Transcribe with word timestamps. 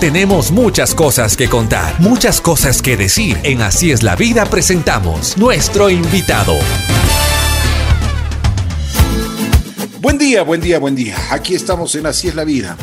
Tenemos 0.00 0.50
muchas 0.50 0.94
cosas 0.94 1.36
que 1.36 1.46
contar, 1.46 2.00
muchas 2.00 2.40
cosas 2.40 2.80
que 2.80 2.96
decir. 2.96 3.36
En 3.42 3.60
Así 3.60 3.90
es 3.90 4.02
la 4.02 4.16
vida 4.16 4.46
presentamos 4.46 5.36
nuestro 5.36 5.90
invitado. 5.90 6.54
Buen 10.00 10.16
día, 10.16 10.42
buen 10.42 10.62
día, 10.62 10.78
buen 10.78 10.96
día. 10.96 11.18
Aquí 11.30 11.54
estamos 11.54 11.94
en 11.96 12.06
Así 12.06 12.28
es 12.28 12.34
la 12.34 12.44
vida. 12.44 12.78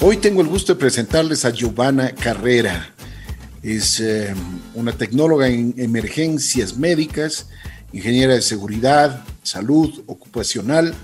Hoy 0.00 0.16
tengo 0.16 0.42
el 0.42 0.48
gusto 0.48 0.74
de 0.74 0.80
presentarles 0.80 1.44
a 1.44 1.50
Giovanna 1.50 2.10
Carrera. 2.10 2.92
Es 3.62 4.00
eh, 4.00 4.34
una 4.74 4.90
tecnóloga 4.90 5.46
en 5.46 5.72
emergencias 5.78 6.76
médicas, 6.76 7.46
ingeniera 7.92 8.34
de 8.34 8.42
seguridad, 8.42 9.24
salud 9.44 10.02
ocupacional. 10.06 10.94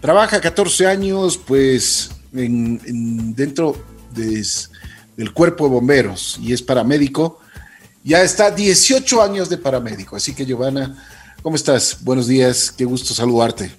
Trabaja 0.00 0.40
14 0.40 0.86
años, 0.86 1.36
pues, 1.36 2.12
dentro 2.32 3.76
del 5.16 5.32
cuerpo 5.32 5.64
de 5.64 5.70
bomberos 5.70 6.38
y 6.42 6.52
es 6.52 6.62
paramédico. 6.62 7.40
Ya 8.04 8.22
está 8.22 8.50
18 8.50 9.22
años 9.22 9.48
de 9.48 9.58
paramédico. 9.58 10.16
Así 10.16 10.34
que, 10.34 10.44
Giovanna, 10.44 11.04
¿cómo 11.42 11.56
estás? 11.56 11.98
Buenos 12.02 12.26
días, 12.26 12.72
qué 12.72 12.84
gusto 12.84 13.14
saludarte. 13.14 13.72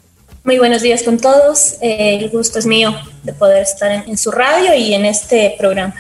Muy 0.43 0.57
buenos 0.57 0.81
días 0.81 1.03
con 1.03 1.17
todos. 1.17 1.75
Eh, 1.81 2.19
el 2.21 2.29
gusto 2.29 2.59
es 2.59 2.65
mío 2.65 2.93
de 3.23 3.33
poder 3.33 3.63
estar 3.63 3.91
en, 3.91 4.17
su 4.17 4.29
radio 4.31 4.75
y 4.75 4.93
en 4.93 5.05
este 5.05 5.55
programa. 5.57 5.95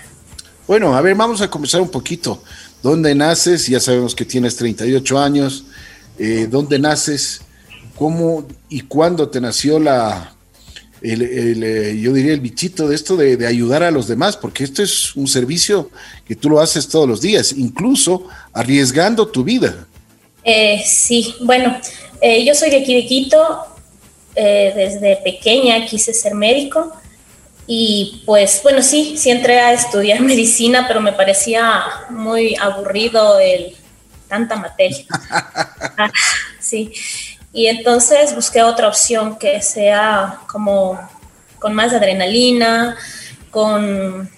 Bueno, 0.67 0.95
a 0.95 1.01
ver, 1.01 1.15
vamos 1.15 1.41
a 1.41 1.49
comenzar 1.49 1.81
un 1.81 1.89
poquito. 1.89 2.43
¿Dónde 2.81 3.15
naces? 3.15 3.67
Ya 3.67 3.79
sabemos 3.79 4.15
que 4.15 4.25
tienes 4.25 4.55
38 4.57 5.19
años. 5.19 5.65
Eh, 6.17 6.47
¿Dónde 6.49 6.77
naces? 6.77 7.41
¿Cómo 7.97 8.45
y 8.69 8.81
cuándo 8.81 9.29
te 9.29 9.39
nació 9.39 9.79
la, 9.79 10.32
el, 11.03 11.63
eh, 11.63 11.99
yo 11.99 12.13
diría 12.13 12.33
el 12.33 12.39
bichito 12.39 12.87
de 12.87 12.95
esto 12.95 13.15
de, 13.15 13.45
ayudar 13.45 13.83
a 13.83 13.91
los 13.91 14.07
demás? 14.07 14.37
Porque 14.37 14.63
esto 14.63 14.81
es 14.81 15.15
un 15.15 15.27
servicio 15.27 15.91
que 16.25 16.35
tú 16.35 16.49
lo 16.49 16.59
haces 16.59 16.87
todos 16.87 17.07
los 17.07 17.21
días, 17.21 17.53
incluso 17.53 18.27
arriesgando 18.53 19.27
tu 19.27 19.43
vida. 19.43 19.85
sí, 20.85 21.35
bueno, 21.41 21.77
yo 22.45 22.55
soy 22.55 22.69
de 22.69 22.77
aquí 22.77 22.95
de 22.95 23.05
Quito, 23.05 23.73
eh, 24.35 24.73
desde 24.75 25.17
pequeña 25.17 25.85
quise 25.85 26.11
ser 26.11 26.33
médico 26.33 26.91
y 27.67 28.23
pues 28.25 28.61
bueno, 28.63 28.81
sí, 28.81 29.15
sí 29.15 29.29
entré 29.29 29.59
a 29.59 29.73
estudiar 29.73 30.21
medicina, 30.21 30.85
pero 30.87 31.01
me 31.01 31.13
parecía 31.13 31.83
muy 32.09 32.55
aburrido 32.55 33.39
el 33.39 33.75
tanta 34.27 34.55
materia. 34.55 35.05
Ah, 35.95 36.09
sí. 36.59 36.91
Y 37.53 37.67
entonces 37.67 38.33
busqué 38.33 38.63
otra 38.63 38.87
opción 38.87 39.37
que 39.37 39.61
sea 39.61 40.39
como 40.51 40.99
con 41.59 41.73
más 41.75 41.93
adrenalina, 41.93 42.97
con, 43.51 44.29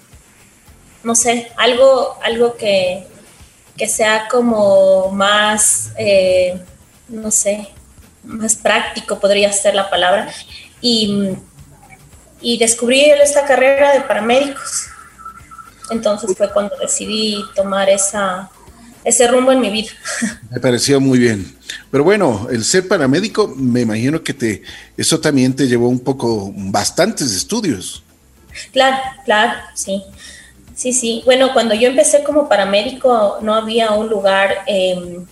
no 1.02 1.14
sé, 1.14 1.50
algo, 1.56 2.18
algo 2.22 2.56
que, 2.56 3.06
que 3.76 3.88
sea 3.88 4.28
como 4.28 5.10
más, 5.12 5.92
eh, 5.96 6.60
no 7.08 7.30
sé, 7.30 7.68
más 8.22 8.54
práctico 8.54 9.18
podría 9.18 9.50
ser 9.50 9.74
la 9.74 9.88
palabra, 9.88 10.30
y, 10.82 11.36
y 12.40 12.58
descubrí 12.58 13.00
esta 13.00 13.46
carrera 13.46 13.94
de 13.94 14.02
paramédicos. 14.02 14.88
Entonces 15.90 16.36
fue 16.36 16.52
cuando 16.52 16.76
decidí 16.76 17.42
tomar 17.54 17.88
esa, 17.88 18.50
ese 19.06 19.28
rumbo 19.28 19.52
en 19.52 19.60
mi 19.60 19.70
vida. 19.70 19.90
Me 20.50 20.58
pareció 20.58 21.00
muy 21.00 21.20
bien. 21.20 21.56
Pero 21.92 22.02
bueno, 22.02 22.48
el 22.50 22.64
ser 22.64 22.88
paramédico, 22.88 23.46
me 23.46 23.82
imagino 23.82 24.22
que 24.22 24.34
te, 24.34 24.62
eso 24.96 25.20
también 25.20 25.54
te 25.54 25.68
llevó 25.68 25.88
un 25.88 26.00
poco, 26.00 26.52
bastantes 26.54 27.32
estudios. 27.32 28.02
Claro, 28.72 28.96
claro, 29.24 29.60
sí. 29.74 30.02
Sí, 30.74 30.92
sí. 30.92 31.22
Bueno, 31.24 31.52
cuando 31.52 31.74
yo 31.74 31.88
empecé 31.88 32.24
como 32.24 32.48
paramédico, 32.48 33.38
no 33.42 33.54
había 33.54 33.92
un 33.92 34.08
lugar 34.08 34.64
em, 34.66 35.24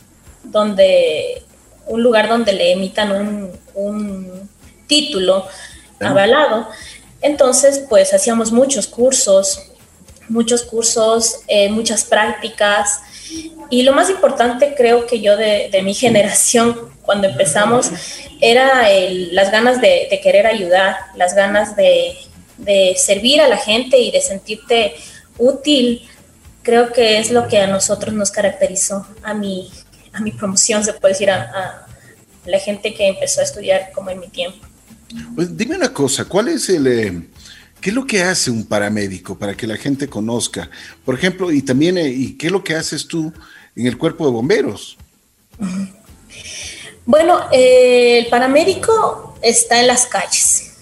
donde 0.44 1.42
un 1.86 2.02
lugar 2.02 2.28
donde 2.28 2.52
le 2.52 2.72
emitan 2.72 3.50
un, 3.74 4.48
título 4.86 5.48
avalado. 6.00 6.68
Entonces, 7.20 7.82
pues 7.88 8.14
hacíamos 8.14 8.52
muchos 8.52 8.86
cursos, 8.86 9.62
muchos 10.28 10.62
cursos, 10.62 11.40
eh, 11.48 11.68
muchas 11.70 12.04
prácticas. 12.04 13.00
Y 13.70 13.82
lo 13.82 13.92
más 13.92 14.10
importante 14.10 14.74
creo 14.76 15.06
que 15.06 15.20
yo 15.20 15.36
de, 15.36 15.80
mi 15.82 15.94
generación, 15.94 16.90
cuando 17.02 17.28
empezamos, 17.28 17.90
era 18.40 18.88
las 19.32 19.50
ganas 19.50 19.80
de, 19.80 20.20
querer 20.22 20.46
ayudar, 20.46 20.96
las 21.16 21.34
ganas 21.34 21.76
de, 21.76 22.16
servir 22.96 23.40
a 23.40 23.48
la 23.48 23.56
gente 23.56 23.98
y 23.98 24.10
de 24.10 24.20
sentirte 24.20 24.94
útil. 25.38 26.08
Creo 26.62 26.92
que 26.92 27.18
es 27.18 27.30
lo 27.30 27.48
que 27.48 27.58
a 27.58 27.66
nosotros 27.66 28.14
nos 28.14 28.30
caracterizó, 28.30 29.06
a 29.22 29.34
mi, 29.34 29.70
a 30.12 30.20
mi 30.20 30.30
promoción, 30.30 30.84
se 30.84 30.92
puede 30.94 31.14
decir, 31.14 31.30
a, 31.30 31.86
la 32.46 32.58
gente 32.58 32.92
que 32.92 33.08
empezó 33.08 33.40
a 33.40 33.44
estudiar 33.44 33.90
como 33.94 34.10
en 34.10 34.20
mi 34.20 34.28
tiempo. 34.28 34.58
Pues 35.34 35.56
dime 35.56 35.76
una 35.76 35.92
cosa, 35.92 36.26
¿cuál 36.26 36.48
es 36.48 36.68
el... 36.68 36.86
Eh, 36.86 37.22
¿Qué 37.84 37.90
es 37.90 37.96
lo 37.96 38.06
que 38.06 38.22
hace 38.22 38.50
un 38.50 38.64
paramédico 38.64 39.38
para 39.38 39.54
que 39.54 39.66
la 39.66 39.76
gente 39.76 40.08
conozca? 40.08 40.70
Por 41.04 41.16
ejemplo, 41.16 41.52
y 41.52 41.60
también, 41.60 41.98
eh, 41.98 42.08
¿y 42.08 42.32
qué 42.38 42.46
es 42.46 42.52
lo 42.52 42.64
que 42.64 42.74
haces 42.74 43.06
tú 43.06 43.30
en 43.76 43.86
el 43.86 43.98
cuerpo 43.98 44.24
de 44.24 44.32
bomberos? 44.32 44.96
Bueno, 47.04 47.40
eh, 47.52 48.20
el 48.20 48.28
paramédico 48.28 49.36
está 49.42 49.82
en 49.82 49.88
las 49.88 50.06
calles. 50.06 50.72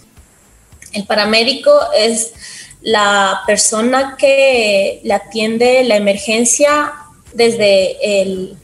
El 0.93 1.05
paramédico 1.05 1.73
es 1.93 2.35
la 2.83 3.41
persona 3.49 4.15
que 4.17 5.01
le 5.03 5.12
atiende 5.12 5.83
la 5.83 5.97
emergencia 5.97 6.93
desde 7.35 8.23
el 8.23 8.57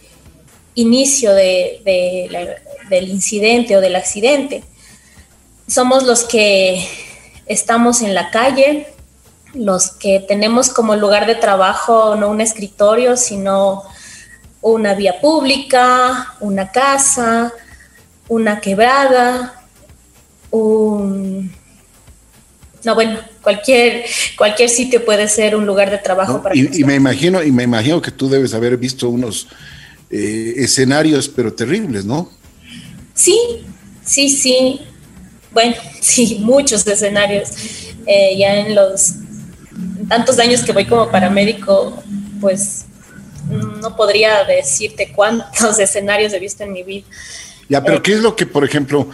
inicio 0.77 1.34
del 1.34 3.09
incidente 3.09 3.77
o 3.77 3.81
del 3.81 3.97
accidente. 3.97 4.62
Somos 5.66 6.04
los 6.04 6.22
que 6.22 7.07
estamos 7.48 8.03
en 8.03 8.14
la 8.14 8.31
calle, 8.31 8.88
los 9.54 9.91
que 9.91 10.20
tenemos 10.20 10.70
como 10.70 10.94
lugar 10.97 11.26
de 11.26 11.34
trabajo 11.34 12.16
no 12.16 12.28
un 12.28 12.41
escritorio, 12.41 13.16
sino 13.16 13.82
una 14.60 14.94
vía 14.94 15.20
pública, 15.20 16.34
una 16.41 16.70
casa, 16.70 17.53
una 18.28 18.60
quebrada, 18.60 19.64
un... 20.50 21.53
No, 22.84 22.94
bueno, 22.94 23.19
cualquier, 23.42 24.04
cualquier 24.36 24.69
sitio 24.69 25.04
puede 25.04 25.28
ser 25.28 25.56
un 25.56 25.66
lugar 25.66 25.91
de 25.91 25.98
trabajo 25.98 26.42
para 26.42 26.54
y, 26.54 26.69
y 26.72 26.84
me 26.84 26.94
imagino 26.94 27.42
y 27.42 27.50
me 27.50 27.65
imagino 27.65 28.00
que 28.00 28.12
tú 28.12 28.28
debes 28.28 28.54
haber 28.54 28.76
visto 28.76 29.09
unos 29.09 29.48
eh, 30.10 30.54
escenarios, 30.56 31.28
pero 31.28 31.53
terribles, 31.53 32.04
¿no? 32.04 32.30
Sí, 33.15 33.38
sí, 34.04 34.28
sí. 34.30 34.80
Bueno, 35.53 35.75
sí, 36.00 36.38
muchos 36.41 36.86
escenarios. 36.86 37.50
Eh, 38.06 38.36
ya 38.38 38.56
en 38.56 38.75
los 38.75 39.14
tantos 40.09 40.38
años 40.38 40.62
que 40.62 40.72
voy 40.72 40.86
como 40.86 41.10
paramédico, 41.10 42.03
pues 42.41 42.86
no 43.81 43.97
podría 43.97 44.44
decirte 44.44 45.12
cuántos 45.14 45.78
escenarios 45.78 46.32
he 46.32 46.38
visto 46.38 46.64
en 46.64 46.72
mi 46.72 46.82
vida. 46.82 47.06
Ya, 47.69 47.84
pero 47.84 47.98
eh, 47.98 48.03
¿qué 48.03 48.12
es 48.14 48.20
lo 48.20 48.34
que, 48.34 48.47
por 48.47 48.64
ejemplo, 48.64 49.10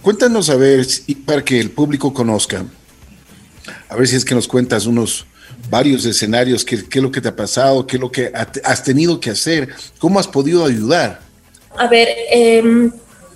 cuéntanos 0.00 0.48
a 0.48 0.56
ver, 0.56 0.86
para 1.26 1.44
que 1.44 1.60
el 1.60 1.70
público 1.70 2.12
conozca, 2.14 2.64
a 3.88 3.96
ver 3.96 4.08
si 4.08 4.16
es 4.16 4.24
que 4.24 4.34
nos 4.34 4.48
cuentas 4.48 4.86
unos, 4.86 5.26
varios 5.70 6.04
escenarios, 6.04 6.64
qué, 6.64 6.76
es 6.76 7.02
lo 7.02 7.10
que 7.10 7.20
te 7.20 7.28
ha 7.28 7.36
pasado, 7.36 7.86
qué 7.86 7.96
es 7.96 8.00
lo 8.00 8.10
que 8.10 8.32
has 8.64 8.82
tenido 8.82 9.20
que 9.20 9.30
hacer, 9.30 9.68
cómo 9.98 10.18
has 10.18 10.28
podido 10.28 10.64
ayudar. 10.64 11.20
A 11.76 11.86
ver, 11.86 12.08
em, 12.30 12.90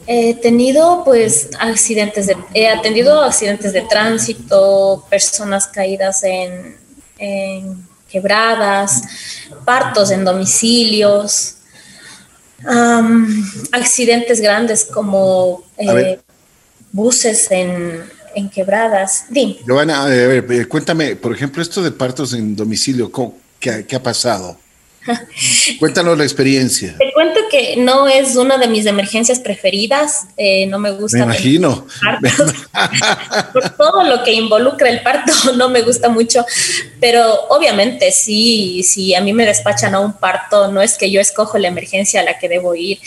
he 0.06 0.34
tenido 0.34 1.02
pues 1.04 1.50
accidentes, 1.58 2.26
de, 2.26 2.36
he 2.54 2.68
atendido 2.68 3.22
accidentes 3.22 3.72
de 3.72 3.82
tránsito, 3.82 5.04
personas 5.08 5.66
caídas 5.66 6.22
en, 6.24 6.76
quebradas, 8.08 9.02
partos 9.64 10.10
en 10.10 10.24
domicilios, 10.24 11.56
accidentes 13.72 14.40
grandes 14.40 14.84
como 14.84 15.62
eh, 15.78 16.18
buses 16.90 17.50
en, 17.50 18.02
en 18.34 18.50
quebradas. 18.50 19.26
Dime. 19.30 19.58
Giovanna, 19.66 20.04
a 20.04 20.06
ver, 20.06 20.44
eh, 20.50 20.66
cuéntame, 20.66 21.16
por 21.16 21.34
ejemplo, 21.34 21.62
esto 21.62 21.82
de 21.82 21.92
partos 21.92 22.34
en 22.34 22.56
domicilio, 22.56 23.10
¿qué, 23.58 23.86
qué 23.86 23.96
ha 23.96 24.02
pasado? 24.02 24.58
Cuéntanos 25.78 26.16
la 26.16 26.24
experiencia. 26.24 26.94
Te 26.98 27.12
cuento 27.12 27.40
que 27.50 27.76
no 27.76 28.08
es 28.08 28.36
una 28.36 28.58
de 28.58 28.68
mis 28.68 28.86
emergencias 28.86 29.40
preferidas. 29.40 30.26
Eh, 30.36 30.66
no 30.66 30.78
me 30.78 30.90
gusta. 30.92 31.18
Me 31.18 31.24
imagino. 31.24 31.86
Por 33.52 33.70
todo 33.70 34.04
lo 34.04 34.22
que 34.22 34.32
involucra 34.32 34.88
el 34.88 35.02
parto, 35.02 35.32
no 35.56 35.68
me 35.68 35.82
gusta 35.82 36.08
mucho. 36.08 36.44
Pero 37.00 37.46
obviamente, 37.48 38.12
sí, 38.12 38.82
si 38.82 39.14
a 39.14 39.20
mí 39.20 39.32
me 39.32 39.46
despachan 39.46 39.94
a 39.94 40.00
un 40.00 40.12
parto, 40.14 40.68
no 40.68 40.80
es 40.82 40.96
que 40.96 41.10
yo 41.10 41.20
escojo 41.20 41.58
la 41.58 41.68
emergencia 41.68 42.20
a 42.20 42.24
la 42.24 42.38
que 42.38 42.48
debo 42.48 42.74
ir. 42.74 42.98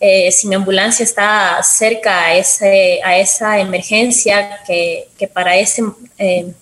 Eh, 0.00 0.32
si 0.32 0.48
mi 0.48 0.56
ambulancia 0.56 1.04
está 1.04 1.62
cerca 1.62 2.24
a, 2.24 2.34
ese, 2.34 3.00
a 3.04 3.18
esa 3.18 3.60
emergencia, 3.60 4.58
que, 4.66 5.06
para 5.32 5.56
ese, 5.56 5.84
eh, 6.18 6.52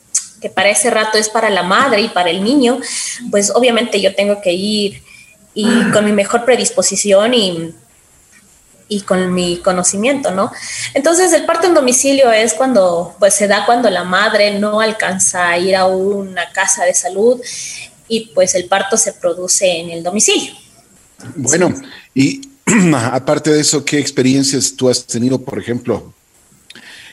que 0.40 0.48
para 0.48 0.70
ese 0.70 0.90
rato 0.90 1.18
es 1.18 1.28
para 1.28 1.50
la 1.50 1.62
madre 1.62 2.00
y 2.00 2.08
para 2.08 2.30
el 2.30 2.42
niño, 2.42 2.80
pues 3.30 3.50
obviamente 3.54 4.00
yo 4.00 4.14
tengo 4.14 4.40
que 4.40 4.52
ir 4.52 5.02
y 5.54 5.90
con 5.90 6.04
mi 6.04 6.12
mejor 6.12 6.44
predisposición 6.44 7.34
y, 7.34 7.74
y 8.88 9.00
con 9.02 9.32
mi 9.32 9.58
conocimiento, 9.58 10.30
¿no? 10.30 10.52
Entonces 10.94 11.32
el 11.32 11.44
parto 11.44 11.66
en 11.66 11.74
domicilio 11.74 12.30
es 12.32 12.54
cuando, 12.54 13.14
pues 13.18 13.34
se 13.34 13.48
da 13.48 13.66
cuando 13.66 13.90
la 13.90 14.04
madre 14.04 14.58
no 14.58 14.80
alcanza 14.80 15.48
a 15.48 15.58
ir 15.58 15.76
a 15.76 15.86
una 15.86 16.50
casa 16.52 16.84
de 16.84 16.94
salud 16.94 17.40
y 18.08 18.32
pues 18.34 18.54
el 18.54 18.66
parto 18.66 18.96
se 18.96 19.12
produce 19.12 19.80
en 19.80 19.90
el 19.90 20.02
domicilio. 20.02 20.52
Bueno, 21.36 21.74
y 22.14 22.40
aparte 22.94 23.50
de 23.50 23.60
eso, 23.60 23.84
¿qué 23.84 23.98
experiencias 23.98 24.74
tú 24.76 24.88
has 24.88 25.06
tenido, 25.06 25.40
por 25.40 25.58
ejemplo, 25.58 26.12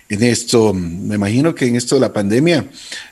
en 0.09 0.23
esto? 0.23 0.73
Me 0.73 1.15
imagino 1.15 1.53
que 1.53 1.65
en 1.65 1.75
esto 1.75 1.95
de 1.95 2.01
la 2.01 2.13
pandemia 2.13 2.69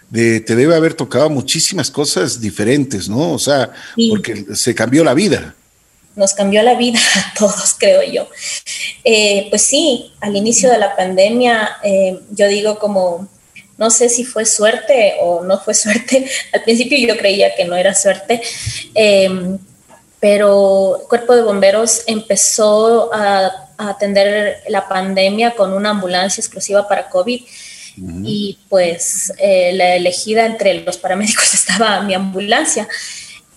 de, 0.10 0.40
te 0.40 0.56
debe 0.56 0.76
haber 0.76 0.94
tocado 0.94 1.30
muchísimas 1.30 1.92
cosas 1.92 2.40
diferentes, 2.40 3.10
¿no? 3.10 3.34
O 3.34 3.40
sea, 3.40 3.72
porque 4.10 4.46
se 4.54 4.74
cambió 4.76 5.04
la 5.04 5.14
vida. 5.14 5.56
Nos 6.16 6.34
cambió 6.34 6.64
la 6.64 6.76
vida 6.76 7.00
a 7.16 7.34
todos, 7.38 7.76
creo 7.78 8.02
yo. 8.04 8.28
Eh, 9.04 9.48
pues 9.50 9.62
sí, 9.64 10.14
al 10.22 10.36
inicio 10.36 10.70
de 10.72 10.78
la 10.78 10.96
pandemia, 10.96 11.78
eh, 11.84 12.20
yo 12.32 12.48
digo 12.48 12.80
como, 12.80 13.28
no 13.78 13.90
sé 13.90 14.08
si 14.08 14.24
fue 14.24 14.46
suerte 14.46 15.16
o 15.22 15.44
no 15.44 15.60
fue 15.60 15.74
suerte. 15.76 16.30
Al 16.54 16.64
principio 16.64 16.98
yo 16.98 17.18
creía 17.18 17.56
que 17.56 17.66
no 17.66 17.76
era 17.76 17.94
suerte. 17.94 18.42
Eh, 18.94 19.58
pero 20.20 21.02
el 21.02 21.08
Cuerpo 21.08 21.36
de 21.36 21.44
Bomberos 21.44 22.02
empezó 22.08 23.14
a, 23.14 23.65
atender 23.78 24.58
la 24.70 24.88
pandemia 24.88 25.56
con 25.56 25.74
una 25.74 25.92
ambulancia 25.92 26.42
exclusiva 26.42 26.88
para 26.88 27.10
COVID. 27.10 27.42
Y 28.24 28.60
pues 28.68 29.32
eh, 29.38 29.72
la 29.74 29.96
elegida 29.96 30.46
entre 30.46 30.82
los 30.84 30.98
paramédicos 30.98 31.54
estaba 31.54 32.02
mi 32.02 32.14
ambulancia. 32.14 32.88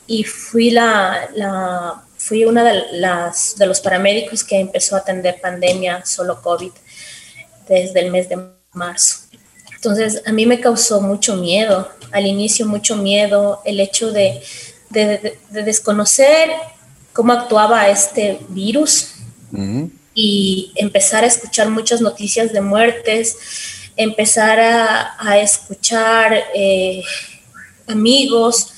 Y 0.06 0.24
fui 0.24 0.70
la, 0.70 1.28
la 1.34 2.04
fui 2.16 2.44
una 2.44 2.62
de 2.62 2.84
las 2.92 3.56
de 3.56 3.66
los 3.66 3.80
paramédicos 3.80 4.44
que 4.44 4.60
empezó 4.60 4.94
a 4.94 5.00
atender 5.00 5.40
pandemia 5.40 6.04
solo 6.06 6.40
COVID 6.40 6.70
desde 7.68 8.00
el 8.00 8.12
mes 8.12 8.28
de 8.28 8.38
marzo. 8.72 9.24
Entonces 9.74 10.22
a 10.24 10.32
mí 10.32 10.46
me 10.46 10.60
causó 10.60 11.00
mucho 11.00 11.36
miedo, 11.36 11.90
al 12.12 12.26
inicio 12.26 12.64
mucho 12.66 12.96
miedo 12.96 13.60
el 13.64 13.80
hecho 13.80 14.12
de 14.12 14.40
de, 14.90 15.38
desconocer 15.50 16.50
cómo 17.12 17.32
actuaba 17.32 17.88
este 17.88 18.40
virus 18.48 19.14
y 20.20 20.72
empezar 20.74 21.22
a 21.22 21.28
escuchar 21.28 21.70
muchas 21.70 22.00
noticias 22.00 22.52
de 22.52 22.60
muertes, 22.60 23.36
empezar 23.96 24.58
a, 24.58 25.38
escuchar 25.38 26.34
eh, 26.56 27.04
amigos 27.86 28.72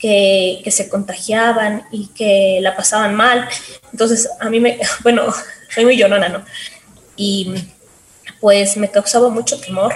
que, 0.00 0.64
se 0.72 0.88
contagiaban 0.88 1.84
y 1.92 2.08
que 2.08 2.58
la 2.60 2.74
pasaban 2.74 3.14
mal. 3.14 3.48
Entonces, 3.92 4.28
a 4.40 4.50
mí 4.50 4.58
me, 4.58 4.80
bueno, 5.04 5.32
soy 5.72 5.84
muy 5.84 5.96
llorona, 5.96 6.28
¿no? 6.28 6.44
Y 7.16 7.54
pues 8.40 8.76
me 8.76 8.90
causaba 8.90 9.28
mucho 9.28 9.60
temor. 9.60 9.94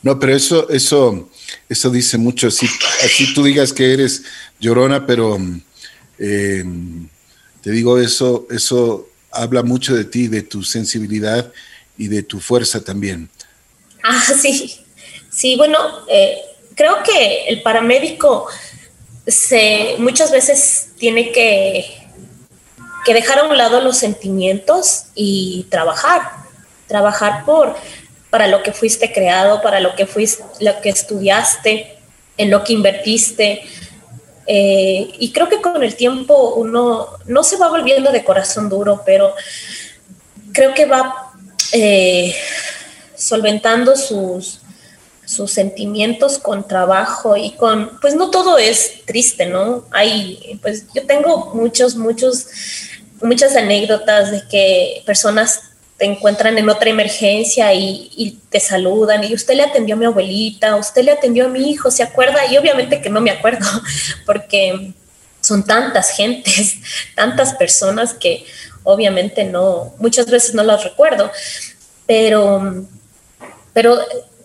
No, 0.00 0.18
pero 0.18 0.34
eso, 0.34 0.70
eso, 0.70 1.28
eso 1.68 1.90
dice 1.90 2.16
mucho. 2.16 2.48
Así, 2.48 2.66
así 3.04 3.34
tú 3.34 3.44
digas 3.44 3.70
que 3.74 3.92
eres 3.92 4.22
llorona, 4.58 5.04
pero 5.04 5.36
eh, 6.18 6.64
te 7.60 7.70
digo 7.70 7.98
eso, 7.98 8.46
eso 8.50 9.09
habla 9.30 9.62
mucho 9.62 9.94
de 9.94 10.04
ti, 10.04 10.28
de 10.28 10.42
tu 10.42 10.62
sensibilidad 10.62 11.52
y 11.96 12.08
de 12.08 12.22
tu 12.22 12.40
fuerza 12.40 12.82
también. 12.82 13.28
Ah, 14.02 14.22
sí, 14.40 14.80
sí, 15.30 15.56
bueno, 15.56 15.78
eh, 16.08 16.38
creo 16.74 17.02
que 17.02 17.44
el 17.48 17.62
paramédico 17.62 18.46
se, 19.26 19.96
muchas 19.98 20.32
veces 20.32 20.88
tiene 20.98 21.32
que, 21.32 21.84
que 23.04 23.14
dejar 23.14 23.38
a 23.40 23.44
un 23.44 23.56
lado 23.56 23.80
los 23.80 23.96
sentimientos 23.96 25.04
y 25.14 25.66
trabajar, 25.70 26.22
trabajar 26.86 27.44
por 27.44 27.76
para 28.30 28.46
lo 28.46 28.62
que 28.62 28.72
fuiste 28.72 29.12
creado, 29.12 29.60
para 29.60 29.80
lo 29.80 29.96
que 29.96 30.06
fuiste, 30.06 30.44
lo 30.60 30.80
que 30.80 30.88
estudiaste, 30.88 31.96
en 32.36 32.50
lo 32.50 32.62
que 32.64 32.72
invertiste. 32.72 33.62
Eh, 34.52 35.12
y 35.20 35.30
creo 35.30 35.48
que 35.48 35.60
con 35.60 35.80
el 35.80 35.94
tiempo 35.94 36.54
uno 36.56 37.06
no 37.26 37.44
se 37.44 37.56
va 37.56 37.68
volviendo 37.68 38.10
de 38.10 38.24
corazón 38.24 38.68
duro, 38.68 39.02
pero 39.06 39.32
creo 40.52 40.74
que 40.74 40.86
va 40.86 41.30
eh, 41.70 42.34
solventando 43.14 43.94
sus, 43.94 44.58
sus 45.24 45.52
sentimientos 45.52 46.38
con 46.38 46.66
trabajo 46.66 47.36
y 47.36 47.52
con, 47.52 47.96
pues 48.00 48.16
no 48.16 48.30
todo 48.30 48.58
es 48.58 49.04
triste, 49.06 49.46
¿no? 49.46 49.84
Hay, 49.92 50.58
pues 50.60 50.86
yo 50.96 51.06
tengo 51.06 51.54
muchos, 51.54 51.94
muchos, 51.94 52.48
muchas 53.22 53.54
anécdotas 53.54 54.32
de 54.32 54.42
que 54.48 55.04
personas 55.06 55.60
te 56.00 56.06
encuentran 56.06 56.56
en 56.56 56.70
otra 56.70 56.88
emergencia 56.88 57.74
y, 57.74 58.38
te 58.48 58.58
saludan 58.58 59.22
y 59.22 59.34
usted 59.34 59.54
le 59.54 59.62
atendió 59.62 59.94
a 59.94 59.98
mi 59.98 60.06
abuelita, 60.06 60.74
usted 60.76 61.04
le 61.04 61.12
atendió 61.12 61.44
a 61.44 61.48
mi 61.48 61.70
hijo, 61.70 61.90
¿se 61.90 62.02
acuerda? 62.02 62.46
Y 62.50 62.56
obviamente 62.56 63.02
que 63.02 63.10
no 63.10 63.20
me 63.20 63.30
acuerdo 63.30 63.68
porque 64.26 64.94
son 65.42 65.62
tantas 65.62 66.16
gentes, 66.16 66.76
tantas 67.14 67.52
personas 67.54 68.14
que 68.14 68.46
obviamente 68.82 69.44
no, 69.44 69.94
muchas 69.98 70.24
veces 70.30 70.54
no 70.54 70.62
las 70.62 70.82
recuerdo, 70.84 71.30
pero, 72.06 72.86
pero 73.74 73.98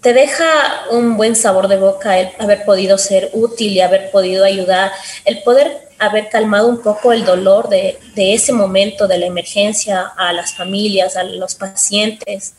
te 0.06 0.14
deja 0.14 0.86
un 0.92 1.18
buen 1.18 1.36
sabor 1.36 1.68
de 1.68 1.78
boca 1.78 2.20
el 2.20 2.30
haber 2.38 2.64
podido 2.64 2.96
ser 3.00 3.32
útil 3.34 3.72
y 3.74 3.82
haber 3.82 4.12
podido 4.12 4.46
ayudar, 4.46 4.92
el 5.26 5.42
poder 5.42 5.90
haber 5.98 6.30
calmado 6.30 6.68
un 6.68 6.80
poco 6.84 7.12
el 7.12 7.26
dolor 7.26 7.70
de, 7.70 7.98
ese 8.16 8.54
momento 8.54 9.08
de 9.08 9.18
la 9.18 9.26
emergencia 9.26 10.12
a 10.16 10.32
las 10.32 10.54
familias, 10.54 11.18
a 11.18 11.24
los 11.24 11.56
pacientes. 11.56 12.54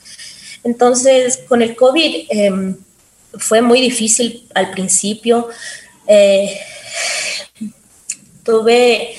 Entonces, 0.65 1.39
con 1.49 1.63
el 1.63 1.77
COVID 1.77 2.27
em, 2.31 2.79
fue 3.39 3.63
muy 3.63 3.81
difícil 3.81 4.49
al 4.53 4.73
principio. 4.73 5.49
Eh, 6.09 6.61
tuve 8.43 9.15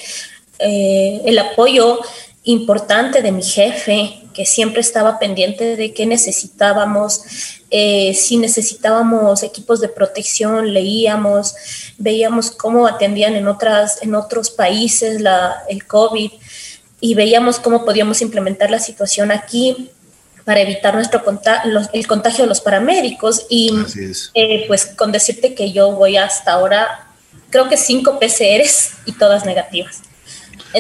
eh, 0.60 1.22
el 1.24 1.40
apoyo 1.40 2.02
importante 2.44 3.22
de 3.22 3.32
mi 3.32 3.42
jefe, 3.42 4.22
que 4.38 4.46
siempre 4.46 4.82
estaba 4.82 5.18
pendiente 5.18 5.76
de 5.76 5.96
qué 5.96 6.06
necesitábamos, 6.06 7.24
eh, 7.72 8.14
si 8.14 8.38
necesitábamos 8.38 9.42
equipos 9.42 9.82
de 9.82 9.90
protección, 9.90 10.76
leíamos, 10.76 11.56
veíamos 11.98 12.52
cómo 12.52 12.86
atendían 12.86 13.36
en, 13.36 13.48
otras, 13.48 13.98
en 14.04 14.14
otros 14.14 14.52
países 14.52 15.22
la, 15.22 15.64
el 15.70 15.88
COVID 15.88 16.30
y 17.02 17.16
veíamos 17.16 17.58
cómo 17.58 17.84
podíamos 17.84 18.22
implementar 18.22 18.70
la 18.70 18.78
situación 18.78 19.32
aquí 19.32 19.90
para 20.46 20.62
evitar 20.62 20.94
nuestro 20.94 21.24
el 21.92 22.06
contagio 22.06 22.44
de 22.44 22.48
los 22.48 22.62
paramédicos. 22.62 23.48
Y 23.50 23.72
eh, 24.36 24.66
pues 24.68 24.86
con 24.86 25.12
decirte 25.12 25.56
que 25.56 25.72
yo 25.72 25.94
voy 25.94 26.18
hasta 26.18 26.52
ahora, 26.52 27.08
creo 27.50 27.70
que 27.70 27.76
cinco 27.76 28.20
PCRs 28.20 28.92
y 29.08 29.14
todas 29.14 29.46
negativas. 29.46 30.04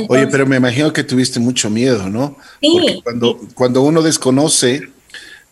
Oye, 0.09 0.27
pero 0.27 0.45
me 0.45 0.57
imagino 0.57 0.91
que 0.91 1.03
tuviste 1.03 1.39
mucho 1.39 1.69
miedo, 1.69 2.09
¿no? 2.09 2.37
Sí. 2.61 2.69
Porque 2.73 3.01
cuando, 3.03 3.39
cuando 3.53 3.81
uno 3.81 4.01
desconoce, 4.01 4.89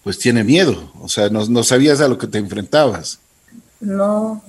pues 0.04 0.20
tiene 0.20 0.44
miedo. 0.44 0.92
O 1.02 1.10
sea, 1.10 1.30
no, 1.30 1.46
no 1.46 1.64
sabías 1.64 2.02
a 2.02 2.08
lo 2.08 2.18
que 2.18 2.28
te 2.28 2.38
enfrentabas. 2.38 3.20
No, 3.80 4.44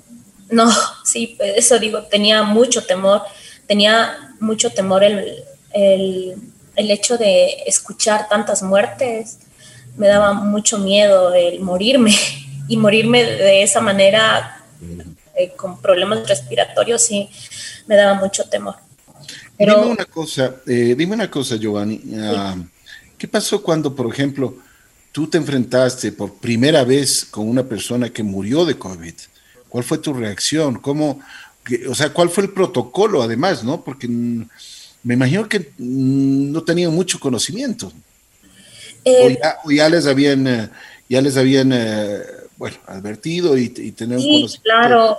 no, 0.50 0.70
sí, 1.04 1.34
pues, 1.36 1.52
eso 1.56 1.78
digo, 1.78 2.02
tenía 2.04 2.42
mucho 2.42 2.84
temor, 2.84 3.22
tenía 3.66 4.34
mucho 4.40 4.70
temor 4.70 5.04
el, 5.04 5.44
el, 5.72 6.34
el, 6.76 6.90
hecho 6.90 7.16
de 7.16 7.62
escuchar 7.66 8.28
tantas 8.28 8.62
muertes, 8.62 9.38
me 9.96 10.08
daba 10.08 10.32
mucho 10.32 10.78
miedo 10.78 11.34
el 11.34 11.60
morirme 11.60 12.14
y 12.68 12.76
morirme 12.76 13.24
de 13.24 13.62
esa 13.62 13.80
manera 13.80 14.62
eh, 15.34 15.52
con 15.56 15.80
problemas 15.80 16.28
respiratorios, 16.28 17.02
sí, 17.02 17.28
me 17.86 17.96
daba 17.96 18.14
mucho 18.14 18.44
temor. 18.44 18.76
Pero, 19.58 19.76
dime 19.76 19.92
una 19.92 20.04
cosa, 20.04 20.56
eh, 20.66 20.94
dime 20.96 21.14
una 21.14 21.30
cosa, 21.30 21.56
Giovanni, 21.56 22.00
ah, 22.18 22.56
¿qué 23.16 23.26
pasó 23.26 23.62
cuando, 23.62 23.94
por 23.94 24.12
ejemplo, 24.12 24.56
tú 25.12 25.26
te 25.28 25.38
enfrentaste 25.38 26.12
por 26.12 26.34
primera 26.34 26.84
vez 26.84 27.24
con 27.24 27.48
una 27.48 27.62
persona 27.62 28.10
que 28.10 28.22
murió 28.22 28.64
de 28.64 28.76
COVID? 28.76 29.14
¿Cuál 29.68 29.84
fue 29.84 29.98
tu 29.98 30.12
reacción? 30.12 30.76
¿Cómo, 30.76 31.20
o 31.88 31.94
sea, 31.94 32.12
cuál 32.12 32.28
fue 32.30 32.44
el 32.44 32.50
protocolo 32.50 33.22
además, 33.22 33.64
no? 33.64 33.82
Porque 33.82 34.08
me 34.08 35.14
imagino 35.14 35.48
que 35.48 35.72
no 35.78 36.62
tenían 36.62 36.94
mucho 36.94 37.20
conocimiento. 37.20 37.92
Eh, 39.04 39.38
o, 39.64 39.70
ya, 39.70 39.88
les 39.88 40.06
habían, 40.06 40.46
eh, 40.48 40.68
ya 41.08 41.20
les 41.20 41.36
habían, 41.36 41.70
eh, 41.72 42.18
bueno, 42.56 42.76
advertido 42.86 43.56
y, 43.58 43.72
y 43.76 43.92
tener 43.92 44.18
sí, 44.18 44.26
conocimiento. 44.26 44.62
Claro, 44.62 45.18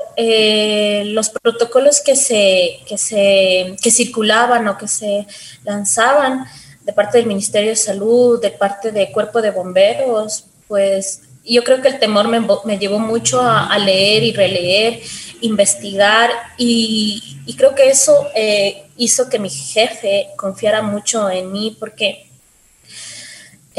los 1.13 1.29
protocolos 1.29 2.01
que 2.01 2.15
se, 2.15 2.79
que 2.87 2.97
se, 2.97 3.75
que 3.81 3.91
circulaban 3.91 4.67
o 4.67 4.77
que 4.77 4.87
se 4.87 5.27
lanzaban 5.63 6.45
de 6.83 6.93
parte 6.93 7.17
del 7.17 7.27
Ministerio 7.27 7.69
de 7.69 7.75
Salud, 7.75 8.41
de 8.41 8.51
parte 8.51 8.91
del 8.91 9.11
Cuerpo 9.11 9.41
de 9.41 9.51
Bomberos, 9.51 10.45
pues 10.67 11.21
yo 11.45 11.63
creo 11.63 11.81
que 11.81 11.87
el 11.89 11.99
temor 11.99 12.27
me, 12.27 12.77
llevó 12.77 12.99
mucho 12.99 13.41
a, 13.41 13.77
leer 13.77 14.23
y 14.23 14.33
releer, 14.33 15.01
investigar 15.41 16.29
y, 16.57 17.39
creo 17.57 17.73
que 17.73 17.89
eso 17.89 18.27
eh, 18.35 18.85
hizo 18.97 19.29
que 19.29 19.39
mi 19.39 19.49
jefe 19.49 20.27
confiara 20.35 20.81
mucho 20.81 21.29
en 21.29 21.51
mí 21.51 21.75
porque 21.79 22.26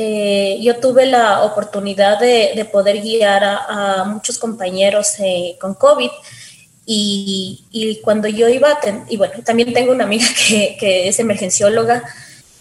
eh, 0.00 0.60
yo 0.62 0.78
tuve 0.78 1.06
la 1.06 1.42
oportunidad 1.42 2.20
de, 2.20 2.64
poder 2.70 3.00
guiar 3.00 3.42
a, 3.42 4.04
muchos 4.04 4.38
compañeros 4.38 5.18
eh, 5.18 5.56
con 5.60 5.74
COVID 5.74 6.10
y, 6.86 8.00
cuando 8.04 8.28
yo 8.28 8.48
iba, 8.48 8.78
y 9.08 9.16
bueno, 9.16 9.34
también 9.44 9.72
tengo 9.72 9.90
una 9.90 10.04
amiga 10.04 10.28
que, 10.48 10.76
que 10.78 11.08
es 11.08 11.18
emergencióloga, 11.18 12.04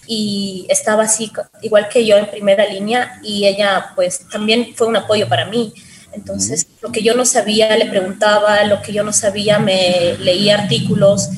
y 0.07 0.65
estaba 0.67 1.03
así, 1.03 1.31
igual 1.61 1.89
que 1.89 2.07
yo 2.07 2.17
en 2.17 2.25
primera 2.31 2.65
línea, 2.65 3.19
y 3.21 3.45
ella 3.45 3.91
pues 3.93 4.27
también 4.31 4.73
fue 4.75 4.87
un 4.87 4.95
apoyo 4.95 5.29
para 5.29 5.45
mí. 5.45 5.73
Entonces, 6.13 6.65
lo 6.81 6.91
que 6.91 7.03
yo 7.03 7.13
no 7.13 7.23
sabía, 7.23 7.77
le 7.77 7.85
preguntaba, 7.85 8.63
lo 8.63 8.81
que 8.81 8.93
yo 8.93 9.03
no 9.03 9.13
sabía, 9.13 9.59
me 9.59 10.17
leía 10.17 10.55
artículos 10.63 11.29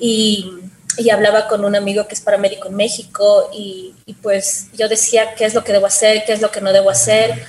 y, 0.00 0.52
y 0.98 1.10
hablaba 1.10 1.48
con 1.48 1.64
un 1.64 1.76
amigo 1.76 2.06
que 2.06 2.14
es 2.14 2.20
paramédico 2.20 2.68
en 2.68 2.74
México 2.74 3.50
y, 3.54 3.94
pues 4.22 4.68
yo 4.76 4.88
decía 4.88 5.34
qué 5.36 5.44
es 5.44 5.54
lo 5.54 5.62
que 5.62 5.72
debo 5.72 5.86
hacer, 5.86 6.24
qué 6.26 6.32
es 6.32 6.42
lo 6.42 6.50
que 6.50 6.60
no 6.60 6.72
debo 6.72 6.90
hacer 6.90 7.44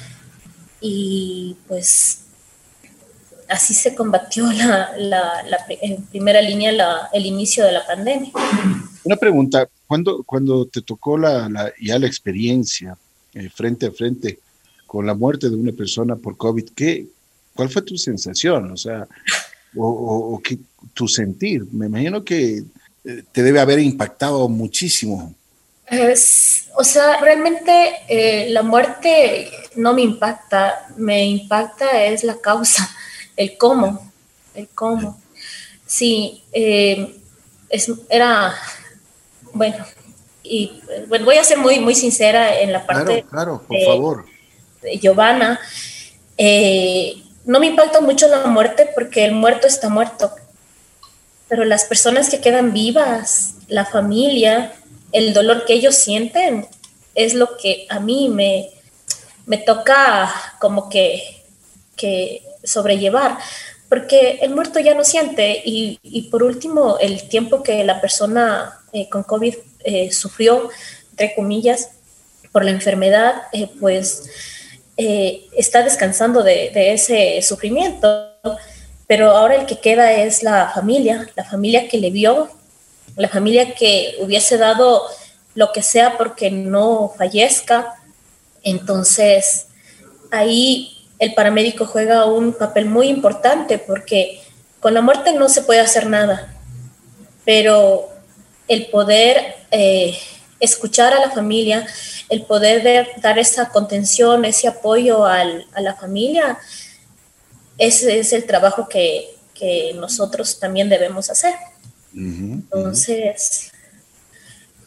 y 0.80 1.58
pues 1.68 2.22
así 3.48 3.74
se 3.74 3.96
combatió 3.96 4.52
la, 4.52 4.92
la, 4.98 5.42
en 5.82 6.04
primera 6.04 6.42
línea 6.42 6.72
la, 6.72 7.10
el 7.12 7.26
inicio 7.26 7.66
de 7.66 7.72
la 7.72 7.86
pandemia. 7.86 8.32
Una 9.04 9.16
pregunta, 9.16 9.68
cuando, 9.88 10.24
cuando 10.24 10.68
te 10.68 10.82
tocó 10.82 11.18
la, 11.18 11.50
ya 11.82 11.98
la 11.98 12.06
experiencia 12.06 12.96
eh, 13.34 13.50
frente 13.50 13.88
a 13.88 13.92
frente 13.92 14.40
con 14.86 15.06
la 15.06 15.16
muerte 15.16 15.50
de 15.50 15.56
una 15.56 15.72
persona 15.72 16.16
por 16.16 16.38
COVID, 16.38 16.70
¿qué, 16.76 17.08
¿cuál 17.56 17.70
fue 17.70 17.82
tu 17.82 17.98
sensación? 17.98 18.72
O 18.72 18.78
sea, 18.78 19.08
o, 19.76 20.40
qué, 20.44 20.60
tu 20.94 21.08
sentir. 21.08 21.66
Me 21.72 21.88
imagino 21.88 22.24
que 22.24 22.64
te 23.04 23.44
debe 23.44 23.60
haber 23.60 23.80
impactado 23.80 24.48
muchísimo. 24.50 25.34
o 26.76 26.84
sea, 26.84 27.20
realmente 27.20 27.94
eh, 28.08 28.50
la 28.50 28.62
muerte 28.62 29.52
no 29.76 29.94
me 29.94 30.02
impacta, 30.02 30.88
me 30.98 31.26
impacta 31.26 32.06
es 32.06 32.24
la 32.24 32.36
causa, 32.38 32.90
el 33.36 33.58
cómo, 33.58 34.12
el 34.54 34.68
cómo. 34.70 35.20
Sí, 35.86 36.44
es, 36.52 37.92
era 38.10 38.54
bueno, 39.54 39.84
y 40.44 40.82
bueno, 41.08 41.26
voy 41.26 41.38
a 41.38 41.44
ser 41.44 41.58
muy, 41.58 41.80
muy 41.80 41.96
sincera 41.96 42.60
en 42.60 42.72
la 42.72 42.86
parte. 42.86 43.24
Claro, 43.30 43.30
claro, 43.30 43.64
por 43.68 43.78
favor. 43.86 44.26
De 44.82 44.98
Giovanna. 44.98 45.60
Eh, 46.38 47.22
no 47.46 47.60
me 47.60 47.68
impacta 47.68 48.02
mucho 48.02 48.28
la 48.28 48.46
muerte 48.48 48.90
porque 48.96 49.26
el 49.26 49.34
muerto 49.34 49.68
está 49.68 49.90
muerto. 49.90 50.32
Pero 51.50 51.66
las 51.66 51.86
personas 51.86 52.30
que 52.30 52.40
quedan 52.40 52.72
vivas, 52.72 53.56
la 53.68 53.86
familia, 53.86 54.74
el 55.12 55.34
dolor 55.34 55.66
que 55.66 55.74
ellos 55.74 55.96
sienten, 55.96 56.68
es 57.16 57.34
lo 57.34 57.58
que 57.58 57.86
a 57.90 58.00
mí 58.00 58.30
me, 58.30 58.70
me 59.46 59.58
toca 59.58 60.32
como 60.60 60.90
que, 60.90 61.44
que 61.98 62.44
sobrellevar 62.64 63.38
porque 63.90 64.38
el 64.44 64.54
muerto 64.54 64.80
ya 64.80 64.94
no 64.94 65.04
siente 65.04 65.64
y, 65.66 66.00
y, 66.04 66.30
por 66.30 66.44
último 66.44 67.00
el 67.00 67.28
tiempo 67.28 67.64
que 67.64 67.84
la 67.84 68.00
persona 68.00 68.80
eh, 68.94 69.10
con 69.10 69.24
COVID 69.24 69.56
eh, 69.84 70.12
sufrió, 70.12 70.70
entre 71.12 71.36
comillas, 71.36 71.90
por 72.52 72.64
la 72.64 72.72
enfermedad, 72.72 73.44
eh, 73.52 73.70
pues 73.80 74.30
está 74.98 75.82
descansando 75.82 76.44
de, 76.44 76.72
ese 76.94 77.42
sufrimiento. 77.42 78.34
Pero 79.10 79.32
ahora 79.32 79.56
el 79.56 79.66
que 79.66 79.80
queda 79.80 80.12
es 80.14 80.44
la 80.44 80.70
familia, 80.70 81.28
la 81.36 81.44
familia 81.44 81.88
que 81.88 81.98
le 81.98 82.12
vio, 82.12 82.48
la 83.16 83.28
familia 83.28 83.74
que 83.74 84.16
hubiese 84.20 84.60
dado 84.60 85.02
lo 85.56 85.72
que 85.72 85.82
sea 85.82 86.16
porque 86.16 86.52
no 86.52 87.12
fallezca. 87.18 87.96
Entonces, 88.62 89.66
ahí 90.30 91.08
el 91.18 91.34
paramédico 91.34 91.88
juega 91.88 92.26
un 92.26 92.54
papel 92.54 92.86
muy 92.86 93.08
importante 93.08 93.80
porque 93.80 94.44
con 94.80 94.94
la 94.94 95.02
muerte 95.02 95.34
no 95.34 95.50
se 95.50 95.64
puede 95.64 95.80
hacer 95.80 96.06
nada, 96.06 96.54
pero 97.44 98.10
el 98.68 98.92
poder 98.92 99.56
eh, 99.72 100.16
escuchar 100.60 101.16
a 101.16 101.20
la 101.20 101.32
familia, 101.32 101.88
el 102.30 102.44
poder 102.44 103.10
dar 103.24 103.40
esa 103.40 103.70
contención, 103.70 104.46
ese 104.46 104.68
apoyo 104.68 105.26
a 105.26 105.46
la 105.82 105.96
familia, 105.96 106.60
ese 107.80 108.20
es 108.20 108.34
el 108.34 108.46
trabajo 108.46 108.88
que, 108.88 109.36
nosotros 109.96 110.58
también 110.58 110.88
debemos 110.88 111.30
hacer. 111.30 111.54
Entonces, 112.14 113.74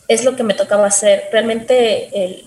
es 0.09 0.25
lo 0.25 0.35
que 0.35 0.43
me 0.43 0.55
tocaba 0.55 0.87
hacer. 0.87 1.25
Realmente 1.31 2.47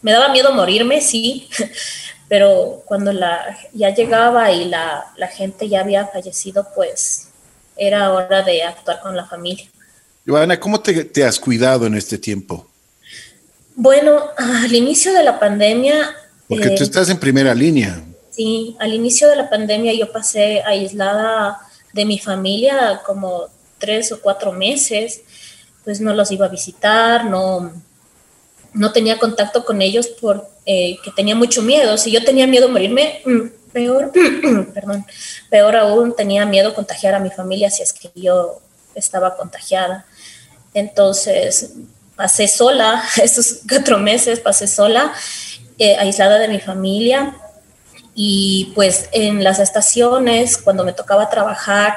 me 0.00 0.12
daba 0.12 0.28
miedo 0.28 0.52
morirme, 0.54 1.00
sí, 1.00 1.48
pero 2.28 2.84
cuando 2.84 3.12
la, 3.12 3.58
ya 3.72 3.92
llegaba 3.92 4.52
y 4.52 4.66
la, 4.66 5.06
la 5.16 5.26
gente 5.26 5.68
ya 5.68 5.80
había 5.80 6.06
fallecido, 6.06 6.68
pues 6.76 7.30
era 7.76 8.12
hora 8.12 8.42
de 8.42 8.62
actuar 8.62 9.00
con 9.00 9.16
la 9.16 9.26
familia. 9.26 9.66
Joana, 10.26 10.60
¿cómo 10.60 10.80
te, 10.80 11.24
has 11.24 11.40
cuidado 11.40 11.86
en 11.86 11.94
este 11.94 12.18
tiempo? 12.18 12.68
Bueno, 13.74 14.20
al 14.36 14.72
inicio 14.72 15.12
de 15.12 15.24
la 15.24 15.40
pandemia... 15.40 16.14
Porque 16.46 16.68
tú 16.70 16.82
eh, 16.82 16.86
estás 16.86 17.08
en 17.08 17.18
primera 17.18 17.54
línea. 17.54 18.00
Sí, 18.30 18.76
al 18.78 18.94
inicio 18.94 19.28
de 19.28 19.36
la 19.36 19.50
pandemia 19.50 19.92
yo 19.92 20.12
pasé 20.12 20.62
aislada 20.62 21.58
de 21.92 22.04
mi 22.04 22.18
familia 22.18 23.02
como 23.04 23.48
tres 23.78 24.12
o 24.12 24.20
cuatro 24.20 24.52
meses, 24.52 25.22
pues 25.84 26.00
no 26.00 26.14
los 26.14 26.30
iba 26.30 26.46
a 26.46 26.50
visitar, 26.50 27.24
no, 27.24 27.72
no 28.72 28.92
tenía 28.92 29.18
contacto 29.18 29.64
con 29.64 29.82
ellos 29.82 30.08
porque 30.20 30.46
eh, 30.66 30.98
tenía 31.16 31.34
mucho 31.34 31.62
miedo. 31.62 31.96
Si 31.98 32.10
yo 32.10 32.22
tenía 32.24 32.46
miedo 32.46 32.66
a 32.66 32.70
morirme, 32.70 33.22
mm, 33.24 33.40
peor, 33.72 34.12
perdón, 34.74 35.04
peor 35.48 35.76
aún 35.76 36.14
tenía 36.14 36.44
miedo 36.44 36.74
contagiar 36.74 37.14
a 37.14 37.20
mi 37.20 37.30
familia 37.30 37.70
si 37.70 37.82
es 37.82 37.92
que 37.92 38.10
yo 38.14 38.60
estaba 38.94 39.36
contagiada. 39.36 40.04
Entonces, 40.74 41.72
pasé 42.14 42.46
sola, 42.46 43.02
esos 43.22 43.60
cuatro 43.68 43.98
meses 43.98 44.40
pasé 44.40 44.66
sola, 44.66 45.12
eh, 45.78 45.96
aislada 45.96 46.38
de 46.38 46.48
mi 46.48 46.60
familia. 46.60 47.34
Y 48.14 48.72
pues 48.74 49.08
en 49.12 49.44
las 49.44 49.58
estaciones, 49.60 50.58
cuando 50.58 50.84
me 50.84 50.92
tocaba 50.92 51.30
trabajar, 51.30 51.96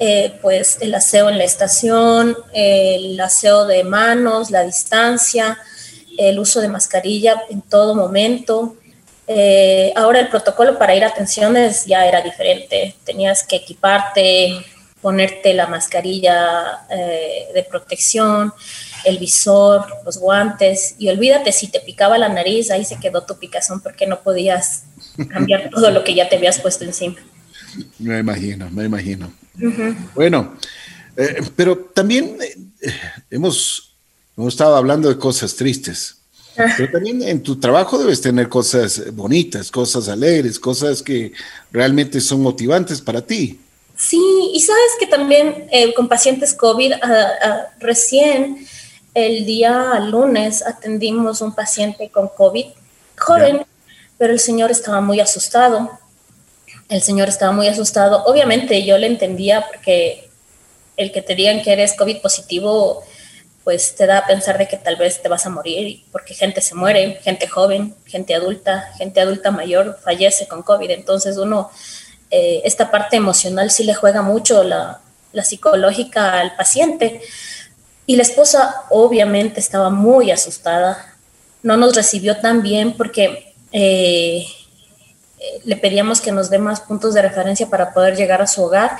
eh, 0.00 0.38
pues 0.40 0.78
el 0.80 0.94
aseo 0.94 1.28
en 1.28 1.38
la 1.38 1.44
estación, 1.44 2.36
el 2.52 3.18
aseo 3.20 3.66
de 3.66 3.82
manos, 3.82 4.50
la 4.50 4.62
distancia, 4.62 5.58
el 6.16 6.38
uso 6.38 6.60
de 6.60 6.68
mascarilla 6.68 7.42
en 7.50 7.62
todo 7.62 7.94
momento. 7.94 8.76
Eh, 9.26 9.92
ahora 9.96 10.20
el 10.20 10.28
protocolo 10.28 10.78
para 10.78 10.94
ir 10.94 11.04
a 11.04 11.08
atenciones 11.08 11.84
ya 11.86 12.06
era 12.06 12.22
diferente. 12.22 12.94
Tenías 13.04 13.44
que 13.44 13.56
equiparte, 13.56 14.64
ponerte 15.00 15.52
la 15.54 15.66
mascarilla 15.66 16.86
eh, 16.90 17.48
de 17.52 17.62
protección, 17.64 18.52
el 19.04 19.18
visor, 19.18 19.86
los 20.04 20.18
guantes 20.18 20.94
y 20.98 21.08
olvídate 21.08 21.52
si 21.52 21.68
te 21.68 21.80
picaba 21.80 22.18
la 22.18 22.28
nariz, 22.28 22.70
ahí 22.70 22.84
se 22.84 22.98
quedó 22.98 23.22
tu 23.22 23.38
picazón 23.38 23.80
porque 23.80 24.06
no 24.06 24.20
podías 24.20 24.84
cambiar 25.26 25.70
todo 25.70 25.90
lo 25.90 26.04
que 26.04 26.14
ya 26.14 26.28
te 26.28 26.36
habías 26.36 26.60
puesto 26.60 26.84
encima. 26.84 27.16
Me 27.98 28.18
imagino, 28.18 28.70
me 28.70 28.84
imagino. 28.84 29.32
Bueno, 30.14 30.56
eh, 31.16 31.42
pero 31.56 31.76
también 31.76 32.36
eh, 32.80 32.92
hemos, 33.30 33.94
hemos 34.36 34.54
estado 34.54 34.76
hablando 34.76 35.08
de 35.08 35.18
cosas 35.18 35.54
tristes. 35.54 36.16
Ah. 36.56 36.72
Pero 36.76 36.92
también 36.92 37.22
en 37.22 37.42
tu 37.42 37.58
trabajo 37.58 37.98
debes 37.98 38.20
tener 38.20 38.48
cosas 38.48 39.14
bonitas, 39.14 39.70
cosas 39.70 40.08
alegres, 40.08 40.58
cosas 40.58 41.02
que 41.02 41.32
realmente 41.70 42.20
son 42.20 42.42
motivantes 42.42 43.00
para 43.00 43.20
ti. 43.24 43.60
Sí, 43.96 44.50
y 44.54 44.60
sabes 44.60 44.92
que 45.00 45.06
también 45.06 45.66
eh, 45.72 45.92
con 45.94 46.08
pacientes 46.08 46.54
COVID, 46.54 46.92
ah, 47.02 47.66
recién 47.80 48.66
el 49.14 49.44
día 49.44 49.98
lunes 50.00 50.64
atendimos 50.64 51.40
un 51.40 51.54
paciente 51.54 52.08
con 52.10 52.28
COVID, 52.28 52.66
joven, 53.16 53.62
pero 54.18 54.32
el 54.32 54.40
señor 54.40 54.70
estaba 54.70 55.00
muy 55.00 55.20
asustado. 55.20 55.98
El 56.88 57.02
señor 57.02 57.28
estaba 57.28 57.52
muy 57.52 57.68
asustado. 57.68 58.24
Obviamente 58.24 58.84
yo 58.84 58.98
le 58.98 59.06
entendía 59.06 59.66
porque 59.66 60.28
el 60.96 61.12
que 61.12 61.22
te 61.22 61.34
digan 61.34 61.62
que 61.62 61.72
eres 61.72 61.94
COVID 61.94 62.20
positivo, 62.20 63.02
pues 63.64 63.94
te 63.94 64.06
da 64.06 64.18
a 64.18 64.26
pensar 64.26 64.58
de 64.58 64.66
que 64.66 64.76
tal 64.76 64.96
vez 64.96 65.22
te 65.22 65.28
vas 65.28 65.46
a 65.46 65.50
morir, 65.50 66.04
porque 66.10 66.34
gente 66.34 66.60
se 66.60 66.74
muere, 66.74 67.20
gente 67.22 67.46
joven, 67.46 67.94
gente 68.06 68.34
adulta, 68.34 68.92
gente 68.98 69.20
adulta 69.20 69.50
mayor 69.50 69.98
fallece 70.02 70.48
con 70.48 70.62
COVID. 70.62 70.90
Entonces 70.90 71.36
uno 71.36 71.70
eh, 72.30 72.60
esta 72.64 72.90
parte 72.90 73.16
emocional 73.16 73.70
sí 73.70 73.84
le 73.84 73.94
juega 73.94 74.22
mucho 74.22 74.62
la, 74.62 75.00
psicológica 75.42 76.40
al 76.40 76.56
paciente. 76.56 77.22
Y 78.06 78.16
la 78.16 78.22
esposa 78.22 78.82
obviamente 78.90 79.60
estaba 79.60 79.90
muy 79.90 80.30
asustada, 80.30 81.16
no 81.62 81.76
nos 81.76 81.94
recibió 81.94 82.38
tan 82.38 82.62
bien 82.62 82.96
porque 82.96 83.47
eh, 83.72 84.46
le 85.64 85.76
pedíamos 85.76 86.20
que 86.20 86.32
nos 86.32 86.50
dé 86.50 86.58
más 86.58 86.80
puntos 86.80 87.14
de 87.14 87.22
referencia 87.22 87.68
para 87.68 87.92
poder 87.92 88.16
llegar 88.16 88.42
a 88.42 88.46
su 88.46 88.62
hogar 88.62 88.98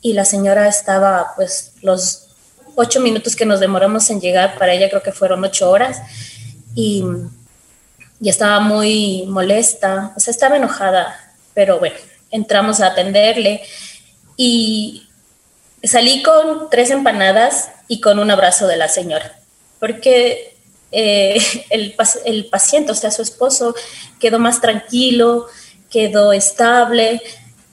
y 0.00 0.12
la 0.12 0.24
señora 0.24 0.68
estaba, 0.68 1.32
pues, 1.36 1.72
los 1.82 2.28
ocho 2.74 3.00
minutos 3.00 3.34
que 3.34 3.46
nos 3.46 3.60
demoramos 3.60 4.08
en 4.10 4.20
llegar, 4.20 4.56
para 4.58 4.72
ella 4.72 4.88
creo 4.88 5.02
que 5.02 5.12
fueron 5.12 5.44
ocho 5.44 5.70
horas 5.70 6.00
y, 6.74 7.04
y 8.20 8.28
estaba 8.28 8.60
muy 8.60 9.24
molesta, 9.26 10.12
o 10.16 10.20
sea, 10.20 10.30
estaba 10.30 10.56
enojada, 10.56 11.34
pero 11.54 11.78
bueno, 11.78 11.96
entramos 12.30 12.80
a 12.80 12.88
atenderle 12.88 13.62
y 14.36 15.08
salí 15.82 16.22
con 16.22 16.70
tres 16.70 16.90
empanadas 16.90 17.70
y 17.88 18.00
con 18.00 18.18
un 18.18 18.30
abrazo 18.30 18.66
de 18.66 18.76
la 18.76 18.88
señora, 18.88 19.38
porque 19.80 20.57
eh, 20.92 21.40
el, 21.70 21.94
el, 22.24 22.46
paciente, 22.46 22.92
o 22.92 22.94
sea, 22.94 23.10
su 23.10 23.22
esposo, 23.22 23.74
quedó 24.20 24.38
más 24.38 24.60
tranquilo, 24.60 25.46
quedó 25.90 26.32
estable, 26.32 27.22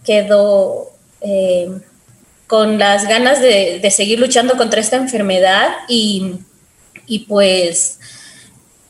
quedó 0.04 0.92
eh, 1.22 1.70
con 2.48 2.78
las 2.78 3.08
ganas 3.08 3.42
de, 3.42 3.80
de, 3.80 3.92
seguir 3.92 4.20
luchando 4.20 4.56
contra 4.56 4.80
esta 4.80 4.98
enfermedad 4.98 5.70
y, 5.88 6.36
y 7.08 7.20
pues 7.20 8.00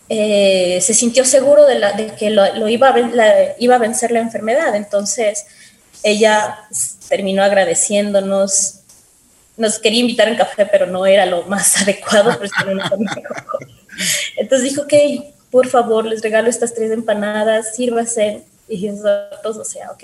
eh, 0.07 0.79
se 0.81 0.93
sintió 0.93 1.25
seguro 1.25 1.65
de, 1.65 1.79
la, 1.79 1.93
de 1.93 2.13
que 2.15 2.29
lo, 2.29 2.53
lo 2.55 2.67
iba, 2.67 2.89
a, 2.89 3.55
iba 3.57 3.75
a 3.75 3.79
vencer 3.79 4.11
la 4.11 4.19
enfermedad. 4.19 4.75
Entonces, 4.75 5.45
ella 6.03 6.59
terminó 7.09 7.43
agradeciéndonos, 7.43 8.81
nos 9.57 9.79
quería 9.79 10.01
invitar 10.01 10.27
en 10.27 10.35
café, 10.35 10.65
pero 10.65 10.85
no 10.85 11.05
era 11.05 11.25
lo 11.25 11.43
más 11.43 11.77
adecuado. 11.81 12.37
Entonces 14.37 14.69
dijo, 14.69 14.83
ok, 14.83 14.93
por 15.51 15.67
favor, 15.67 16.05
les 16.05 16.21
regalo 16.21 16.49
estas 16.49 16.73
tres 16.73 16.91
empanadas, 16.91 17.75
sírvase. 17.75 18.43
Y 18.67 18.87
nosotros, 18.89 19.57
o 19.57 19.63
sea, 19.63 19.91
ok, 19.91 20.03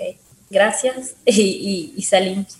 gracias. 0.50 1.14
Y, 1.26 1.92
y, 1.96 2.02
salimos. 2.02 2.56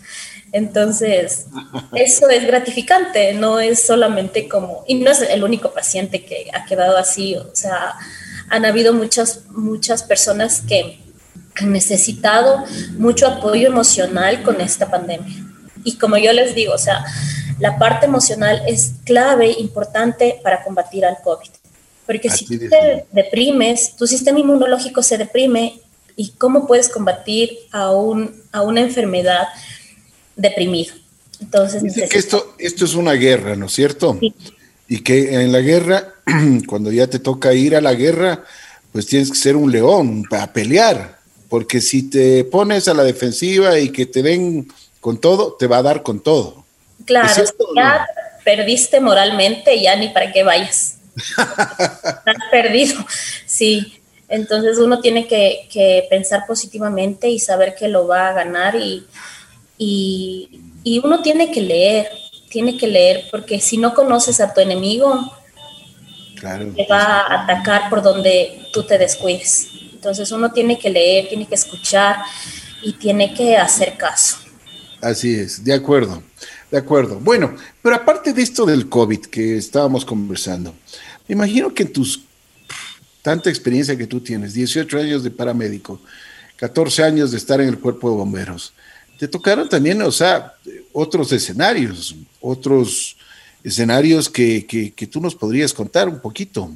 Entonces, 0.53 1.47
eso 1.95 2.29
es 2.29 2.47
gratificante, 2.47 3.33
no 3.33 3.59
es 3.59 3.83
solamente 3.87 4.49
como, 4.49 4.85
y 4.87 4.97
no 4.97 5.11
es 5.11 5.23
el 5.23 5.43
único 5.43 5.73
paciente 5.73 6.25
que 6.25 6.51
ha 6.53 6.67
quedado 6.67 6.99
así, 6.99 7.37
o 7.37 7.55
sea, 7.55 7.95
han 8.51 8.67
habido 8.67 8.93
muchas, 8.93 9.47
muchas 9.49 10.03
personas 10.03 10.61
que 10.61 10.99
han 11.57 11.73
necesitado 11.73 12.65
mucho 12.99 13.27
apoyo 13.27 13.69
emocional 13.69 14.43
con 14.43 14.61
esta 14.61 14.91
pandemia. 14.91 15.37
Y 15.85 15.97
como 15.97 16.19
yo 16.19 16.33
les 16.35 16.55
digo, 16.55 16.75
o 16.75 16.79
sea, 16.79 17.05
la 17.59 17.79
parte 17.79 18.07
emocional 18.07 18.63
es 18.67 18.93
clave, 19.05 19.51
importante 19.59 20.41
para 20.43 20.63
combatir 20.65 21.05
al 21.05 21.19
COVID. 21.23 21.51
Porque 22.07 22.31
si 22.31 22.45
tú 22.45 22.69
te 22.69 23.07
deprimes, 23.13 23.97
tu 23.97 24.07
sistema 24.07 24.39
inmunológico 24.39 25.03
se 25.03 25.19
deprime 25.19 25.81
y 26.17 26.31
cómo 26.31 26.67
puedes 26.67 26.89
combatir 26.89 27.51
a, 27.71 27.93
un, 27.93 28.43
a 28.53 28.63
una 28.63 28.81
enfermedad 28.81 29.49
deprimido. 30.37 30.95
Entonces, 31.41 31.83
Dice 31.83 32.09
que 32.09 32.19
esto, 32.19 32.55
esto 32.59 32.85
es 32.85 32.95
una 32.95 33.13
guerra, 33.13 33.57
¿no 33.57 33.67
es 33.67 33.73
cierto? 33.73 34.17
Sí. 34.21 34.35
Y 34.89 35.01
que 35.01 35.35
en 35.35 35.53
la 35.53 35.61
guerra, 35.61 36.15
cuando 36.67 36.93
ya 36.93 37.07
te 37.07 37.19
toca 37.19 37.55
ir 37.55 37.75
a 37.77 37.81
la 37.81 37.95
guerra, 37.95 38.45
pues 38.93 39.07
tienes 39.07 39.31
que 39.31 39.39
ser 39.39 39.57
un 39.57 39.73
león 39.73 40.25
para 40.29 40.53
pelear, 40.53 41.19
porque 41.49 41.81
si 41.81 42.05
te 42.05 42.45
pones 42.45 42.89
a 42.89 42.95
la 42.95 43.05
defensiva 43.05 43.79
y 43.79 43.91
que 43.91 44.07
te 44.07 44.23
den 44.23 44.69
con 45.01 45.19
todo, 45.19 45.55
te 45.55 45.67
va 45.67 45.79
a 45.79 45.83
dar 45.83 46.03
con 46.03 46.21
todo. 46.21 46.62
Claro, 47.05 47.45
ya 47.75 48.07
perdiste 48.45 49.01
moralmente, 49.01 49.81
ya 49.81 49.97
ni 49.97 50.09
para 50.09 50.33
qué 50.33 50.43
vayas. 50.43 50.99
Estás 51.17 52.37
perdido, 52.51 53.05
sí. 53.47 54.01
Entonces 54.29 54.79
uno 54.79 55.01
tiene 55.01 55.27
que, 55.27 55.69
que, 55.71 56.07
pensar 56.09 56.45
positivamente 56.47 57.29
y 57.29 57.39
saber 57.39 57.75
que 57.75 57.89
lo 57.89 58.07
va 58.07 58.29
a 58.29 58.33
ganar 58.33 58.77
y, 58.77 59.07
y, 59.77 60.61
y, 60.83 61.01
uno 61.05 61.21
tiene 61.21 61.51
que 61.51 61.61
leer, 61.61 62.09
tiene 62.49 62.79
que 62.79 62.87
leer, 62.87 63.25
porque 63.31 63.61
si 63.61 63.77
no 63.77 63.93
conoces 63.93 64.41
a 64.41 64.55
tu 64.55 64.63
enemigo, 64.63 65.31
claro. 66.41 66.73
te 66.75 66.87
va 66.87 67.03
a 67.03 67.43
atacar 67.43 67.91
por 67.91 68.01
donde 68.01 68.63
tú 68.73 68.85
te 68.85 68.97
descuides. 68.97 69.69
Entonces 69.93 70.33
uno 70.33 70.51
tiene 70.51 70.79
que 70.79 70.89
leer, 70.89 71.29
tiene 71.29 71.47
que 71.47 71.55
escuchar 71.55 72.17
y 72.81 72.95
tiene 72.95 73.35
que 73.35 73.59
hacer 73.59 73.99
caso. 73.99 74.39
Así 75.03 75.35
es, 75.35 75.63
de 75.63 75.75
acuerdo, 75.75 76.23
de 76.73 76.79
acuerdo. 76.79 77.21
Bueno, 77.21 77.55
pero 77.83 77.95
aparte 77.95 78.33
de 78.33 78.41
esto 78.41 78.65
del 78.65 78.89
COVID 78.89 79.27
que 79.27 79.59
estábamos 79.59 80.07
conversando, 80.07 80.75
me 81.29 81.35
imagino 81.35 81.73
que 81.75 81.83
en 81.83 81.93
tus 81.93 82.25
tanta 83.21 83.51
experiencia 83.51 83.97
que 83.97 84.07
tú 84.07 84.21
tienes, 84.21 84.55
18 84.55 84.99
años 84.99 85.23
de 85.23 85.31
paramédico, 85.31 86.01
14 86.57 87.05
años 87.05 87.31
de 87.31 87.37
estar 87.37 87.61
en 87.61 87.69
el 87.69 87.79
cuerpo 87.79 88.11
de 88.11 88.17
bomberos, 88.17 88.73
te 89.19 89.29
tocaron 89.29 89.69
también, 89.69 90.01
o 90.01 90.11
sea, 90.11 90.55
otros 90.93 91.31
escenarios, 91.31 92.17
otros 92.41 93.17
escenarios 93.63 94.31
que, 94.31 94.67
que, 94.67 94.93
que 94.93 95.07
tú 95.07 95.21
nos 95.21 95.35
podrías 95.35 95.75
contar 95.75 96.09
un 96.09 96.21
poquito. 96.21 96.71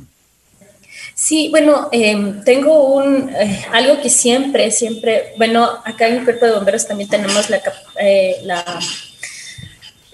Sí, 1.15 1.49
bueno, 1.51 1.89
eh, 1.91 2.35
tengo 2.45 2.95
un, 2.95 3.31
eh, 3.31 3.65
algo 3.73 4.01
que 4.03 4.11
siempre, 4.11 4.71
siempre, 4.71 5.33
bueno, 5.39 5.67
acá 5.85 6.07
en 6.09 6.19
el 6.19 6.25
cuerpo 6.25 6.45
de 6.45 6.53
bomberos 6.53 6.87
también 6.87 7.09
tenemos 7.09 7.49
la, 7.49 7.63
eh, 7.99 8.37
la, 8.45 8.81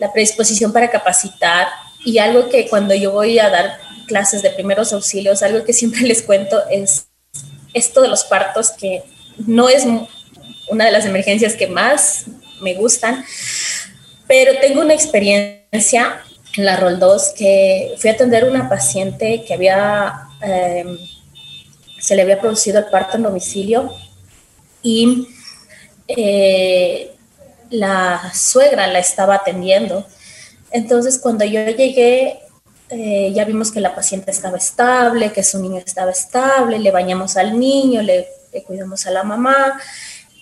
la, 0.03 0.12
predisposición 0.12 0.73
para 0.73 0.91
capacitar 0.91 1.69
y 2.05 2.19
algo 2.19 2.49
que 2.49 2.69
cuando 2.69 2.95
yo 2.95 3.12
voy 3.12 3.38
a 3.38 3.49
dar 3.49 3.79
clases 4.07 4.43
de 4.43 4.51
primeros 4.51 4.93
auxilios, 4.93 5.43
algo 5.43 5.65
que 5.65 5.73
siempre 5.73 6.01
les 6.03 6.23
cuento 6.23 6.61
es 6.71 7.07
esto 7.75 8.03
de 8.03 8.09
los 8.09 8.25
partos, 8.25 8.71
que 8.71 9.03
no 9.47 9.69
es 9.69 9.85
una 10.69 10.85
de 10.85 10.93
las 10.93 11.07
emergencias 11.07 11.55
que 11.55 11.67
más 11.67 12.25
me 12.61 12.75
gustan, 12.75 13.25
pero 14.27 14.59
tengo 14.61 14.83
una 14.83 14.95
experiencia 14.95 16.23
en 16.57 16.65
la 16.65 16.77
Rol 16.77 16.99
2 16.99 17.35
que 17.37 17.95
fui 17.99 18.11
a 18.11 18.12
atender 18.12 18.45
una 18.45 18.69
paciente 18.69 19.45
que 19.47 19.55
había 19.55 20.29
eh, 20.43 20.85
se 22.03 22.17
le 22.17 22.23
había 22.23 22.41
producido 22.41 22.81
el 22.81 22.87
parto 22.87 23.17
en 23.17 23.23
domicilio 23.23 23.95
y 24.83 25.29
eh, 26.09 27.12
la 27.72 28.32
suegra 28.35 28.87
la 28.87 28.98
estaba 29.00 29.37
atendiendo. 29.37 30.06
Entonces, 30.70 31.18
cuando 31.18 31.44
yo 31.44 31.64
llegué, 31.66 32.40
eh, 32.90 33.32
ya 33.35 33.44
vimos 33.44 33.72
que 33.72 33.80
la 33.80 33.94
paciente 33.94 34.30
estaba 34.30 34.58
estable, 34.58 35.32
que 35.32 35.42
su 35.42 35.58
niño 35.58 35.78
estaba 35.78 36.11
estable, 36.11 36.78
le 36.78 36.90
bañamos 36.90 37.37
al 37.37 37.58
niño, 37.58 38.02
le, 38.02 38.28
cuidamos 38.66 39.06
a 39.06 39.11
la 39.11 39.22
mamá 39.22 39.80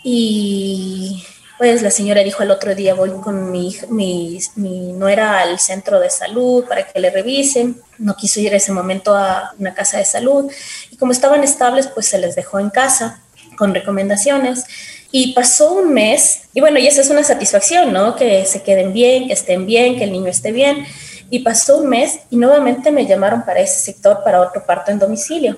y 0.02 1.24
pues 1.58 1.80
la 1.82 1.92
señora 1.92 2.24
dijo 2.24 2.42
el 2.42 2.50
otro 2.50 2.74
día 2.74 2.94
voy 2.94 3.10
con 3.22 3.52
mi, 3.52 3.76
mi, 3.90 4.40
mi 4.56 4.92
nuera 4.92 5.38
al 5.38 5.60
centro 5.60 6.00
de 6.00 6.10
salud 6.10 6.64
para 6.64 6.84
que 6.88 6.98
le 6.98 7.10
revisen. 7.10 7.80
No 7.98 8.16
quiso 8.16 8.40
ir 8.40 8.52
ese 8.52 8.72
momento 8.72 9.14
a 9.14 9.52
una 9.58 9.72
casa 9.72 9.98
de 9.98 10.04
salud 10.04 10.50
y 10.90 10.96
como 10.96 11.12
estaban 11.12 11.44
estables 11.44 11.86
pues 11.86 12.06
se 12.06 12.18
les 12.18 12.34
dejó 12.34 12.58
en 12.58 12.70
casa 12.70 13.20
con 13.56 13.74
recomendaciones. 13.74 14.64
Y 15.12 15.32
pasó 15.32 15.72
un 15.72 15.92
mes, 15.92 16.42
y 16.54 16.60
bueno, 16.60 16.78
y 16.78 16.86
esa 16.86 17.00
es 17.00 17.10
una 17.10 17.24
satisfacción, 17.24 17.92
¿no? 17.92 18.16
Que 18.16 18.46
se 18.46 18.62
queden 18.62 18.92
bien, 18.92 19.26
que 19.26 19.32
estén 19.32 19.66
bien, 19.66 19.96
que 19.96 20.04
el 20.04 20.12
niño 20.12 20.28
esté 20.28 20.52
bien. 20.52 20.86
Y 21.30 21.40
pasó 21.40 21.78
un 21.78 21.88
mes 21.88 22.20
y 22.30 22.36
nuevamente 22.36 22.90
me 22.90 23.06
llamaron 23.06 23.44
para 23.44 23.60
ese 23.60 23.78
sector, 23.78 24.22
para 24.24 24.40
otro 24.40 24.64
parto 24.64 24.90
en 24.90 24.98
domicilio. 24.98 25.56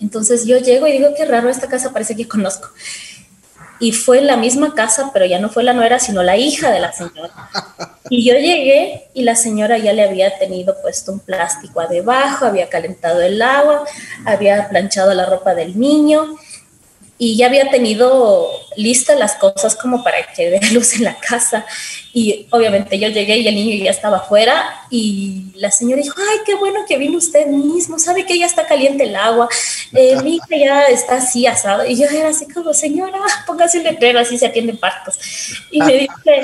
Entonces 0.00 0.46
yo 0.46 0.58
llego 0.58 0.86
y 0.86 0.92
digo, 0.92 1.08
qué 1.16 1.24
raro, 1.24 1.48
esta 1.48 1.68
casa 1.68 1.92
parece 1.92 2.14
que 2.14 2.28
conozco 2.28 2.68
y 3.80 3.92
fue 3.92 4.18
en 4.18 4.26
la 4.26 4.36
misma 4.36 4.74
casa, 4.74 5.10
pero 5.12 5.24
ya 5.24 5.38
no 5.38 5.48
fue 5.48 5.62
la 5.62 5.72
nuera, 5.72 5.98
sino 5.98 6.22
la 6.22 6.36
hija 6.36 6.70
de 6.70 6.80
la 6.80 6.92
señora. 6.92 7.32
Y 8.10 8.24
yo 8.24 8.32
llegué 8.32 9.10
y 9.12 9.22
la 9.22 9.36
señora 9.36 9.76
ya 9.76 9.92
le 9.92 10.02
había 10.02 10.38
tenido 10.38 10.80
puesto 10.80 11.12
un 11.12 11.18
plástico 11.18 11.86
debajo, 11.90 12.46
había 12.46 12.70
calentado 12.70 13.20
el 13.20 13.42
agua, 13.42 13.84
había 14.24 14.66
planchado 14.70 15.12
la 15.12 15.26
ropa 15.26 15.54
del 15.54 15.78
niño 15.78 16.38
y 17.18 17.36
ya 17.36 17.46
había 17.46 17.68
tenido 17.68 18.48
listas 18.76 19.18
las 19.18 19.34
cosas 19.34 19.74
como 19.74 20.04
para 20.04 20.18
que 20.32 20.50
dé 20.50 20.60
luz 20.70 20.94
en 20.94 21.04
la 21.04 21.18
casa. 21.18 21.66
Y 22.14 22.46
obviamente 22.50 22.98
yo 22.98 23.08
llegué 23.08 23.38
y 23.38 23.48
el 23.48 23.54
niño 23.56 23.84
ya 23.84 23.90
estaba 23.90 24.18
afuera 24.18 24.82
y 24.88 25.46
la 25.56 25.70
señora 25.72 26.00
dijo, 26.00 26.14
ay, 26.16 26.38
qué 26.46 26.54
bueno 26.54 26.84
que 26.86 26.96
vino 26.96 27.18
usted 27.18 27.46
mismo, 27.48 27.98
sabe 27.98 28.24
que 28.24 28.38
ya 28.38 28.46
está 28.46 28.66
caliente 28.66 29.04
el 29.04 29.16
agua, 29.16 29.48
eh, 29.92 30.16
mi 30.22 30.36
hija 30.36 30.46
ya 30.50 30.84
está 30.86 31.16
así 31.16 31.46
asado. 31.46 31.84
Y 31.84 31.96
yo 31.96 32.06
era 32.06 32.28
así 32.28 32.46
como, 32.46 32.72
señora, 32.72 33.18
póngase 33.46 33.78
un 33.78 33.84
letrero, 33.84 34.20
así 34.20 34.38
se 34.38 34.46
atienden 34.46 34.78
partos. 34.78 35.18
Y 35.72 35.82
me 35.82 35.94
dice, 35.94 36.42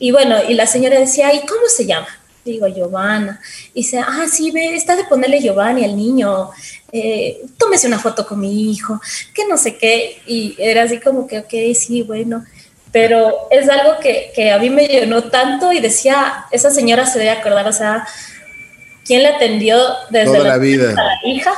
y 0.00 0.10
bueno, 0.10 0.36
y 0.48 0.54
la 0.54 0.66
señora 0.66 0.98
decía, 0.98 1.32
¿y 1.32 1.40
cómo 1.40 1.68
se 1.68 1.86
llama? 1.86 2.08
Digo, 2.44 2.66
Giovanna. 2.66 3.40
Y 3.72 3.82
dice, 3.82 3.98
ah, 3.98 4.26
sí, 4.30 4.50
ve, 4.50 4.74
está 4.74 4.96
de 4.96 5.04
ponerle 5.04 5.40
Giovanni 5.40 5.84
al 5.84 5.96
niño 5.96 6.50
eh, 6.92 7.42
tómese 7.56 7.86
una 7.86 7.98
foto 7.98 8.26
con 8.26 8.40
mi 8.40 8.72
hijo, 8.72 9.00
que 9.34 9.46
no 9.46 9.56
sé 9.56 9.76
qué, 9.76 10.22
y 10.26 10.56
era 10.58 10.84
así 10.84 10.98
como 10.98 11.26
que, 11.26 11.40
ok, 11.40 11.52
sí, 11.74 12.02
bueno, 12.02 12.44
pero 12.92 13.48
es 13.50 13.68
algo 13.68 13.98
que, 14.00 14.32
que 14.34 14.50
a 14.50 14.58
mí 14.58 14.70
me 14.70 14.86
llenó 14.86 15.24
tanto 15.24 15.72
y 15.72 15.80
decía, 15.80 16.46
esa 16.50 16.70
señora 16.70 17.06
se 17.06 17.18
debe 17.18 17.30
acordar, 17.30 17.66
o 17.68 17.72
sea, 17.72 18.06
¿quién 19.04 19.22
le 19.22 19.28
atendió 19.28 19.78
desde 20.10 20.38
la, 20.38 20.58
vida? 20.58 20.92
la 20.92 21.28
hija? 21.28 21.52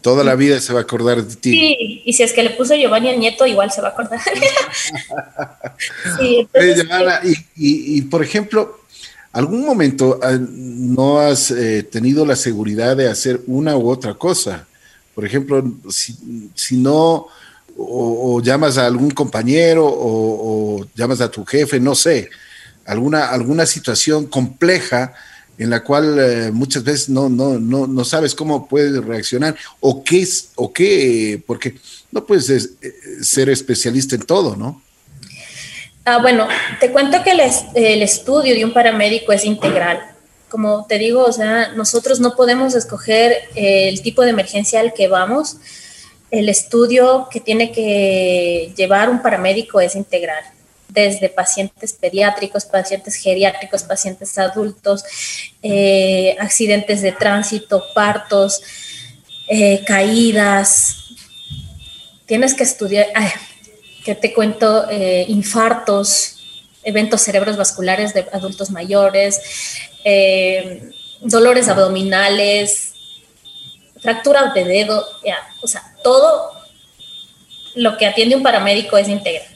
Toda 0.00 0.22
la 0.22 0.36
vida 0.36 0.60
se 0.60 0.72
va 0.72 0.80
a 0.80 0.82
acordar 0.82 1.22
de 1.22 1.36
ti. 1.36 1.50
Sí, 1.50 2.02
y 2.04 2.12
si 2.12 2.22
es 2.22 2.32
que 2.32 2.42
le 2.42 2.50
puso 2.50 2.74
Giovanni 2.74 3.10
al 3.10 3.18
nieto, 3.18 3.46
igual 3.46 3.70
se 3.70 3.80
va 3.80 3.88
a 3.88 3.90
acordar. 3.90 4.20
sí, 6.18 6.48
y, 7.56 8.02
por 8.02 8.22
ejemplo, 8.22 8.78
¿algún 9.32 9.64
momento 9.64 10.18
ah, 10.22 10.38
no 10.40 11.20
has 11.20 11.50
eh, 11.50 11.82
tenido 11.82 12.24
la 12.24 12.36
seguridad 12.36 12.96
de 12.96 13.08
hacer 13.08 13.42
una 13.46 13.76
u 13.76 13.88
otra 13.88 14.14
cosa? 14.14 14.66
Por 15.14 15.24
ejemplo, 15.24 15.64
si, 15.90 16.76
no, 16.76 17.26
o, 17.76 18.40
llamas 18.40 18.78
a 18.78 18.86
algún 18.86 19.10
compañero 19.10 19.84
o, 19.84 20.86
llamas 20.94 21.20
a 21.20 21.30
tu 21.30 21.44
jefe, 21.44 21.80
no 21.80 21.94
sé, 21.94 22.30
alguna, 22.86 23.28
alguna 23.28 23.66
situación 23.66 24.26
compleja 24.26 25.14
en 25.58 25.70
la 25.70 25.82
cual 25.82 26.18
eh, 26.20 26.50
muchas 26.52 26.84
veces 26.84 27.08
no, 27.08 27.28
no, 27.28 27.58
no, 27.58 27.88
no 27.88 28.04
sabes 28.04 28.34
cómo 28.34 28.68
puedes 28.68 29.04
reaccionar 29.04 29.56
o 29.80 30.04
qué 30.04 30.22
es, 30.22 30.50
o 30.54 30.72
qué, 30.72 31.42
porque 31.44 31.74
no 32.12 32.24
puedes 32.24 32.48
eh, 32.48 32.70
ser 33.20 33.50
especialista 33.50 34.14
en 34.14 34.22
todo, 34.22 34.54
¿no? 34.54 34.80
Ah, 36.10 36.20
bueno, 36.22 36.48
te 36.80 36.90
cuento 36.90 37.22
que 37.22 37.32
el, 37.32 38.02
estudio 38.02 38.54
de 38.54 38.64
un 38.64 38.72
paramédico 38.72 39.30
es 39.30 39.44
integral. 39.44 40.00
Como 40.48 40.86
te 40.86 40.96
digo, 40.96 41.22
o 41.22 41.32
sea, 41.32 41.72
nosotros 41.72 42.18
no 42.18 42.34
podemos 42.34 42.74
escoger 42.74 43.42
el 43.54 44.00
tipo 44.00 44.22
de 44.22 44.30
emergencia 44.30 44.80
al 44.80 44.94
que 44.94 45.06
vamos. 45.06 45.58
El 46.30 46.48
estudio 46.48 47.28
que 47.30 47.40
tiene 47.40 47.72
que 47.72 48.72
llevar 48.74 49.10
un 49.10 49.20
paramédico 49.20 49.82
es 49.82 49.96
integral 49.96 50.42
desde 50.88 51.28
pacientes 51.28 51.92
pediátricos, 51.92 52.64
pacientes 52.64 53.16
geriátricos, 53.16 53.82
pacientes 53.82 54.38
adultos, 54.38 55.04
eh, 55.62 56.36
accidentes 56.40 57.02
de 57.02 57.12
tránsito, 57.12 57.84
partos, 57.94 58.62
eh, 59.46 59.84
caídas. 59.86 61.04
Tienes 62.24 62.54
que 62.54 62.62
estudiar, 62.62 63.08
que 64.08 64.14
te 64.14 64.32
cuento, 64.32 64.88
eh, 64.88 65.26
infartos, 65.28 66.38
eventos 66.82 67.20
cerebros 67.20 67.58
vasculares 67.58 68.14
de 68.14 68.26
adultos 68.32 68.70
mayores, 68.70 69.38
dolores 71.20 71.68
abdominales, 71.68 72.94
fracturas 74.00 74.54
de 74.54 74.64
dedo, 74.64 75.06
o 75.60 75.68
sea, 75.68 75.82
todo 76.02 76.52
lo 77.74 77.98
que 77.98 78.06
atiende 78.06 78.34
un 78.34 78.42
paramédico 78.42 78.96
es 78.96 79.08
integral. 79.08 79.46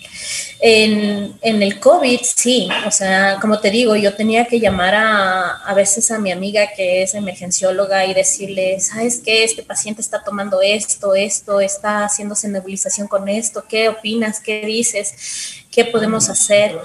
En, 0.61 1.35
el 1.42 1.81
COVID, 1.81 2.21
sí, 2.23 2.68
o 2.87 2.90
sea, 2.90 3.38
como 3.40 3.59
te 3.59 3.71
digo, 3.71 3.97
yo 3.97 4.14
tenía 4.14 4.47
que 4.47 4.61
llamar 4.61 4.95
a, 4.95 5.57
a 5.57 5.75
veces 5.75 6.11
a 6.11 6.18
mi 6.18 6.31
amiga 6.31 6.68
que 6.77 7.03
es 7.03 7.14
emergencióloga 7.14 8.07
y 8.07 8.14
decirle, 8.14 8.79
¿sabes 8.81 9.21
qué? 9.25 9.45
Este 9.45 9.62
paciente 9.62 10.01
está 10.01 10.23
tomando 10.23 10.62
esto, 10.62 11.14
esto, 11.14 11.61
está 11.61 12.05
haciéndose 12.05 12.49
nebulización 12.49 13.09
con 13.09 13.29
esto, 13.29 13.64
¿qué 13.68 13.88
opinas? 13.88 14.40
¿Qué 14.40 14.64
dices? 14.64 15.64
¿Qué 15.71 15.85
podemos 15.85 16.29
hacer? 16.29 16.79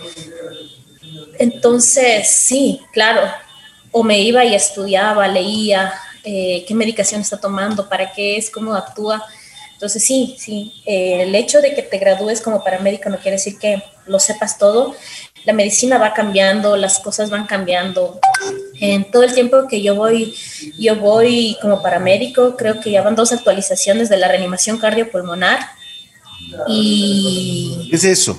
Entonces, 1.40 2.30
sí, 2.30 2.82
claro, 2.92 3.22
o 3.92 4.04
me 4.04 4.20
iba 4.20 4.44
y 4.44 4.56
estudiaba, 4.56 5.28
leía 5.28 5.94
eh, 6.24 6.66
qué 6.68 6.74
medicación 6.74 7.22
está 7.22 7.40
tomando, 7.40 7.88
para 7.88 8.12
qué 8.12 8.38
es, 8.38 8.50
cómo 8.50 8.74
actúa 8.76 9.24
entonces 9.78 10.04
sí, 10.04 10.36
sí, 10.40 10.74
eh, 10.88 11.22
el 11.22 11.36
hecho 11.36 11.62
de 11.62 11.76
que 11.76 11.84
te 11.84 12.00
gradúes 12.00 12.42
como 12.42 12.64
paramédico 12.64 13.12
no 13.12 13.20
quiere 13.20 13.38
decir 13.38 13.60
que 13.60 13.84
lo 14.08 14.20
sepas 14.20 14.58
todo. 14.58 14.96
La 15.46 15.54
medicina 15.54 16.00
va 16.00 16.16
cambiando, 16.16 16.76
las 16.76 16.98
cosas 16.98 17.30
van 17.30 17.46
cambiando. 17.46 18.20
En 18.80 19.12
todo 19.12 19.22
el 19.22 19.36
tiempo 19.36 19.68
que 19.68 19.84
yo 19.84 19.94
voy, 19.94 20.34
yo 20.80 20.96
voy 20.96 21.58
como 21.62 21.84
paramédico, 21.84 22.58
creo 22.58 22.80
que 22.82 22.90
ya 22.90 23.04
van 23.04 23.14
dos 23.14 23.32
actualizaciones 23.32 24.10
de 24.10 24.18
la 24.18 24.28
reanimación 24.28 24.80
cardiopulmonar. 24.80 25.60
Y 26.68 27.88
¿Qué 27.92 27.98
es 27.98 28.04
eso? 28.04 28.36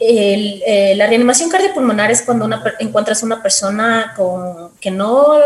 Eh, 0.00 0.94
la 0.96 1.06
reanimación 1.06 1.50
cardiopulmonar 1.50 2.10
es 2.10 2.22
cuando 2.22 2.46
una, 2.46 2.64
encuentras 2.80 3.22
una 3.22 3.40
persona 3.40 4.12
con 4.16 4.72
que 4.80 4.90
no, 4.90 5.38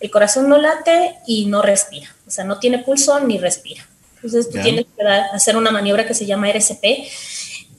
el 0.00 0.10
corazón 0.10 0.48
no 0.48 0.58
late 0.58 1.14
y 1.28 1.46
no 1.46 1.62
respira, 1.62 2.08
o 2.26 2.30
sea, 2.32 2.42
no 2.42 2.58
tiene 2.58 2.80
pulso 2.80 3.20
ni 3.20 3.38
respira. 3.38 3.86
Entonces 4.24 4.50
tú 4.50 4.58
tienes 4.62 4.86
que 4.86 5.06
hacer 5.34 5.54
una 5.54 5.70
maniobra 5.70 6.06
que 6.06 6.14
se 6.14 6.24
llama 6.24 6.48
RCP 6.48 6.84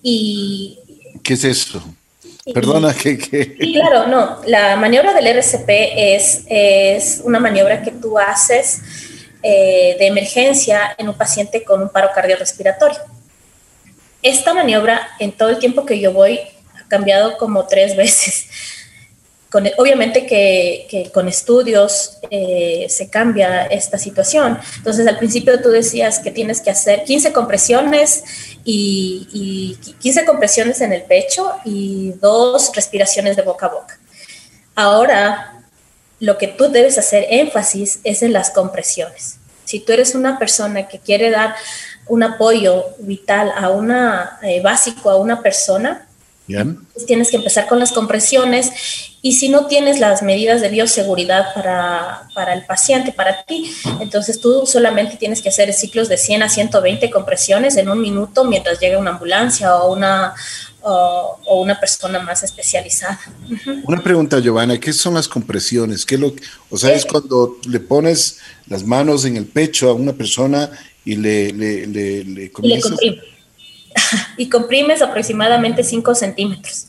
y... 0.03 0.77
¿Qué 1.23 1.34
es 1.34 1.43
eso? 1.43 1.84
Perdona 2.53 2.93
que... 2.93 3.17
Claro, 3.58 4.05
no. 4.05 4.41
La 4.45 4.75
maniobra 4.75 5.15
del 5.15 5.25
RCP 5.25 5.67
es, 5.67 6.43
es 6.47 7.21
una 7.23 7.39
maniobra 7.39 7.81
que 7.81 7.89
tú 7.89 8.19
haces 8.19 8.81
eh, 9.41 9.95
de 9.97 10.05
emergencia 10.05 10.95
en 10.99 11.10
un 11.10 11.17
paciente 11.17 11.63
con 11.63 11.81
un 11.81 11.89
paro 11.89 12.10
cardiorrespiratorio. 12.13 12.99
Esta 14.21 14.53
maniobra, 14.53 15.08
en 15.17 15.31
todo 15.31 15.49
el 15.49 15.58
tiempo 15.58 15.84
que 15.84 15.99
yo 15.99 16.13
voy, 16.13 16.39
ha 16.75 16.88
cambiado 16.88 17.39
como 17.39 17.65
tres 17.65 17.95
veces 17.97 18.45
obviamente 19.77 20.25
que, 20.25 21.10
con 21.13 21.27
estudios 21.27 22.17
eh, 22.29 22.88
se 22.89 23.10
cambia 23.10 23.65
esta 23.65 23.97
situación. 23.97 24.60
Entonces, 24.77 25.08
al 25.08 25.17
principio 25.17 25.62
tú 25.62 25.69
decías 25.69 26.19
que 26.19 26.31
tienes 26.31 26.62
que 26.62 26.69
hacer 26.69 27.03
15 27.03 27.31
compresiones 27.34 28.23
y, 28.63 29.77
15 29.99 30.25
compresiones 30.25 30.81
en 30.81 30.93
el 30.93 31.03
pecho 31.03 31.51
y 31.63 32.13
dos 32.21 32.71
respiraciones 32.75 33.36
de 33.36 33.43
boca 33.43 33.67
a 33.67 33.69
boca. 33.69 33.99
Ahora, 34.75 35.63
lo 36.19 36.38
que 36.38 36.47
tú 36.47 36.69
debes 36.69 36.97
hacer 36.97 37.25
énfasis 37.29 37.99
es 38.03 38.23
en 38.23 38.34
las 38.34 38.51
compresiones. 38.51 39.38
Si 39.63 39.79
tú 39.79 39.93
eres 39.93 40.15
una 40.15 40.38
persona 40.38 40.88
que 40.88 40.99
quiere 40.99 41.31
dar 41.31 41.55
un 42.08 42.23
apoyo 42.23 42.86
vital 42.99 43.51
a 43.55 43.69
una 43.69 44.39
eh, 44.43 44.62
básico 44.62 45.10
a 45.10 45.17
una 45.17 45.41
persona, 45.41 46.05
pues 46.47 47.05
tienes 47.08 47.31
que 47.31 47.38
empezar 47.38 47.67
con 47.67 47.79
las 47.79 47.91
compresiones 47.91 48.71
y 49.21 49.34
si 49.34 49.49
no 49.49 49.65
tienes 49.65 49.99
las 49.99 50.21
medidas 50.21 50.62
de 50.62 50.69
bioseguridad 50.69 51.53
para, 51.55 52.29
para, 52.36 52.53
el 52.53 52.63
paciente, 52.65 53.12
para 53.12 53.43
ti, 53.43 53.71
entonces 53.99 54.39
tú 54.39 54.63
solamente 54.67 55.17
tienes 55.17 55.41
que 55.41 55.49
hacer 55.49 55.73
ciclos 55.73 56.08
de 56.08 56.17
100 56.17 56.43
a 56.43 56.49
120 56.49 57.10
compresiones 57.10 57.77
en 57.77 57.89
un 57.89 57.99
minuto 57.99 58.45
mientras 58.45 58.79
llega 58.79 58.99
una 58.99 59.12
ambulancia 59.12 59.75
o 59.77 59.91
una, 59.91 60.36
o, 60.81 61.39
una 61.62 61.79
persona 61.79 62.19
más 62.19 62.43
especializada. 62.43 63.19
Una 63.86 64.03
pregunta, 64.03 64.39
Giovanna, 64.39 64.79
¿qué 64.79 64.93
son 64.93 65.15
las 65.15 65.27
compresiones? 65.27 66.05
¿Qué 66.05 66.19
lo, 66.19 66.36
o 66.69 66.77
sea, 66.77 66.93
es, 66.93 67.05
cuando 67.05 67.58
le 67.67 67.79
pones 67.79 68.38
las 68.67 68.84
manos 68.84 69.25
en 69.25 69.38
el 69.38 69.45
pecho 69.45 69.89
a 69.89 69.93
una 69.93 70.13
persona 70.13 70.69
y 71.03 71.15
le, 71.15 71.51
le, 71.51 71.88
le, 71.88 72.23
le 72.23 72.51
comienzas... 72.51 73.01
y 73.01 73.35
comprimes 74.51 75.01
aproximadamente 75.01 75.84
5 75.84 76.15
centímetros. 76.15 76.88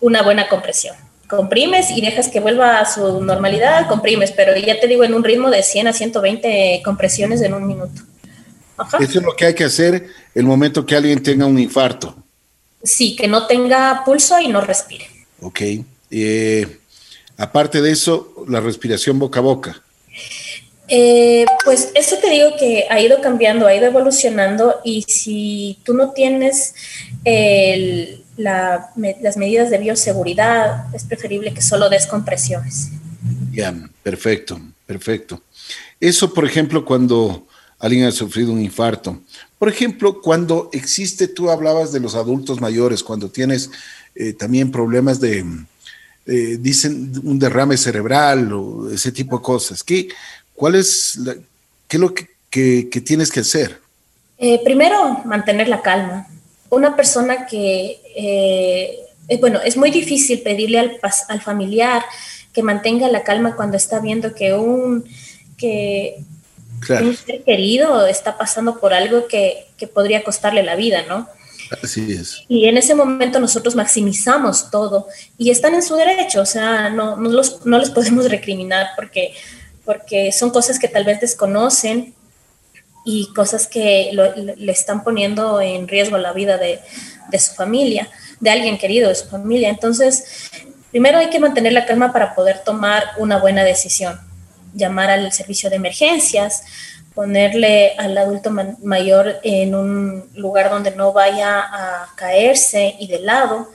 Una 0.00 0.22
buena 0.22 0.48
compresión. 0.48 0.96
Comprimes 1.28 1.90
y 1.90 2.00
dejas 2.00 2.28
que 2.28 2.40
vuelva 2.40 2.80
a 2.80 2.86
su 2.86 3.22
normalidad, 3.22 3.86
comprimes, 3.88 4.32
pero 4.32 4.56
ya 4.56 4.80
te 4.80 4.88
digo, 4.88 5.04
en 5.04 5.14
un 5.14 5.22
ritmo 5.22 5.48
de 5.50 5.62
100 5.62 5.88
a 5.88 5.92
120 5.92 6.82
compresiones 6.84 7.40
en 7.42 7.54
un 7.54 7.66
minuto. 7.66 8.02
Eso 8.98 9.18
es 9.18 9.24
lo 9.24 9.36
que 9.36 9.46
hay 9.46 9.54
que 9.54 9.64
hacer 9.64 10.08
el 10.34 10.44
momento 10.44 10.84
que 10.84 10.96
alguien 10.96 11.22
tenga 11.22 11.46
un 11.46 11.58
infarto. 11.58 12.16
Sí, 12.82 13.14
que 13.14 13.28
no 13.28 13.46
tenga 13.46 14.02
pulso 14.04 14.40
y 14.40 14.48
no 14.48 14.60
respire. 14.60 15.06
Ok. 15.40 15.60
Eh, 16.10 16.78
aparte 17.36 17.80
de 17.82 17.92
eso, 17.92 18.34
la 18.48 18.60
respiración 18.60 19.18
boca 19.18 19.40
a 19.40 19.42
boca. 19.42 19.82
Eh, 20.92 21.46
pues 21.64 21.92
eso 21.94 22.16
te 22.18 22.30
digo 22.30 22.50
que 22.58 22.86
ha 22.90 23.00
ido 23.00 23.20
cambiando, 23.20 23.66
ha 23.66 23.74
ido 23.74 23.86
evolucionando 23.86 24.80
y 24.84 25.02
si 25.02 25.78
tú 25.84 25.94
no 25.94 26.10
tienes 26.10 26.74
las 28.36 29.36
medidas 29.36 29.70
de 29.70 29.78
bioseguridad, 29.78 30.92
es 30.92 31.04
preferible 31.04 31.54
que 31.54 31.62
solo 31.62 31.88
des 31.88 32.06
compresiones. 32.08 32.88
Ya, 33.52 33.72
perfecto, 34.02 34.60
perfecto. 34.84 35.42
Eso, 36.00 36.34
por 36.34 36.44
ejemplo, 36.44 36.84
cuando 36.84 37.46
alguien 37.80 38.04
ha 38.04 38.12
sufrido 38.12 38.52
un 38.52 38.60
infarto. 38.60 39.20
Por 39.58 39.68
ejemplo, 39.68 40.20
cuando 40.20 40.68
existe, 40.72 41.28
tú 41.28 41.50
hablabas 41.50 41.92
de 41.92 42.00
los 42.00 42.14
adultos 42.14 42.60
mayores, 42.60 43.02
cuando 43.02 43.30
tienes 43.30 43.70
eh, 44.14 44.32
también 44.34 44.70
problemas 44.70 45.18
de, 45.18 45.44
eh, 46.26 46.58
dicen, 46.60 47.12
un 47.24 47.38
derrame 47.38 47.76
cerebral 47.76 48.52
o 48.52 48.90
ese 48.90 49.10
tipo 49.10 49.38
de 49.38 49.42
cosas. 49.42 49.82
¿Qué, 49.82 50.08
¿Cuál 50.60 50.74
es, 50.74 51.18
qué 51.88 51.96
es 51.96 52.00
lo 52.00 52.12
que, 52.12 53.00
tienes 53.02 53.30
que 53.30 53.40
hacer? 53.40 53.80
Eh, 54.36 54.60
primero, 54.62 55.22
mantener 55.24 55.68
la 55.68 55.80
calma. 55.80 56.26
Una 56.68 56.96
persona 56.96 57.46
que, 57.46 57.98
eh, 58.14 58.98
eh, 59.28 59.38
bueno, 59.40 59.58
es 59.64 59.78
muy 59.78 59.90
difícil 59.90 60.42
pedirle 60.42 60.98
al, 61.28 61.40
familiar 61.40 62.04
que 62.52 62.62
mantenga 62.62 63.08
la 63.08 63.24
calma 63.24 63.56
cuando 63.56 63.78
está 63.78 64.00
viendo 64.00 64.34
que 64.34 64.52
un, 64.52 65.06
que 65.56 66.16
un 66.90 67.16
ser 67.16 67.42
querido 67.42 68.06
está 68.06 68.36
pasando 68.36 68.80
por 68.80 68.92
algo 68.92 69.28
que, 69.28 69.66
podría 69.94 70.22
costarle 70.22 70.62
la 70.62 70.76
vida, 70.76 71.06
¿no? 71.08 71.26
Así 71.82 72.12
es. 72.12 72.44
Y 72.48 72.66
en 72.66 72.76
ese 72.76 72.94
momento 72.94 73.40
nosotros 73.40 73.74
maximizamos 73.76 74.70
todo 74.70 75.06
y 75.38 75.50
están 75.50 75.74
en 75.74 75.82
su 75.82 75.96
derecho, 75.96 76.42
o 76.42 76.46
sea, 76.46 76.90
no, 76.90 77.16
no, 77.16 77.30
los, 77.30 77.64
les 77.64 77.88
podemos 77.88 78.28
recriminar 78.28 78.88
porque 78.94 79.32
porque 79.84 80.32
son 80.32 80.50
cosas 80.50 80.78
que 80.78 80.88
tal 80.88 81.04
vez 81.04 81.20
desconocen 81.20 82.14
y 83.04 83.32
cosas 83.34 83.66
que 83.66 84.10
le 84.56 84.72
están 84.72 85.02
poniendo 85.02 85.60
en 85.60 85.88
riesgo 85.88 86.18
la 86.18 86.32
vida 86.32 86.58
de, 86.58 86.80
de 87.30 87.38
su 87.38 87.54
familia, 87.54 88.08
de 88.40 88.50
alguien 88.50 88.78
querido 88.78 89.08
de 89.08 89.14
su 89.14 89.28
familia. 89.28 89.68
Entonces, 89.68 90.50
primero 90.90 91.18
hay 91.18 91.30
que 91.30 91.40
mantener 91.40 91.72
la 91.72 91.86
calma 91.86 92.12
para 92.12 92.34
poder 92.34 92.62
tomar 92.64 93.04
una 93.18 93.38
buena 93.38 93.64
decisión, 93.64 94.20
llamar 94.74 95.10
al 95.10 95.32
servicio 95.32 95.70
de 95.70 95.76
emergencias, 95.76 96.62
ponerle 97.14 97.94
al 97.98 98.16
adulto 98.16 98.50
mayor 98.50 99.40
en 99.42 99.74
un 99.74 100.30
lugar 100.34 100.70
donde 100.70 100.92
no 100.92 101.12
vaya 101.12 101.60
a 101.60 102.08
caerse 102.16 102.96
y 102.98 103.08
de 103.08 103.20
lado, 103.20 103.68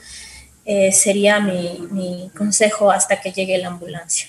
eh, 0.64 0.90
sería 0.90 1.38
mi, 1.38 2.30
consejo 2.36 2.90
hasta 2.90 3.20
que 3.20 3.32
llegue 3.32 3.58
la 3.58 3.68
ambulancia. 3.68 4.28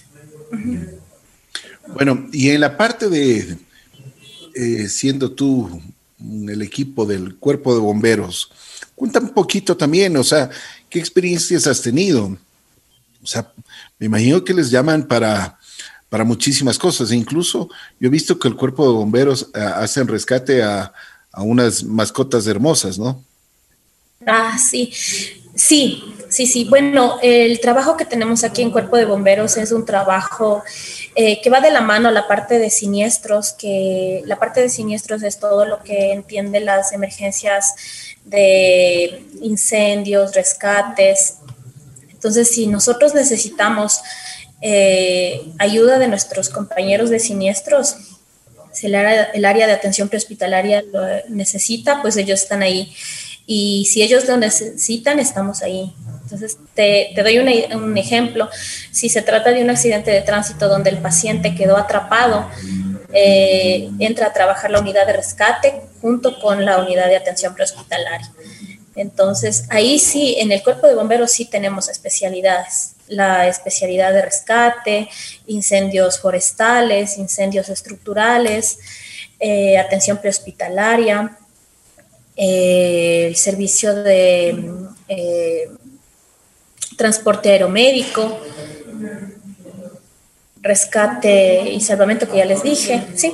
Bueno, 1.93 2.27
y 2.31 2.49
en 2.49 2.61
la 2.61 2.77
parte 2.77 3.09
de, 3.09 3.57
eh, 4.55 4.89
siendo 4.89 5.31
tú 5.31 5.81
el 6.19 6.61
equipo 6.61 7.05
del 7.05 7.35
cuerpo 7.35 7.73
de 7.73 7.79
bomberos, 7.79 8.51
cuenta 8.95 9.19
un 9.19 9.29
poquito 9.29 9.77
también, 9.77 10.17
o 10.17 10.23
sea, 10.23 10.49
¿qué 10.89 10.99
experiencias 10.99 11.67
has 11.67 11.81
tenido? 11.81 12.37
O 13.21 13.27
sea, 13.27 13.51
me 13.99 14.07
imagino 14.07 14.43
que 14.43 14.53
les 14.53 14.69
llaman 14.69 15.07
para, 15.07 15.57
para 16.09 16.23
muchísimas 16.23 16.77
cosas. 16.77 17.11
Incluso 17.11 17.69
yo 17.99 18.07
he 18.07 18.11
visto 18.11 18.39
que 18.39 18.47
el 18.47 18.55
cuerpo 18.55 18.85
de 18.85 18.93
bomberos 18.93 19.49
eh, 19.53 19.59
hacen 19.59 20.07
rescate 20.07 20.63
a, 20.63 20.93
a 21.31 21.43
unas 21.43 21.83
mascotas 21.83 22.47
hermosas, 22.47 22.97
¿no? 22.97 23.23
Ah, 24.25 24.57
sí. 24.57 24.91
Sí, 25.55 26.03
sí, 26.29 26.47
sí. 26.47 26.65
Bueno, 26.65 27.19
el 27.21 27.59
trabajo 27.59 27.97
que 27.97 28.05
tenemos 28.05 28.43
aquí 28.43 28.61
en 28.61 28.71
Cuerpo 28.71 28.97
de 28.97 29.05
Bomberos 29.05 29.57
es 29.57 29.71
un 29.71 29.85
trabajo 29.85 30.63
eh, 31.15 31.41
que 31.41 31.49
va 31.49 31.59
de 31.61 31.71
la 31.71 31.81
mano 31.81 32.09
a 32.09 32.11
la 32.11 32.27
parte 32.27 32.59
de 32.59 32.69
siniestros, 32.69 33.53
que 33.53 34.21
la 34.25 34.37
parte 34.37 34.61
de 34.61 34.69
siniestros 34.69 35.23
es 35.23 35.39
todo 35.39 35.65
lo 35.65 35.83
que 35.83 36.11
entiende 36.13 36.59
las 36.59 36.91
emergencias 36.91 37.73
de 38.25 39.23
incendios, 39.41 40.35
rescates, 40.35 41.37
entonces, 42.17 42.49
si 42.49 42.65
nosotros 42.65 43.13
necesitamos 43.13 44.01
eh, 44.61 45.53
ayuda 45.59 45.99
de 45.99 46.07
nuestros 46.07 46.49
compañeros 46.49 47.11
de 47.11 47.19
siniestros, 47.19 47.95
si 48.73 48.87
el 48.87 48.95
área, 48.95 49.67
de 49.67 49.71
atención 49.71 50.09
prehospitalaria 50.09 50.81
lo 50.81 50.99
necesita, 51.29 52.01
pues 52.01 52.17
ellos 52.17 52.41
están 52.41 52.63
ahí. 52.63 52.91
Y 53.45 53.85
si 53.85 54.01
ellos 54.01 54.27
lo 54.27 54.35
necesitan, 54.37 55.19
estamos 55.19 55.61
ahí. 55.61 55.93
Entonces, 56.27 56.57
te, 56.73 57.13
doy 57.23 57.39
un 57.39 57.97
ejemplo. 57.97 58.49
Si 58.91 59.07
se 59.07 59.21
trata 59.21 59.51
de 59.51 59.63
un 59.63 59.69
accidente 59.69 60.11
de 60.11 60.21
tránsito 60.21 60.67
donde 60.67 60.89
el 60.89 60.97
paciente 60.97 61.55
quedó 61.55 61.77
atrapado, 61.77 62.49
eh, 63.13 63.89
entra 63.99 64.27
a 64.27 64.33
trabajar 64.33 64.69
la 64.69 64.81
unidad 64.81 65.07
de 65.07 65.13
rescate 65.13 65.81
junto 66.01 66.37
con 66.41 66.65
la 66.65 66.79
unidad 66.79 67.07
de 67.07 67.15
atención 67.15 67.55
prehospitalaria. 67.55 68.29
Entonces, 68.97 69.63
ahí 69.69 69.99
sí, 69.99 70.35
en 70.37 70.51
el 70.51 70.61
cuerpo 70.61 70.87
de 70.87 70.95
bomberos 70.95 71.31
sí 71.31 71.45
tenemos 71.45 71.87
especialidades. 71.87 72.95
La 73.07 73.47
especialidad 73.47 74.11
de 74.11 74.21
rescate, 74.23 75.07
incendios 75.45 76.19
forestales, 76.19 77.17
incendios 77.17 77.69
estructurales, 77.69 78.79
eh, 79.39 79.77
atención 79.77 80.17
prehospitalaria, 80.17 81.37
eh, 82.35 83.27
el 83.27 83.37
servicio 83.37 83.95
de 83.95 84.87
transporte 86.97 87.49
aeromédico, 87.51 88.39
rescate 90.61 91.71
y 91.71 91.79
salvamento 91.79 92.29
que 92.29 92.37
ya 92.37 92.45
les 92.45 92.63
dije, 92.63 93.07
sí. 93.15 93.33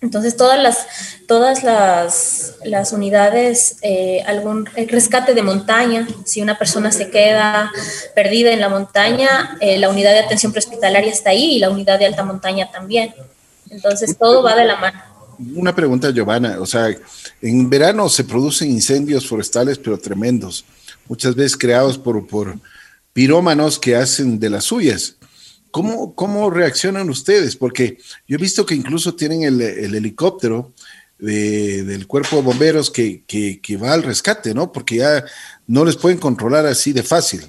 Entonces, 0.00 0.36
todas 0.36 0.62
las, 0.62 0.86
todas 1.26 1.64
las, 1.64 2.92
unidades, 2.92 3.78
eh, 3.82 4.22
algún 4.26 4.66
rescate 4.66 5.34
de 5.34 5.42
montaña, 5.42 6.06
si 6.24 6.40
una 6.40 6.56
persona 6.56 6.92
se 6.92 7.10
queda 7.10 7.72
perdida 8.14 8.52
en 8.52 8.60
la 8.60 8.68
montaña, 8.68 9.56
eh, 9.60 9.76
la 9.76 9.88
unidad 9.88 10.12
de 10.12 10.20
atención 10.20 10.52
prehospitalaria 10.52 11.10
está 11.10 11.30
ahí 11.30 11.56
y 11.56 11.58
la 11.58 11.70
unidad 11.70 11.98
de 11.98 12.06
alta 12.06 12.24
montaña 12.24 12.70
también. 12.70 13.12
Entonces, 13.70 14.16
todo 14.16 14.42
va 14.42 14.54
de 14.54 14.64
la 14.66 14.76
mano. 14.76 15.02
Una 15.54 15.74
pregunta, 15.74 16.10
Giovanna. 16.10 16.58
O 16.60 16.66
sea, 16.66 16.88
en 17.42 17.68
verano 17.68 18.08
se 18.08 18.22
producen 18.22 18.70
incendios 18.70 19.26
forestales, 19.26 19.78
pero 19.78 19.98
tremendos, 19.98 20.64
muchas 21.08 21.34
veces 21.34 21.56
creados 21.56 21.98
por, 21.98 22.26
por 22.26 22.58
pirómanos 23.12 23.78
que 23.78 23.96
hacen 23.96 24.38
de 24.38 24.50
las 24.50 24.64
suyas. 24.64 25.16
¿Cómo, 25.70 26.14
¿Cómo 26.14 26.50
reaccionan 26.50 27.10
ustedes? 27.10 27.56
Porque 27.56 27.98
yo 28.26 28.36
he 28.36 28.40
visto 28.40 28.64
que 28.64 28.74
incluso 28.74 29.14
tienen 29.14 29.42
el, 29.42 29.60
helicóptero 29.60 30.72
del 31.18 32.06
cuerpo 32.06 32.36
de 32.36 32.42
bomberos 32.42 32.90
que, 32.90 33.78
va 33.82 33.92
al 33.92 34.02
rescate, 34.02 34.54
¿no? 34.54 34.72
Porque 34.72 34.96
ya 34.96 35.24
no 35.66 35.84
les 35.84 35.96
pueden 35.96 36.18
controlar 36.18 36.64
así 36.66 36.92
de 36.92 37.02
fácil. 37.02 37.42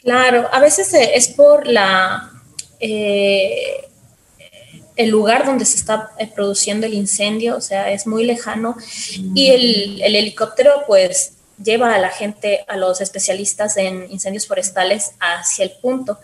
Claro, 0.00 0.48
a 0.52 0.60
veces 0.60 0.92
eh, 0.94 1.10
es 1.14 1.28
por 1.28 1.66
la 1.66 2.32
eh, 2.80 3.84
el 4.96 5.10
lugar 5.10 5.44
donde 5.44 5.64
se 5.66 5.76
está 5.76 6.12
eh, 6.18 6.30
produciendo 6.34 6.86
el 6.86 6.94
incendio, 6.94 7.56
o 7.56 7.60
sea, 7.60 7.92
es 7.92 8.06
muy 8.06 8.24
lejano 8.24 8.76
y 9.34 9.48
el 9.48 10.14
helicóptero 10.14 10.84
pues 10.86 11.32
lleva 11.62 11.94
a 11.94 11.98
la 11.98 12.10
gente, 12.10 12.64
a 12.68 12.76
los 12.76 13.00
especialistas 13.00 13.76
en 13.76 14.10
incendios 14.10 14.46
forestales 14.46 15.12
hacia 15.20 15.64
el 15.64 15.72
punto. 15.72 16.18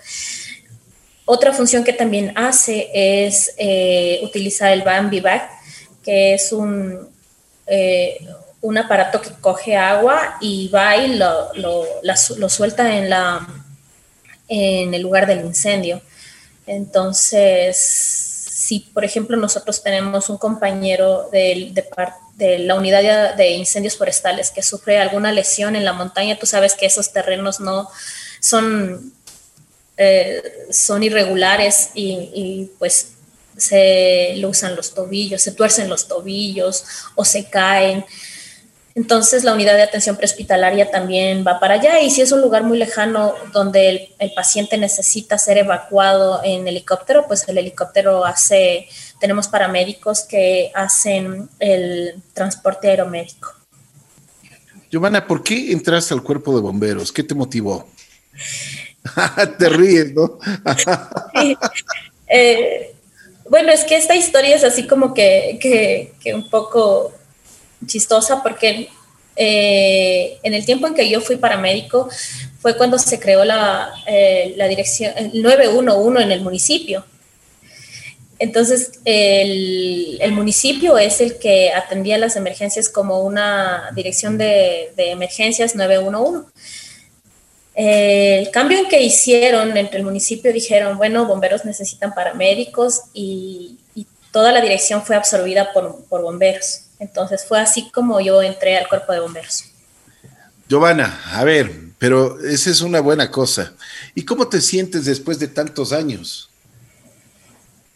Otra 1.27 1.53
función 1.53 1.85
que 1.85 1.93
también 1.93 2.33
hace 2.37 2.91
es 2.93 3.55
eh, 3.57 4.21
utilizar 4.23 4.73
el 4.73 4.83
Bambi 4.83 5.21
Bag, 5.21 5.49
que 6.03 6.35
es 6.35 6.53
un, 6.53 7.09
eh, 7.67 8.19
un 8.61 8.79
aparato 8.79 9.21
que 9.21 9.31
coge 9.41 9.77
agua 9.77 10.37
y 10.41 10.69
va 10.69 10.97
y 10.97 11.17
lo, 11.17 11.53
lo, 11.55 12.49
suelta 12.49 12.97
en, 12.97 13.09
la, 13.09 13.47
en 14.49 14.93
el 14.93 15.03
lugar 15.03 15.27
del 15.27 15.45
incendio. 15.45 16.03
Entonces, 16.67 18.24
si 18.65 18.81
por 18.81 19.05
ejemplo 19.05 19.37
nosotros 19.37 19.83
tenemos 19.83 20.31
un 20.31 20.39
compañero 20.39 21.29
de, 21.31 21.75
la 22.39 22.75
unidad 22.77 23.35
de 23.35 23.51
incendios 23.51 23.99
forestales 23.99 24.51
que 24.51 24.63
sufre 24.63 24.97
alguna 24.97 25.33
lesión 25.33 25.77
en 25.77 25.85
la 25.85 25.93
montaña, 25.93 26.39
tú 26.39 26.47
sabes 26.47 26.73
que 26.75 26.87
esos 26.87 27.13
terrenos 27.13 27.61
no 27.61 27.91
son 28.41 29.13
eh, 29.99 30.67
son 30.71 31.03
irregulares 31.03 31.91
y, 31.95 32.71
pues 32.79 33.11
se 33.55 34.33
lo 34.39 34.49
usan 34.49 34.75
los 34.77 34.95
tobillos, 34.95 35.43
se 35.43 35.53
tuercen 35.53 35.91
los 35.91 36.09
tobillos 36.09 36.85
o 37.17 37.25
se 37.25 37.45
caen. 37.51 38.05
Entonces 38.97 39.43
la 39.43 39.55
unidad 39.55 39.75
de 39.75 39.83
atención 39.83 40.17
prehospitalaria 40.17 40.91
también 40.91 41.45
va 41.45 41.59
para 41.59 41.75
allá 41.75 42.01
y 42.01 42.11
si 42.11 42.21
es 42.21 42.31
un 42.31 42.41
lugar 42.41 42.63
muy 42.63 42.79
lejano 42.79 43.35
donde 43.53 44.11
el, 44.19 44.33
paciente 44.35 44.79
necesita 44.79 45.37
ser 45.37 45.59
evacuado 45.59 46.41
en 46.45 46.69
helicóptero, 46.69 47.27
pues 47.27 47.49
el 47.49 47.59
helicóptero 47.59 48.25
hace, 48.25 48.89
tenemos 49.19 49.49
paramédicos 49.49 50.23
que 50.23 50.71
hacen 50.75 51.49
el 51.59 52.15
transporte 52.35 52.89
aeromédico. 52.89 53.53
Giovanna, 54.91 55.27
¿por 55.27 55.43
qué 55.43 55.73
entraste 55.73 56.15
al 56.15 56.23
cuerpo 56.23 56.55
de 56.55 56.63
bomberos? 56.63 57.11
¿Qué 57.11 57.25
te 57.25 57.35
motivó? 57.35 57.89
Te 59.59 59.69
ríes, 59.69 60.15
¿no? 60.15 60.39
Eh, 62.27 62.95
bueno, 63.49 63.71
es 63.71 63.85
que 63.85 63.97
esta 63.97 64.17
historia 64.17 64.57
es 64.57 64.65
así 64.65 64.87
como 64.87 65.13
que, 65.13 66.11
un 66.35 66.49
poco 66.49 67.13
chistosa 67.87 68.43
porque 68.43 68.89
eh, 69.37 70.39
en 70.43 70.55
el 70.55 70.65
tiempo 70.65 70.87
en 70.87 70.95
que 70.95 71.09
yo 71.09 71.21
fui 71.21 71.37
paramédico 71.37 72.09
fue 72.61 72.77
cuando 72.77 72.99
se 72.99 73.19
creó 73.19 73.45
la, 73.45 73.93
eh, 74.07 74.55
la 74.57 74.69
dirección 74.69 75.13
el 75.17 75.43
911 75.43 76.23
en 76.23 76.33
el 76.33 76.41
municipio. 76.43 77.05
Entonces, 78.39 79.01
el, 79.05 80.33
municipio 80.33 80.99
es 80.99 81.21
el 81.21 81.39
que 81.39 81.73
atendía 81.73 82.19
las 82.19 82.37
emergencias 82.37 82.89
como 82.89 83.21
una 83.21 83.91
dirección 83.95 84.37
de, 84.39 84.93
de 84.97 85.13
emergencias 85.13 85.77
911 85.77 86.51
el 87.75 88.51
cambio 88.51 88.79
en 88.79 88.89
que 88.89 89.03
hicieron 89.03 89.77
entre 89.77 89.99
el 89.99 90.05
municipio 90.05 90.53
dijeron, 90.53 90.97
bueno, 90.97 91.27
bomberos 91.27 91.65
necesitan 91.65 92.15
paramédicos 92.15 93.03
y, 93.13 93.79
toda 94.35 94.51
la 94.51 94.61
dirección 94.61 95.01
fue 95.07 95.15
absorbida 95.15 95.73
por, 95.73 96.05
bomberos. 96.11 96.81
Entonces 96.99 97.45
fue 97.47 97.61
así 97.61 97.89
como 97.93 98.21
yo 98.21 98.43
entré 98.43 98.77
al 98.77 98.89
cuerpo 98.89 99.13
de 99.13 99.21
bomberos. 99.21 99.67
Giovanna, 100.69 101.23
a 101.33 101.45
ver, 101.45 101.71
pero 101.99 102.41
esa 102.41 102.69
es 102.71 102.81
una 102.81 102.99
buena 102.99 103.31
cosa. 103.31 103.73
¿Y 104.13 104.25
cómo 104.25 104.49
te 104.49 104.61
sientes 104.61 105.05
después 105.05 105.39
de 105.39 105.47
tantos 105.47 105.93
años? 105.93 106.51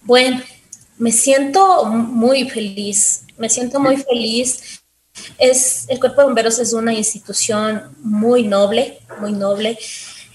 Bueno, 0.02 0.40
me 0.96 1.10
siento 1.10 1.84
muy 1.86 2.48
feliz, 2.48 3.24
me 3.36 3.48
siento 3.48 3.80
muy 3.80 3.96
feliz 3.96 4.80
es, 5.38 5.86
el 5.88 5.98
Cuerpo 5.98 6.20
de 6.20 6.26
Bomberos 6.26 6.60
es 6.60 6.72
una 6.72 6.94
institución 6.94 7.96
muy 8.00 8.44
noble, 8.44 9.00
muy 9.20 9.32
noble. 9.32 9.76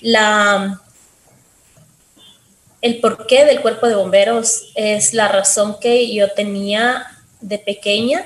La, 0.02 0.82
el 2.84 3.00
porqué 3.00 3.46
del 3.46 3.62
Cuerpo 3.62 3.88
de 3.88 3.96
Bomberos 3.96 4.74
es 4.76 5.14
la 5.14 5.30
razón 5.30 5.80
que 5.80 6.14
yo 6.14 6.30
tenía 6.34 7.08
de 7.40 7.58
pequeña 7.58 8.26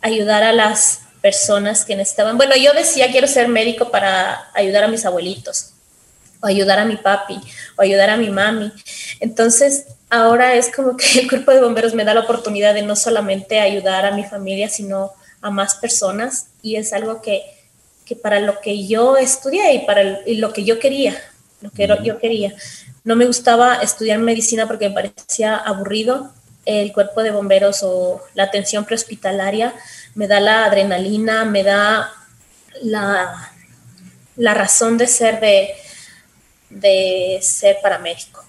ayudar 0.00 0.42
a 0.42 0.54
las 0.54 1.00
personas 1.20 1.84
que 1.84 1.94
necesitaban. 1.94 2.38
Bueno, 2.38 2.56
yo 2.56 2.72
decía 2.72 3.10
quiero 3.10 3.26
ser 3.26 3.48
médico 3.48 3.90
para 3.90 4.48
ayudar 4.54 4.84
a 4.84 4.88
mis 4.88 5.04
abuelitos, 5.04 5.72
o 6.40 6.46
ayudar 6.46 6.78
a 6.78 6.86
mi 6.86 6.96
papi, 6.96 7.38
o 7.76 7.82
ayudar 7.82 8.08
a 8.08 8.16
mi 8.16 8.30
mami. 8.30 8.72
Entonces, 9.20 9.84
ahora 10.08 10.54
es 10.54 10.74
como 10.74 10.96
que 10.96 11.20
el 11.20 11.28
cuerpo 11.28 11.50
de 11.50 11.60
bomberos 11.60 11.92
me 11.92 12.04
da 12.04 12.14
la 12.14 12.20
oportunidad 12.20 12.72
de 12.72 12.80
no 12.80 12.96
solamente 12.96 13.60
ayudar 13.60 14.06
a 14.06 14.12
mi 14.12 14.24
familia, 14.24 14.70
sino 14.70 15.12
a 15.42 15.50
más 15.50 15.74
personas, 15.74 16.46
y 16.62 16.76
es 16.76 16.94
algo 16.94 17.20
que, 17.20 17.42
que 18.06 18.16
para 18.16 18.40
lo 18.40 18.58
que 18.60 18.86
yo 18.86 19.18
estudié 19.18 19.74
y 19.74 19.78
para 19.80 20.22
lo 20.26 20.52
que 20.54 20.64
yo 20.64 20.78
quería, 20.78 21.14
lo 21.60 21.70
que 21.70 21.88
yo 22.04 22.18
quería. 22.18 22.54
No 23.04 23.16
me 23.16 23.26
gustaba 23.26 23.76
estudiar 23.76 24.18
medicina 24.18 24.66
porque 24.66 24.88
me 24.88 24.94
parecía 24.94 25.56
aburrido. 25.56 26.32
El 26.64 26.92
cuerpo 26.92 27.22
de 27.22 27.30
bomberos 27.30 27.80
o 27.82 28.22
la 28.34 28.44
atención 28.44 28.84
prehospitalaria 28.84 29.74
me 30.14 30.26
da 30.26 30.40
la 30.40 30.66
adrenalina, 30.66 31.44
me 31.44 31.62
da 31.62 32.12
la, 32.82 33.52
la 34.36 34.54
razón 34.54 34.98
de 34.98 35.06
ser 35.06 35.40
de, 35.40 35.70
de 36.68 37.38
ser 37.40 37.78
paramédico. 37.82 38.44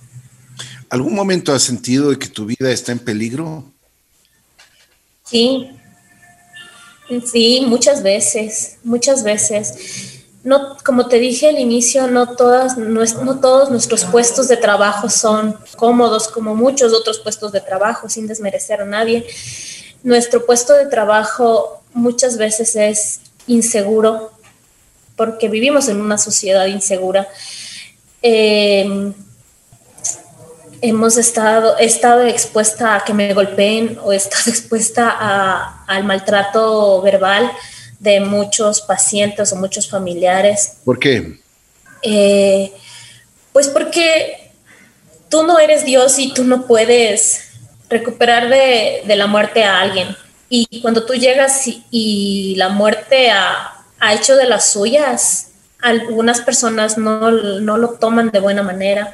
¿Algún 0.89 1.13
momento 1.13 1.54
has 1.54 1.63
sentido 1.63 2.17
que 2.17 2.28
tu 2.28 2.45
vida 2.45 2.72
está 2.72 2.91
en 2.91 3.00
peligro? 3.00 3.63
Sí, 5.24 5.69
sí, 7.32 7.63
muchas 7.67 8.02
veces, 8.02 8.78
muchas 8.84 9.24
veces. 9.24 10.09
No, 10.43 10.78
como 10.86 11.08
te 11.08 11.19
dije 11.19 11.49
al 11.49 11.60
inicio, 11.60 12.08
no, 12.08 12.36
todas, 12.36 12.78
no, 12.78 13.04
no 13.04 13.39
todos 13.39 13.69
nuestros 13.69 14.06
puestos 14.06 14.47
de 14.47 14.56
trabajo 14.56 15.10
son 15.10 15.58
cómodos 15.75 16.30
como 16.30 16.56
muchos 16.56 16.93
otros 16.93 17.19
puestos 17.19 17.52
de 17.52 17.60
trabajo, 17.60 18.08
sin 18.08 18.25
desmerecer 18.25 18.82
a 18.82 18.86
nadie 18.86 19.25
nuestro 20.04 20.45
puesto 20.45 20.73
de 20.73 20.86
trabajo 20.86 21.82
muchas 21.93 22.38
veces 22.38 22.75
es 22.75 23.21
inseguro 23.47 24.32
porque 25.15 25.49
vivimos 25.49 25.89
en 25.89 25.99
una 25.99 26.17
sociedad 26.17 26.65
insegura. 26.67 27.28
Em, 28.21 29.13
hemos 30.82 31.17
estado, 31.17 31.78
he 31.78 31.86
estado 31.86 32.23
expuesta 32.23 32.95
a 32.95 33.04
que 33.04 33.13
me 33.13 33.34
golpeen 33.34 33.99
o 34.02 34.13
he 34.13 34.15
estado 34.15 34.43
expuesta 34.47 35.84
al 35.86 36.04
maltrato 36.06 37.02
verbal 37.02 37.52
de 38.00 38.22
muchos 38.22 38.82
pacientes 38.82 39.52
o 39.52 39.58
muchos 39.58 39.90
familiares. 39.90 40.78
¿Por 40.86 40.98
qué? 41.00 41.40
Eh, 42.02 42.72
pues 43.52 43.68
porque 43.68 44.52
tú 45.30 45.44
no 45.44 45.60
eres 45.60 45.86
Dios 45.86 46.18
y 46.18 46.34
tú 46.34 46.44
no 46.44 46.66
puedes 46.66 47.50
recuperar 47.90 48.50
de, 48.50 49.04
la 49.16 49.28
muerte 49.28 49.64
a 49.64 49.82
alguien. 49.82 50.16
Y 50.50 50.82
cuando 50.82 51.06
tú 51.06 51.14
llegas 51.14 51.64
y, 51.92 52.56
la 52.58 52.70
muerte 52.70 53.32
ha, 53.32 53.76
hecho 54.14 54.38
de 54.38 54.46
las 54.46 54.72
suyas, 54.72 55.52
algunas 55.82 56.42
personas 56.42 56.98
no, 56.98 57.32
lo 57.32 57.90
toman 58.00 58.32
de 58.32 58.40
buena 58.40 58.64
manera 58.64 59.14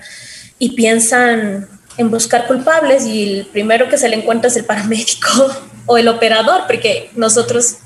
y 0.59 0.69
piensan 0.75 1.67
en 1.97 2.11
buscar 2.11 2.45
culpables 2.45 3.05
y 3.05 3.39
el 3.39 3.45
primero 3.47 3.89
que 3.89 3.97
se 3.97 4.09
le 4.09 4.17
encuentra 4.17 4.49
es 4.49 4.55
el 4.57 4.65
paramédico 4.65 5.49
o 5.85 5.97
el 5.97 6.07
operador, 6.07 6.63
porque 6.67 7.09
nosotros 7.15 7.77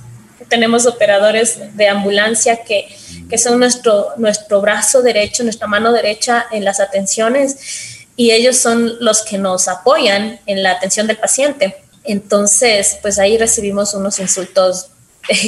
tenemos 0.48 0.86
operadores 0.86 1.76
de 1.76 1.88
ambulancia 1.88 2.64
que, 2.64 2.88
que 3.30 3.38
son 3.38 3.60
nuestro, 3.60 4.08
nuestro 4.18 4.62
brazo 4.62 5.02
derecho, 5.02 5.44
nuestra 5.44 5.68
mano 5.68 5.92
derecha 5.92 6.46
en 6.52 6.64
las 6.64 6.80
atenciones 6.80 8.06
y 8.16 8.32
ellos 8.32 8.58
son 8.58 8.98
los 9.00 9.22
que 9.22 9.38
nos 9.38 9.68
apoyan 9.68 10.40
en 10.46 10.62
la 10.62 10.72
atención 10.72 11.08
del 11.08 11.18
paciente. 11.18 11.78
Entonces, 12.04 12.98
pues 13.02 13.20
ahí 13.20 13.38
recibimos 13.38 13.94
unos 13.94 14.20
insultos 14.20 14.88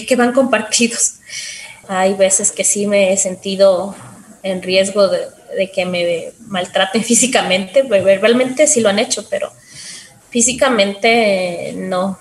que 0.07 0.15
van 0.15 0.31
compartidos. 0.31 1.15
Hay 1.87 2.13
veces 2.13 2.51
que 2.51 2.63
sí 2.63 2.87
me 2.87 3.11
he 3.11 3.17
sentido 3.17 3.95
en 4.43 4.61
riesgo 4.61 5.07
de, 5.07 5.71
que 5.73 5.85
me 5.85 6.31
maltraten 6.47 7.03
físicamente, 7.11 7.83
pues, 7.83 8.03
verbalmente 8.03 8.67
sí 8.67 8.79
lo 8.79 8.89
han 8.89 8.99
hecho, 8.99 9.27
pero 9.29 9.51
físicamente 10.29 11.73
no. 11.75 12.19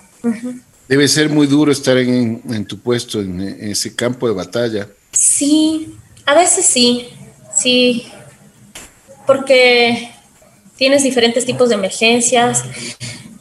Debe 0.90 1.06
ser 1.06 1.28
muy 1.28 1.46
duro 1.46 1.70
estar 1.70 1.96
en, 1.98 2.64
tu 2.66 2.80
puesto, 2.80 3.20
en, 3.20 3.40
en, 3.40 3.70
ese 3.70 3.94
campo 3.94 4.26
de 4.26 4.34
batalla. 4.34 4.88
Sí, 5.12 5.94
a 6.26 6.34
veces 6.34 6.66
sí, 6.66 7.10
sí, 7.56 8.08
porque 9.24 10.10
tienes 10.74 11.04
diferentes 11.04 11.46
tipos 11.46 11.68
de 11.68 11.76
emergencias. 11.76 12.64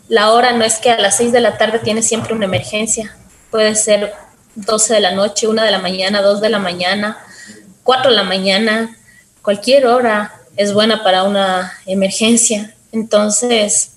La 0.10 0.32
hora 0.32 0.52
no 0.52 0.64
es 0.64 0.76
que 0.76 0.92
a 0.92 1.02
las 1.02 1.18
6 1.18 1.32
de 1.32 1.40
la 1.40 1.58
tarde 1.58 1.80
tienes 1.80 2.08
siempre 2.08 2.36
una 2.36 2.46
emergencia. 2.46 3.18
Puede 3.50 3.74
ser 3.74 4.14
12 4.54 4.94
de 4.94 5.00
la 5.00 5.16
noche, 5.16 5.48
1 5.48 5.64
de 5.64 5.72
la 5.72 5.80
mañana, 5.80 6.22
2 6.22 6.42
de 6.42 6.50
la 6.50 6.60
mañana, 6.60 7.18
4 7.82 8.12
de 8.12 8.16
la 8.16 8.26
mañana. 8.26 8.96
Cualquier 9.42 9.88
hora 9.88 10.36
es 10.56 10.72
buena 10.72 11.04
para 11.04 11.24
una 11.24 11.74
emergencia. 11.88 12.76
Entonces, 12.92 13.94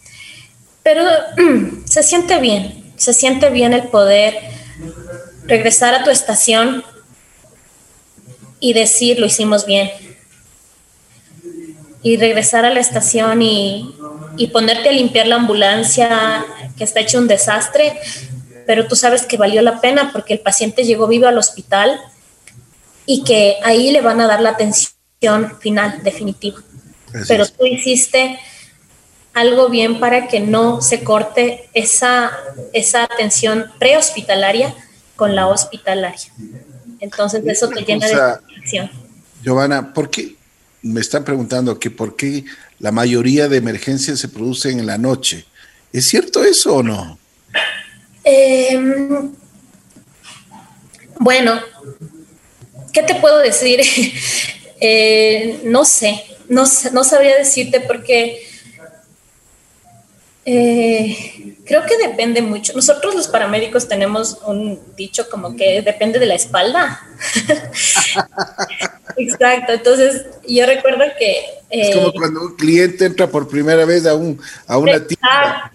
pero 0.82 1.04
se 1.84 2.02
siente 2.02 2.40
bien, 2.40 2.81
se 3.02 3.12
siente 3.12 3.50
bien 3.50 3.72
el 3.72 3.88
poder 3.88 4.38
regresar 5.44 5.92
a 5.94 6.04
tu 6.04 6.10
estación 6.10 6.84
y 8.60 8.74
decir 8.74 9.18
lo 9.18 9.26
hicimos 9.26 9.66
bien 9.66 9.90
y 12.02 12.16
regresar 12.16 12.64
a 12.64 12.70
la 12.70 12.80
estación 12.80 13.42
y, 13.42 13.94
ponerte 14.52 14.88
a 14.88 14.92
limpiar 14.92 15.26
la 15.26 15.36
ambulancia 15.36 16.44
que 16.76 16.84
está 16.84 17.00
hecho 17.00 17.18
un 17.18 17.28
desastre, 17.28 17.98
pero 18.66 18.86
tú 18.86 18.96
sabes 18.96 19.24
que 19.24 19.36
valió 19.36 19.62
la 19.62 19.80
pena 19.80 20.10
porque 20.12 20.34
el 20.34 20.40
paciente 20.40 20.84
llegó 20.84 21.06
vivo 21.06 21.26
al 21.26 21.38
hospital 21.38 22.00
y 23.06 23.24
que 23.24 23.56
ahí 23.64 23.90
le 23.90 24.00
van 24.00 24.20
a 24.20 24.26
dar 24.26 24.40
la 24.40 24.50
atención 24.50 25.58
final, 25.60 26.02
definitiva. 26.02 26.60
pero 27.28 27.46
tú 27.46 27.66
hiciste 27.66 28.38
algo 29.34 29.68
bien 29.68 29.98
para 30.00 30.28
que 30.28 30.40
no 30.40 30.82
se 30.82 31.04
corte 31.04 31.68
esa, 31.74 32.32
esa 32.72 33.04
atención 33.04 33.66
prehospitalaria 33.78 34.74
con 35.16 35.34
la 35.34 35.48
hospitalaria. 35.48 36.32
Entonces 37.00 37.42
eso 37.46 37.68
te 37.68 37.82
llena 37.82 38.06
de 38.06 38.14
satisfacción. 38.14 38.90
Giovanna, 39.42 39.92
¿por 39.92 40.10
qué, 40.10 40.36
me 40.82 41.00
están 41.00 41.24
preguntando 41.24 41.78
que 41.78 41.90
por 41.90 42.16
qué 42.16 42.44
la 42.82 42.90
mayoría 42.90 43.48
de 43.48 43.58
emergencias 43.58 44.18
se 44.18 44.28
producen 44.28 44.80
en 44.80 44.86
la 44.86 44.98
noche. 44.98 45.44
¿Es 45.92 46.06
cierto 46.08 46.42
eso 46.42 46.76
o 46.76 46.82
no? 46.82 47.16
Em, 48.24 49.32
bueno, 51.20 51.60
¿qué 52.92 53.02
te 53.04 53.14
puedo 53.14 53.38
decir? 53.38 53.80
Eh, 54.84 55.60
no 55.62 55.84
sé, 55.84 56.24
no, 56.48 56.64
no 56.92 57.04
sabría 57.04 57.38
decirte 57.38 57.78
porque 57.78 58.44
eh, 60.44 61.56
creo 61.64 61.84
que 61.84 61.96
depende 61.96 62.42
mucho. 62.42 62.72
Nosotros 62.74 63.14
los 63.14 63.28
paramédicos 63.28 63.86
tenemos 63.86 64.38
un 64.46 64.80
dicho 64.96 65.28
como 65.30 65.54
que 65.56 65.82
depende 65.82 66.18
de 66.18 66.26
la 66.26 66.34
espalda. 66.34 67.00
Exacto, 69.16 69.72
entonces 69.72 70.26
yo 70.48 70.66
recuerdo 70.66 71.04
que... 71.18 71.44
es 71.70 71.94
como 71.94 72.08
eh, 72.08 72.12
cuando 72.16 72.40
un 72.42 72.56
cliente 72.56 73.04
entra 73.04 73.26
por 73.26 73.48
primera 73.48 73.84
vez 73.84 74.06
a, 74.06 74.14
un, 74.14 74.40
a 74.66 74.78
una 74.78 75.06
tienda. 75.06 75.70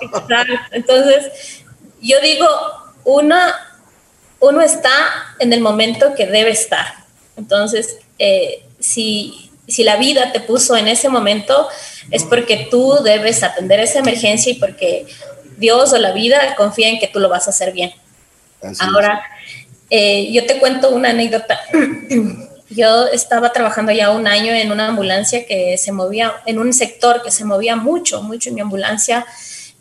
Exacto, 0.00 0.54
entonces 0.72 1.62
yo 2.00 2.20
digo, 2.20 2.46
una, 3.04 3.54
uno 4.40 4.60
está 4.62 4.90
en 5.38 5.52
el 5.52 5.60
momento 5.60 6.14
que 6.14 6.26
debe 6.26 6.50
estar. 6.50 7.04
Entonces, 7.36 7.98
eh, 8.18 8.64
si, 8.80 9.51
si 9.66 9.84
la 9.84 9.96
vida 9.96 10.32
te 10.32 10.40
puso 10.40 10.76
en 10.76 10.88
ese 10.88 11.08
momento, 11.08 11.68
es 12.10 12.24
porque 12.24 12.68
tú 12.70 12.98
debes 13.04 13.42
atender 13.42 13.80
esa 13.80 14.00
emergencia 14.00 14.52
y 14.52 14.56
porque 14.56 15.06
Dios 15.56 15.92
o 15.92 15.98
la 15.98 16.12
vida 16.12 16.54
confía 16.56 16.88
en 16.88 16.98
que 16.98 17.08
tú 17.08 17.20
lo 17.20 17.28
vas 17.28 17.46
a 17.46 17.50
hacer 17.50 17.72
bien. 17.72 17.92
Ahora, 18.80 19.22
eh, 19.90 20.30
yo 20.32 20.46
te 20.46 20.58
cuento 20.58 20.90
una 20.90 21.10
anécdota. 21.10 21.60
yo 22.70 23.06
estaba 23.08 23.52
trabajando 23.52 23.92
ya 23.92 24.10
un 24.10 24.26
año 24.26 24.52
en 24.52 24.72
una 24.72 24.88
ambulancia 24.88 25.46
que 25.46 25.76
se 25.78 25.92
movía, 25.92 26.32
en 26.46 26.58
un 26.58 26.72
sector 26.72 27.22
que 27.22 27.30
se 27.30 27.44
movía 27.44 27.76
mucho, 27.76 28.22
mucho 28.22 28.48
en 28.48 28.54
mi 28.56 28.60
ambulancia. 28.60 29.26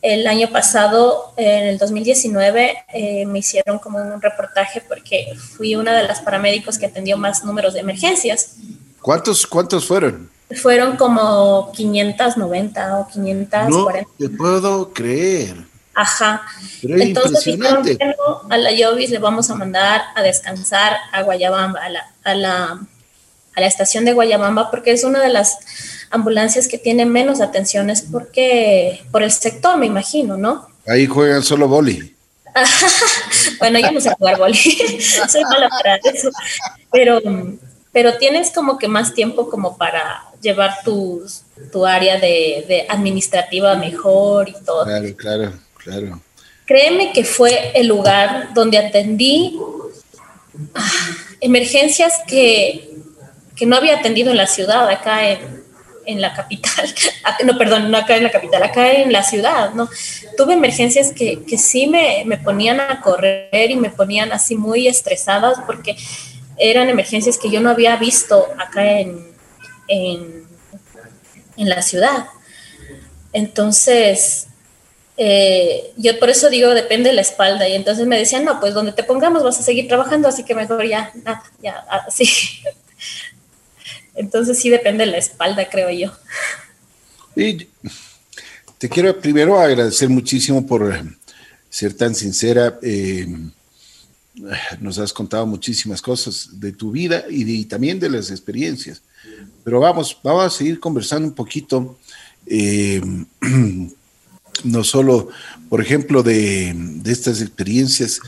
El 0.01 0.25
año 0.25 0.49
pasado, 0.49 1.33
en 1.37 1.67
el 1.67 1.77
2019, 1.77 2.85
eh, 2.91 3.25
me 3.27 3.39
hicieron 3.39 3.77
como 3.77 3.99
un 3.99 4.21
reportaje 4.21 4.81
porque 4.81 5.33
fui 5.55 5.75
una 5.75 5.95
de 5.95 6.03
las 6.07 6.21
paramédicos 6.21 6.79
que 6.79 6.87
atendió 6.87 7.17
más 7.17 7.43
números 7.43 7.73
de 7.73 7.81
emergencias. 7.81 8.55
¿Cuántos, 9.01 9.47
cuántos 9.47 9.85
fueron? 9.85 10.29
Fueron 10.61 10.97
como 10.97 11.71
590 11.73 12.99
o 12.99 13.07
540. 13.07 13.69
No 13.69 13.87
te 14.17 14.29
puedo 14.29 14.93
creer. 14.93 15.71
Ajá. 15.93 16.41
Entonces 16.83 17.43
dijeron, 17.43 17.83
a 18.49 18.57
la 18.57 18.71
Yovis 18.71 19.09
le 19.09 19.19
vamos 19.19 19.49
a 19.49 19.55
mandar 19.55 20.01
a 20.15 20.21
descansar 20.21 20.97
a 21.11 21.21
Guayabamba, 21.23 21.81
a 21.81 21.89
la, 21.89 22.05
a 22.23 22.35
la, 22.35 22.79
a 23.55 23.61
la 23.61 23.67
estación 23.67 24.05
de 24.05 24.13
Guayamamba 24.13 24.71
porque 24.71 24.91
es 24.91 25.03
una 25.03 25.21
de 25.21 25.29
las 25.29 25.57
ambulancias 26.09 26.67
que 26.67 26.77
tiene 26.77 27.05
menos 27.05 27.41
atenciones 27.41 28.05
porque 28.09 29.03
por 29.11 29.23
el 29.23 29.31
sector, 29.31 29.77
me 29.77 29.85
imagino, 29.85 30.37
¿no? 30.37 30.67
Ahí 30.87 31.07
juegan 31.07 31.43
solo 31.43 31.67
boli. 31.67 32.15
bueno, 33.59 33.79
yo 33.79 33.91
no 33.91 34.01
sé 34.01 34.13
jugar 34.17 34.37
boli, 34.37 34.57
soy 35.29 35.43
mala 35.43 35.69
para 35.69 35.95
eso, 36.03 36.29
pero, 36.91 37.21
pero 37.91 38.17
tienes 38.17 38.51
como 38.51 38.77
que 38.77 38.87
más 38.87 39.13
tiempo 39.13 39.49
como 39.49 39.77
para 39.77 40.23
llevar 40.41 40.83
tu, 40.83 41.23
tu 41.71 41.85
área 41.85 42.19
de, 42.19 42.85
administrativa 42.89 43.75
mejor 43.75 44.49
y 44.49 44.53
todo. 44.65 44.85
Claro, 44.85 45.15
claro, 45.15 45.53
claro. 45.77 46.21
Créeme 46.65 47.11
que 47.11 47.25
fue 47.25 47.71
el 47.75 47.87
lugar 47.87 48.53
donde 48.53 48.77
atendí 48.77 49.59
ah, 50.73 50.89
emergencias 51.41 52.13
que, 52.27 52.89
que 53.55 53.65
no 53.65 53.75
había 53.75 53.99
atendido 53.99 54.31
en 54.31 54.37
la 54.37 54.47
ciudad, 54.47 54.87
acá 54.89 55.29
en, 55.29 55.61
en 56.05 56.21
la 56.21 56.33
capital, 56.33 56.93
no, 57.45 57.57
perdón, 57.57 57.91
no 57.91 57.97
acá 57.97 58.15
en 58.15 58.23
la 58.23 58.31
capital, 58.31 58.63
acá 58.63 58.91
en 58.91 59.11
la 59.11 59.23
ciudad, 59.23 59.73
¿no? 59.73 59.89
Tuve 60.37 60.53
emergencias 60.53 61.11
que, 61.11 61.43
que 61.43 61.57
sí 61.57 61.87
me, 61.87 62.23
me, 62.25 62.37
ponían 62.37 62.79
a 62.79 63.01
correr 63.01 63.69
y 63.69 63.75
me 63.75 63.89
ponían 63.89 64.31
así 64.31 64.55
muy 64.55 64.87
estresadas 64.87 65.59
porque 65.67 65.97
eran 66.57 66.89
emergencias 66.89 67.37
que 67.37 67.49
yo 67.49 67.61
no 67.61 67.69
había 67.69 67.95
visto 67.97 68.47
acá 68.57 68.99
en, 68.99 69.27
en, 69.87 70.45
en 71.57 71.69
la 71.69 71.81
ciudad. 71.81 72.27
Entonces, 73.33 74.47
eh, 75.17 75.93
yo 75.97 76.17
por 76.19 76.29
eso 76.29 76.49
digo, 76.49 76.73
depende 76.73 77.09
de 77.09 77.15
la 77.15 77.21
espalda. 77.21 77.67
Y 77.67 77.73
entonces 77.73 78.07
me 78.07 78.17
decían, 78.17 78.45
no, 78.45 78.59
pues 78.59 78.73
donde 78.73 78.91
te 78.91 79.03
pongamos 79.03 79.43
vas 79.43 79.59
a 79.59 79.63
seguir 79.63 79.87
trabajando, 79.87 80.27
así 80.27 80.43
que 80.43 80.55
mejor 80.55 80.85
ya, 80.87 81.11
nada, 81.23 81.43
ya, 81.61 81.75
así. 81.89 82.27
Entonces 84.15 84.59
sí 84.59 84.69
depende 84.69 85.05
de 85.05 85.11
la 85.11 85.17
espalda, 85.17 85.69
creo 85.69 85.89
yo. 85.89 86.11
Y 87.35 87.67
te 88.77 88.89
quiero 88.89 89.17
primero 89.19 89.59
agradecer 89.59 90.09
muchísimo 90.09 90.65
por 90.65 91.01
ser 91.69 91.93
tan 91.93 92.13
sincera. 92.13 92.77
Eh, 92.81 93.25
nos 94.79 94.97
has 94.97 95.11
contado 95.13 95.45
muchísimas 95.45 96.01
cosas 96.01 96.59
de 96.59 96.71
tu 96.71 96.91
vida 96.91 97.25
y, 97.29 97.65
también 97.65 97.99
de 97.99 98.09
las 98.09 98.31
experiencias. 98.31 99.01
Pero 99.63 99.79
vamos, 99.79 100.17
vamos 100.23 100.45
a 100.45 100.49
seguir 100.49 100.79
conversando 100.79 101.27
un 101.27 101.33
poquito, 101.33 101.97
eh, 102.45 103.01
no 104.63 104.83
solo, 104.83 105.29
por 105.69 105.81
ejemplo, 105.81 106.23
de, 106.23 106.75
estas 107.05 107.41
experiencias 107.41 108.19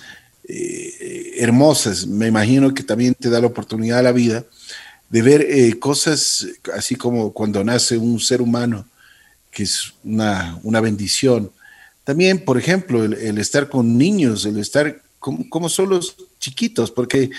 eh, 0.47 1.35
hermosas. 1.37 2.05
Me 2.05 2.27
imagino 2.27 2.73
que 2.73 2.83
también 2.83 3.13
te 3.13 3.29
da 3.29 3.39
la 3.39 3.47
oportunidad 3.47 3.99
a 3.99 4.03
la 4.03 4.11
vida 4.11 4.45
de 5.13 5.21
ver 5.21 5.41
eh, 5.47 5.77
cosas 5.77 6.47
así 6.75 6.95
como 6.95 7.33
cuando 7.33 7.63
nace 7.63 7.99
un 7.99 8.19
ser 8.19 8.41
humano, 8.41 8.87
que 9.51 9.61
es 9.61 9.93
una, 10.03 10.59
bendición. 10.81 11.51
También, 12.03 12.43
por 12.43 12.57
ejemplo, 12.57 13.03
el, 13.03 13.37
estar 13.37 13.69
con 13.69 13.95
niños, 13.95 14.43
el 14.47 14.57
estar 14.57 15.02
como, 15.49 15.69
son 15.69 15.89
los 15.89 16.15
chiquitos, 16.39 16.91
porque 16.91 17.29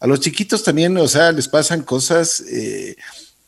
a 0.00 0.06
los 0.06 0.20
chiquitos 0.20 0.64
también, 0.64 0.96
o 0.96 1.06
sea, 1.06 1.30
les 1.30 1.46
pasan 1.46 1.82
cosas 1.82 2.40
eh, 2.50 2.96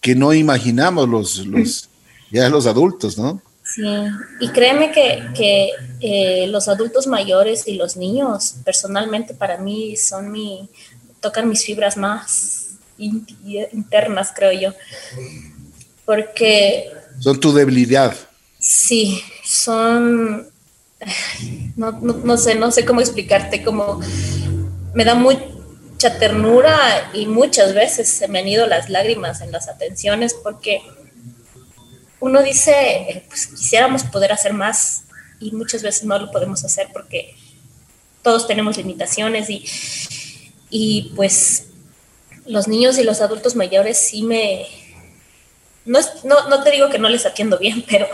que 0.00 0.14
no 0.14 0.34
imaginamos 0.34 1.08
los, 1.08 1.46
los, 1.46 1.88
ya 2.30 2.48
los 2.48 2.66
adultos, 2.66 3.16
¿no? 3.16 3.40
Sí, 3.64 3.82
y 4.40 4.48
créeme 4.50 4.92
que, 4.92 5.70
eh, 6.00 6.46
los 6.48 6.68
adultos 6.68 7.06
mayores 7.06 7.66
y 7.66 7.74
los 7.74 7.96
niños, 7.96 8.56
personalmente 8.64 9.34
para 9.34 9.58
mí, 9.58 9.96
son 9.96 10.30
mi, 10.30 10.68
tocan 11.20 11.48
mis 11.48 11.64
fibras 11.64 11.96
más 11.96 12.76
internas, 12.98 14.32
creo 14.36 14.52
yo. 14.52 14.74
Porque... 16.04 16.92
Son 17.18 17.40
tu 17.40 17.52
debilidad. 17.52 18.14
Sí, 18.58 19.20
son... 19.44 20.48
No, 21.76 21.92
no, 21.92 22.38
sé, 22.38 22.54
no 22.54 22.70
sé 22.70 22.86
cómo 22.86 23.02
explicarte, 23.02 23.62
como 23.62 24.00
me 24.94 25.04
da 25.04 25.14
mucha 25.14 26.18
ternura 26.18 27.10
y 27.12 27.26
muchas 27.26 27.74
veces 27.74 28.08
se 28.08 28.28
me 28.28 28.38
han 28.38 28.48
ido 28.48 28.66
las 28.66 28.88
lágrimas 28.88 29.42
en 29.42 29.52
las 29.52 29.68
atenciones 29.68 30.32
porque 30.32 30.80
uno 32.18 32.42
dice, 32.42 33.24
pues 33.28 33.48
quisiéramos 33.48 34.04
poder 34.04 34.32
hacer 34.32 34.54
más 34.54 35.02
y 35.38 35.52
muchas 35.52 35.82
veces 35.82 36.04
no 36.04 36.18
lo 36.18 36.30
podemos 36.30 36.64
hacer 36.64 36.88
porque 36.94 37.36
todos 38.22 38.46
tenemos 38.46 38.78
limitaciones 38.78 39.50
y, 39.50 39.66
y 40.70 41.12
pues 41.14 41.66
los 42.46 42.68
niños 42.68 42.98
y 42.98 43.04
los 43.04 43.20
adultos 43.20 43.54
mayores 43.54 43.98
sí 43.98 44.22
me... 44.22 44.66
No, 45.84 46.00
no, 46.24 46.62
te 46.64 46.72
digo 46.72 46.90
que 46.90 46.98
no 46.98 47.08
les 47.08 47.26
atiendo 47.26 47.58
bien, 47.58 47.84
pero, 47.88 48.08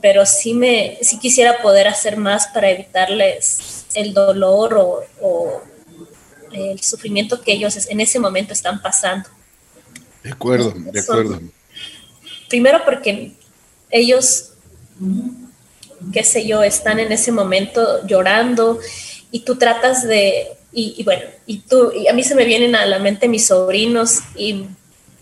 pero 0.00 0.26
sí, 0.26 0.54
me, 0.54 0.98
sí 1.02 1.18
quisiera 1.18 1.62
poder 1.62 1.88
hacer 1.88 2.16
más 2.16 2.48
para 2.48 2.70
evitarles 2.70 3.86
el 3.94 4.14
dolor 4.14 5.04
o, 5.20 5.62
el 6.52 6.80
sufrimiento 6.80 7.40
que 7.40 7.52
ellos 7.52 7.86
en 7.88 8.00
ese 8.00 8.18
momento 8.18 8.52
están 8.52 8.82
pasando. 8.82 9.28
De 10.24 10.32
acuerdo, 10.32 10.74
de 10.76 10.98
acuerdo. 10.98 11.40
Primero 12.48 12.84
porque 12.84 13.34
ellos, 13.88 14.50
qué 16.12 16.24
sé 16.24 16.46
yo, 16.46 16.64
están 16.64 16.98
en 16.98 17.12
ese 17.12 17.30
momento 17.30 18.04
llorando 18.04 18.80
y 19.30 19.40
tú 19.40 19.56
tratas 19.58 20.02
de 20.02 20.56
y, 20.72 21.02
bueno, 21.02 21.22
y 21.46 21.58
tú, 21.58 21.92
y 21.92 22.06
a 22.06 22.12
mí 22.12 22.22
se 22.22 22.34
me 22.34 22.44
vienen 22.44 22.76
a 22.76 22.86
la 22.86 23.00
mente 23.00 23.28
mis 23.28 23.46
sobrinos 23.46 24.20
y, 24.36 24.66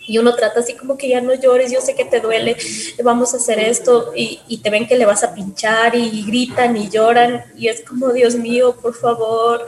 y, 0.09 0.18
uno 0.18 0.34
trata 0.34 0.61
así 0.61 0.74
como 0.74 0.96
que 0.96 1.09
ya 1.09 1.20
no 1.20 1.34
llores, 1.34 1.70
yo 1.70 1.80
sé 1.80 1.94
que 1.94 2.04
te 2.04 2.20
duele, 2.20 2.56
vamos 3.04 3.34
a 3.34 3.36
hacer 3.36 3.59
esto 3.59 4.12
y, 4.16 4.40
y, 4.48 4.59
te 4.59 4.70
ven 4.70 4.88
que 4.88 4.96
le 4.96 5.06
vas 5.06 5.22
a 5.22 5.34
pinchar 5.34 5.94
y 5.94 6.24
gritan 6.24 6.76
y 6.76 6.88
lloran 6.88 7.44
y 7.56 7.68
es 7.68 7.82
como, 7.82 8.12
Dios 8.12 8.34
mío, 8.34 8.76
por 8.80 8.94
favor. 8.94 9.66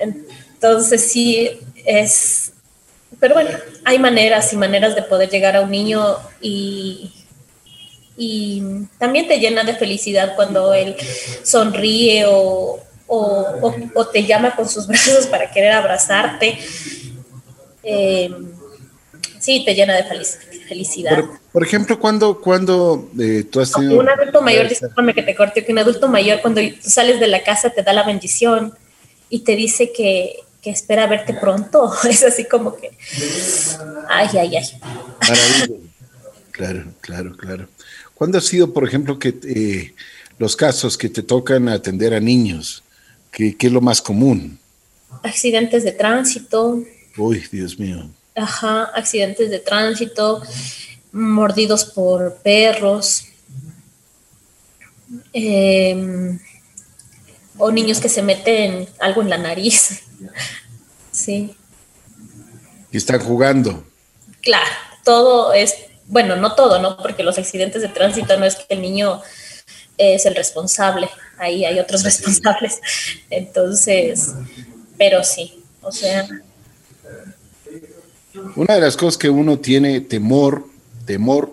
Entonces 0.00 1.10
sí, 1.10 1.50
es, 1.84 2.52
pero 3.20 3.34
bueno, 3.34 3.50
hay 3.84 3.98
maneras 3.98 4.52
y 4.52 4.56
maneras 4.56 4.94
de 4.94 5.02
poder 5.02 5.28
llegar 5.30 5.56
a 5.56 5.62
un 5.62 5.70
niño 5.70 6.16
y, 6.40 7.12
y 8.16 8.62
también 8.98 9.28
te 9.28 9.38
llena 9.38 9.64
de 9.64 9.74
felicidad 9.74 10.34
cuando 10.36 10.74
él 10.74 10.96
sonríe 11.42 12.24
o, 12.26 12.80
o, 13.06 14.06
te 14.12 14.24
llama 14.24 14.54
con 14.54 14.68
sus 14.68 14.86
brazos 14.88 15.26
para 15.26 15.50
querer 15.50 15.72
abrazarte. 15.72 16.58
Eh, 17.82 18.30
sí, 19.40 19.64
te 19.64 19.74
llena 19.74 19.94
de 19.94 20.04
felicidad. 20.68 21.24
Por, 21.52 21.64
ejemplo, 21.64 21.98
cuando, 21.98 22.40
cuando 22.40 23.10
eh, 23.18 23.44
tú 23.50 23.60
has 23.60 23.72
tenido... 23.72 23.98
Un 23.98 24.08
adulto 24.08 24.42
mayor, 24.42 24.68
discúlpame 24.68 25.14
que 25.14 25.22
te 25.22 25.34
corte, 25.34 25.64
que 25.64 25.72
un 25.72 25.78
adulto 25.78 26.08
mayor 26.08 26.40
cuando 26.40 26.60
tú 26.60 26.90
sales 26.90 27.20
de 27.20 27.28
la 27.28 27.42
casa 27.42 27.70
te 27.70 27.82
da 27.82 27.92
la 27.92 28.04
bendición 28.04 28.74
y 29.30 29.40
te 29.40 29.56
dice 29.56 29.92
que, 29.92 30.40
que 30.62 30.70
espera 30.70 31.06
verte 31.06 31.34
pronto. 31.34 31.92
Es 32.08 32.24
así 32.24 32.44
como 32.44 32.76
que... 32.76 32.90
Ay, 34.08 34.28
ay, 34.38 34.56
ay. 34.56 35.80
Claro, 36.52 36.84
claro, 37.00 37.36
claro. 37.36 37.68
¿Cuándo 38.14 38.38
ha 38.38 38.40
sido, 38.40 38.72
por 38.72 38.86
ejemplo, 38.86 39.18
que 39.18 39.38
eh, 39.44 39.94
los 40.38 40.56
casos 40.56 40.98
que 40.98 41.08
te 41.08 41.22
tocan 41.22 41.68
atender 41.68 42.14
a 42.14 42.20
niños? 42.20 42.82
¿Qué, 43.30 43.56
es 43.58 43.72
lo 43.72 43.80
más 43.80 44.02
común? 44.02 44.58
Accidentes 45.22 45.84
de 45.84 45.92
tránsito. 45.92 46.82
Uy, 47.16 47.44
Dios 47.52 47.78
mío. 47.78 48.10
Ajá, 48.38 48.84
accidentes 48.94 49.50
de 49.50 49.58
tránsito, 49.58 50.42
mordidos 51.12 51.84
por 51.84 52.36
perros, 52.36 53.24
em, 55.32 56.38
o 57.56 57.70
niños 57.72 57.98
que 57.98 58.08
se 58.08 58.22
meten 58.22 58.88
algo 59.00 59.22
en 59.22 59.30
la 59.30 59.38
nariz. 59.38 60.02
sí. 61.10 61.56
Y 62.92 62.96
están 62.96 63.20
jugando. 63.20 63.84
Claro, 64.40 64.70
todo 65.04 65.52
es, 65.52 65.74
bueno, 66.06 66.36
no 66.36 66.54
todo, 66.54 66.80
¿no? 66.80 66.96
Porque 66.96 67.24
los 67.24 67.38
accidentes 67.38 67.82
de 67.82 67.88
tránsito 67.88 68.38
no 68.38 68.46
es 68.46 68.54
que 68.54 68.74
el 68.74 68.80
niño 68.80 69.20
es 69.96 70.26
el 70.26 70.36
responsable, 70.36 71.10
ahí 71.38 71.64
hay 71.64 71.80
otros 71.80 72.04
responsables. 72.04 72.80
Entonces, 73.30 74.32
pero 74.96 75.24
sí, 75.24 75.64
o 75.82 75.90
sea. 75.90 76.28
Una 78.56 78.74
de 78.74 78.80
las 78.80 78.96
cosas 78.96 79.18
que 79.18 79.30
uno 79.30 79.58
tiene 79.58 80.00
temor, 80.00 80.66
temor, 81.06 81.52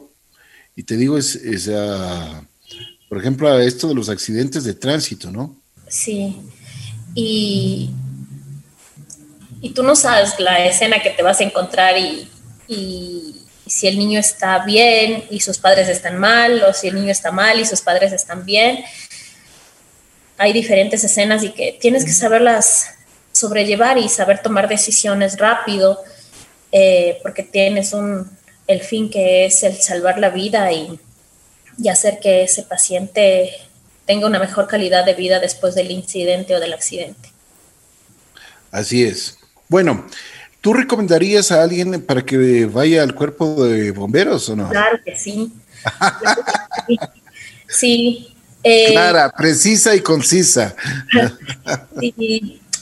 y 0.76 0.84
te 0.84 0.98
digo, 0.98 1.18
es, 1.18 1.40
por 3.10 3.20
ejemplo, 3.20 3.60
esto 3.60 3.88
de 3.88 3.96
los 3.96 4.10
accidentes 4.10 4.64
de 4.64 4.74
tránsito, 4.74 5.32
¿no? 5.32 5.56
Sí, 5.88 6.36
y, 7.14 7.92
y 9.62 9.70
tú 9.72 9.84
no 9.84 9.96
sabes 9.96 10.40
la 10.40 10.66
escena 10.66 11.02
que 11.02 11.12
te 11.12 11.24
vas 11.24 11.40
a 11.40 11.44
encontrar 11.44 11.98
y, 11.98 12.28
y 12.68 13.36
si 13.68 13.88
el 13.88 13.98
niño 13.98 14.20
está 14.20 14.66
bien 14.66 15.24
y 15.30 15.40
sus 15.40 15.58
padres 15.58 15.90
están 15.90 16.20
mal, 16.20 16.64
o 16.64 16.74
si 16.74 16.88
el 16.88 16.96
niño 16.96 17.12
está 17.12 17.32
mal 17.32 17.60
y 17.60 17.66
sus 17.66 17.82
padres 17.82 18.12
están 18.14 18.46
bien. 18.46 18.84
Hay 20.38 20.54
diferentes 20.54 21.04
escenas 21.04 21.44
y 21.44 21.52
que 21.52 21.78
tienes 21.80 22.04
que 22.04 22.12
saberlas 22.12 22.90
sobrellevar 23.32 23.98
y 23.98 24.10
saber 24.10 24.42
tomar 24.42 24.68
decisiones 24.68 25.38
rápido. 25.38 26.04
Eh, 26.78 27.20
porque 27.24 27.42
tienes 27.42 27.94
un, 27.94 28.30
el 28.68 28.82
fin 28.82 29.10
que 29.10 29.46
es 29.46 29.64
el 29.64 29.78
salvar 29.78 30.20
la 30.20 30.30
vida 30.30 30.74
y, 30.74 31.00
y 31.78 31.88
hacer 31.88 32.20
que 32.20 32.44
ese 32.44 32.64
paciente 32.64 33.50
tenga 34.06 34.28
una 34.28 34.40
mejor 34.40 34.68
calidad 34.68 35.06
de 35.06 35.14
vida 35.14 35.40
después 35.40 35.74
del 35.74 35.90
incidente 35.90 36.54
o 36.54 36.60
del 36.60 36.74
accidente. 36.74 37.30
Así 38.72 39.06
es. 39.06 39.38
Bueno, 39.70 40.06
¿tú 40.60 40.74
recomendarías 40.74 41.50
a 41.54 41.64
alguien 41.64 42.02
para 42.02 42.26
que 42.26 42.66
vaya 42.66 43.04
al 43.04 43.16
cuerpo 43.16 43.64
de 43.64 43.92
bomberos 43.92 44.50
o 44.50 44.58
no? 44.58 44.68
Claro 44.68 45.00
que 45.06 45.18
sí. 45.18 45.54
sí. 47.70 48.36
Eh, 48.64 48.92
Clara, 48.92 49.32
precisa 49.32 49.96
y 49.96 50.02
concisa. 50.02 50.76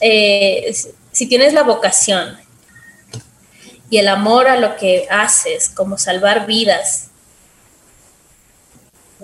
Eh, 0.06 0.76
si 1.14 1.28
tienes 1.28 1.54
la 1.54 1.64
vocación 1.64 2.36
y 3.94 4.00
el 4.00 4.08
amor 4.08 4.48
a 4.48 4.58
lo 4.58 4.76
que 4.76 5.06
haces, 5.12 5.70
como 5.70 6.00
salvar 6.00 6.48
vidas, 6.48 7.10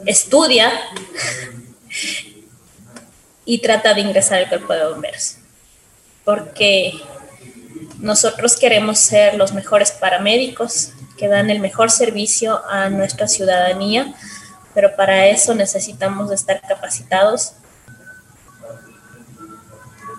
estudia 0.05 0.71
y 3.45 3.57
trata 3.61 3.95
de 3.95 4.01
ingresar 4.01 4.37
al 4.37 4.47
cuerpo 4.47 4.73
de 4.73 4.85
bomberos. 4.85 5.37
Porque 6.23 6.93
nosotros 7.97 8.57
queremos 8.57 8.99
ser 8.99 9.33
los 9.33 9.53
mejores 9.53 9.89
paramédicos 9.89 10.91
que 11.17 11.27
dan 11.27 11.49
el 11.49 11.61
mejor 11.61 11.89
servicio 11.89 12.63
a 12.69 12.91
nuestra 12.91 13.27
ciudadanía, 13.27 14.13
pero 14.75 14.95
para 14.95 15.25
eso 15.25 15.55
necesitamos 15.55 16.31
estar 16.31 16.61
capacitados 16.61 17.53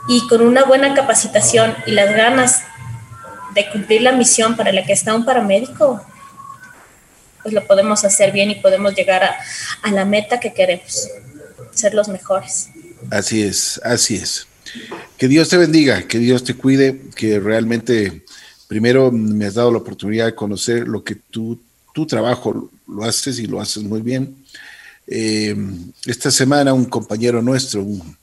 y 0.08 0.26
con 0.26 0.40
una 0.40 0.64
buena 0.64 0.92
capacitación 0.92 1.76
y 1.86 1.92
las 1.92 2.16
ganas 2.16 2.64
de 3.54 3.70
cumplir 3.70 4.02
la 4.02 4.12
misión 4.12 4.56
para 4.56 4.72
la 4.72 4.84
que 4.84 4.92
está 4.92 5.14
un 5.14 5.24
paramédico, 5.24 6.04
pues 7.42 7.54
lo 7.54 7.66
podemos 7.66 8.04
hacer 8.04 8.32
bien 8.32 8.50
y 8.50 8.56
podemos 8.56 8.94
llegar 8.94 9.22
a, 9.24 9.90
la 9.90 10.04
meta 10.04 10.40
que 10.40 10.52
queremos, 10.52 11.08
ser 11.72 11.94
los 11.94 12.08
mejores. 12.08 12.68
Así 13.10 13.42
es, 13.42 13.80
así 13.82 14.16
es. 14.16 14.46
Que 15.16 15.28
Dios 15.28 15.48
te 15.48 15.56
bendiga, 15.56 16.02
que 16.02 16.18
Dios 16.18 16.44
te 16.44 16.54
cuide, 16.54 17.00
que 17.16 17.40
realmente 17.40 18.24
primero 18.68 19.10
me 19.10 19.46
has 19.46 19.54
dado 19.54 19.72
la 19.72 19.78
oportunidad 19.78 20.26
de 20.26 20.34
conocer 20.34 20.86
lo 20.86 21.02
que 21.02 21.16
tú, 21.16 21.60
tu 21.92 22.06
trabajo 22.06 22.70
lo 22.86 23.04
haces 23.04 23.38
y 23.38 23.46
lo 23.46 23.60
haces 23.60 23.82
muy 23.82 24.00
bien. 24.00 24.36
Eh, 25.06 25.56
esta 26.06 26.30
semana 26.30 26.72
un 26.72 26.84
compañero 26.84 27.42
nuestro, 27.42 27.82
un 27.82 28.16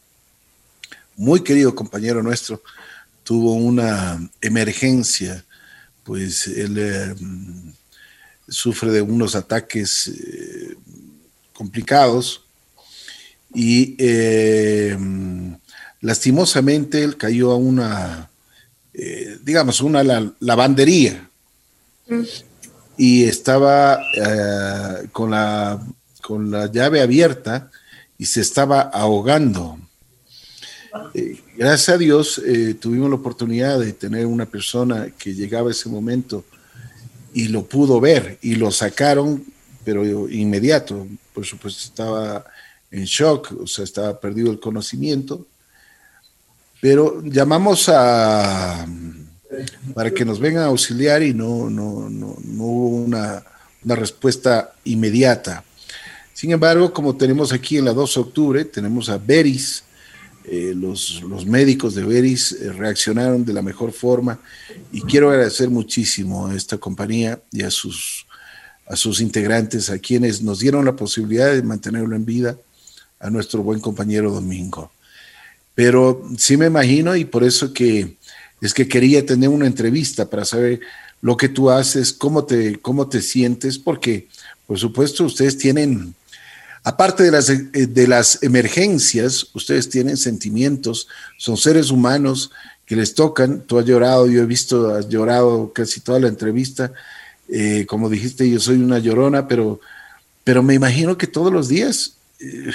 muy 1.17 1.41
querido 1.41 1.75
compañero 1.75 2.23
nuestro, 2.23 2.61
tuvo 3.27 3.55
una 3.55 4.17
emergencia, 4.39 5.43
pues 6.05 6.47
él 6.47 6.77
eh, 6.77 7.13
sufre 8.47 8.89
de 8.89 9.01
unos 9.01 9.35
ataques 9.35 10.07
eh, 10.07 10.77
complicados 11.51 12.45
y 13.53 13.97
eh, 13.99 14.97
lastimosamente 15.99 17.03
él 17.03 17.17
cayó 17.17 17.51
a 17.51 17.57
una, 17.57 18.29
digamos, 19.43 19.81
una 19.81 20.03
lavandería 20.39 21.29
mm. 22.07 22.21
y 22.95 23.25
estaba 23.25 23.99
con, 25.11 25.31
la, 25.31 25.85
con 26.21 26.49
la 26.49 26.71
llave 26.71 27.01
abierta 27.01 27.69
y 28.17 28.25
se 28.25 28.39
estaba 28.39 28.79
ahogando. 28.83 29.77
Gracias 31.55 31.89
a 31.89 31.97
Dios 31.97 32.41
tuvimos 32.79 33.09
la 33.09 33.15
oportunidad 33.15 33.79
de 33.79 33.93
tener 33.93 34.25
una 34.25 34.45
persona 34.45 35.09
que 35.17 35.33
llegaba 35.33 35.69
a 35.69 35.71
ese 35.71 35.89
momento 35.89 36.43
y 37.33 37.49
lo 37.49 37.65
pudo 37.65 37.99
ver 37.99 38.37
y 38.41 38.55
lo 38.55 38.71
sacaron, 38.71 39.43
pero 39.83 40.29
inmediato, 40.29 41.07
por 41.33 41.45
supuesto 41.45 41.81
estaba 41.83 42.45
en 42.91 43.03
shock, 43.05 43.53
o 43.61 43.67
sea, 43.67 43.83
estaba 43.83 44.19
perdido 44.19 44.51
el 44.51 44.59
conocimiento. 44.59 45.45
Pero 46.79 47.23
llamamos 47.23 47.89
a 47.89 48.85
para 49.93 50.11
que 50.11 50.25
nos 50.25 50.39
vengan 50.39 50.63
a 50.63 50.67
auxiliar 50.67 51.23
y 51.23 51.33
no, 51.33 51.69
no, 51.69 52.09
no, 52.09 52.35
hubo 52.57 52.97
una, 52.97 53.43
respuesta 53.83 54.73
inmediata. 54.83 55.63
Sin 56.33 56.51
embargo, 56.51 56.91
como 56.93 57.15
tenemos 57.15 57.53
aquí 57.53 57.77
en 57.77 57.85
la 57.85 57.93
2 57.93 58.13
de 58.15 58.19
octubre, 58.19 58.65
tenemos 58.65 59.09
a 59.09 59.17
Beris, 59.17 59.83
eh, 60.49 60.73
los, 60.75 61.21
los, 61.23 61.45
médicos 61.45 61.93
de 61.93 62.05
Beris 62.05 62.53
eh, 62.53 62.71
reaccionaron 62.71 63.43
de 63.43 63.51
la 63.51 63.61
mejor 63.61 63.91
forma 63.91 64.39
y 64.93 65.01
quiero 65.01 65.29
agradecer 65.29 65.69
muchísimo 65.69 66.47
a 66.47 66.55
esta 66.55 66.77
compañía 66.77 67.41
y 67.51 67.63
a 67.63 67.69
sus, 67.69 68.25
a 68.87 68.95
sus 68.95 69.19
integrantes, 69.19 69.89
a 69.89 69.99
quienes 69.99 70.41
nos 70.41 70.59
dieron 70.59 70.85
la 70.85 70.95
posibilidad 70.95 71.51
de 71.51 71.61
mantenerlo 71.63 72.15
en 72.15 72.25
vida 72.25 72.57
a 73.19 73.29
nuestro 73.29 73.61
buen 73.61 73.81
compañero 73.81 74.31
Domingo. 74.31 74.91
Pero 75.75 76.25
sí 76.37 76.55
me 76.55 76.67
imagino 76.67 77.15
y 77.15 77.25
por 77.25 77.43
eso 77.43 77.73
que 77.73 78.15
es 78.61 78.73
que 78.73 78.87
quería 78.87 79.25
tener 79.25 79.49
una 79.49 79.67
entrevista 79.67 80.29
para 80.29 80.45
saber 80.45 80.79
lo 81.21 81.35
que 81.35 81.49
tú 81.49 81.69
haces, 81.69 82.13
cómo 82.13 82.45
te, 82.45 82.79
cómo 82.79 83.09
te 83.09 83.21
sientes, 83.21 83.77
porque 83.77 84.27
por 84.65 84.79
supuesto 84.79 85.25
ustedes 85.25 85.57
tienen, 85.57 86.15
aparte 86.87 87.23
de 87.23 87.31
las, 87.31 87.47
de 87.47 88.07
las 88.07 88.41
emergencias, 88.43 89.47
ustedes 89.53 89.89
tienen 89.89 90.15
sentimientos, 90.15 91.09
son 91.37 91.57
seres 91.57 91.91
humanos 91.91 92.49
que 92.85 92.95
les 92.95 93.13
tocan. 93.13 93.59
Tú 93.63 93.77
has 93.77 93.85
llorado, 93.85 94.25
yo 94.27 94.41
he 94.41 94.45
visto, 94.45 94.95
has 94.95 95.09
llorado 95.09 95.73
casi 95.73 95.99
toda 95.99 96.21
la 96.21 96.29
entrevista. 96.29 96.93
Eh, 97.51 97.85
como 97.85 98.09
dijiste, 98.09 98.49
yo 98.49 98.61
soy 98.61 98.77
una 98.77 98.99
llorona, 98.99 99.49
pero, 99.49 99.81
pero 100.45 100.63
me 100.63 100.75
imagino 100.75 101.17
que 101.17 101.27
todos 101.27 101.51
los 101.51 101.67
días 101.67 102.13
eh, 102.39 102.71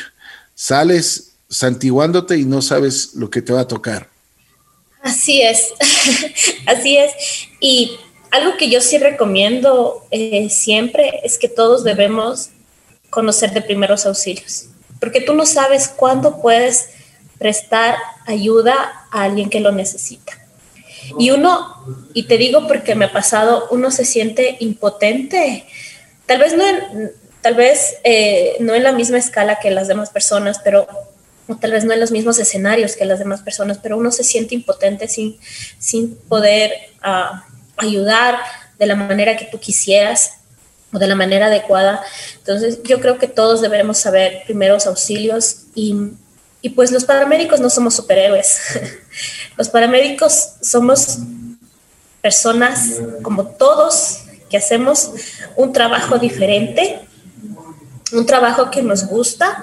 sales 0.55 1.33
santiguándote 1.49 2.37
y 2.37 2.45
no 2.45 2.61
sabes 2.61 3.15
lo 3.15 3.31
que 3.31 3.41
te 3.41 3.55
va 3.55 3.61
a 3.61 3.69
tocar. 3.69 4.11
Así 5.01 5.41
es, 5.41 5.69
así 6.67 6.99
es. 6.99 7.13
Y 7.61 7.97
algo 8.31 8.59
que 8.59 8.69
yo 8.69 8.83
sí 8.83 8.99
recomiendo 8.99 10.07
eh, 10.11 10.51
siempre 10.51 11.21
es 11.25 11.39
que 11.39 11.49
todos 11.49 11.83
debemos 11.83 12.51
conocer 13.13 13.53
de 13.53 13.61
primeros 13.61 14.07
auxilios, 14.07 14.69
porque 14.99 15.21
tú 15.21 15.35
no 15.35 15.45
sabes 15.45 15.87
cuándo 15.87 16.41
puedes 16.41 16.89
prestar 17.39 17.97
ayuda 18.27 19.07
a 19.11 19.25
alguien 19.25 19.51
que 19.51 19.61
lo 19.61 19.71
necesita. 19.71 20.33
Y 21.19 21.31
uno, 21.31 22.09
y 22.15 22.23
te 22.23 22.39
digo 22.39 22.67
porque 22.67 22.95
me 22.95 23.05
ha 23.05 23.13
pasado, 23.13 23.69
uno 23.71 23.91
se 23.91 24.07
siente 24.07 24.57
impotente. 24.61 25.67
Tal 26.25 26.39
vez 26.39 26.57
no 26.57 26.67
en, 26.67 27.13
tal 27.43 27.55
vez 27.55 27.97
eh, 28.03 28.57
no 28.61 28.75
en 28.75 28.83
la 28.83 28.93
misma 28.93 29.19
escala 29.19 29.59
que 29.61 29.71
las 29.71 29.89
demás 29.89 30.09
personas, 30.09 30.61
pero 30.65 30.87
o 31.49 31.57
tal 31.57 31.73
vez 31.73 31.85
no 31.85 31.93
en 31.93 32.01
los 32.01 32.13
mismos 32.13 32.39
escenarios 32.39 32.97
que 32.97 33.05
las 33.05 33.19
demás 33.19 33.43
personas, 33.43 33.79
pero 33.83 33.99
uno 33.99 34.11
se 34.11 34.25
siente 34.25 34.55
impotente 34.55 35.07
sin, 35.07 35.37
sin 35.79 36.17
poder 36.17 36.73
ah, 37.03 37.45
ayudar 37.77 38.39
de 38.79 38.87
la 38.87 38.95
manera 38.95 39.37
que 39.37 39.45
tú 39.45 39.59
quisieras 39.59 40.39
o 40.93 40.99
de 40.99 41.07
la 41.07 41.15
manera 41.15 41.47
adecuada. 41.47 42.03
Entonces 42.39 42.81
yo 42.85 43.01
creo 43.01 43.19
que 43.19 43.29
todos 43.29 43.61
deberemos 43.61 43.99
saber 43.99 44.43
primeros 44.45 44.87
auxilios 44.87 45.63
y, 45.75 45.97
y 46.61 46.71
pues 46.71 46.91
los 46.91 47.05
paramédicos 47.05 47.61
no 47.61 47.71
somos 47.71 47.95
superhéroes. 47.95 48.59
los 49.57 49.69
paramédicos 49.69 50.55
somos 50.61 51.19
personas 52.21 53.01
como 53.23 53.47
todos 53.47 54.19
que 54.49 54.57
hacemos 54.57 55.11
un 55.57 55.73
trabajo 55.73 56.19
diferente 56.19 57.01
un 58.13 58.27
trabajo 58.27 58.71
que 58.71 58.83
nos 58.83 59.07
gusta 59.07 59.63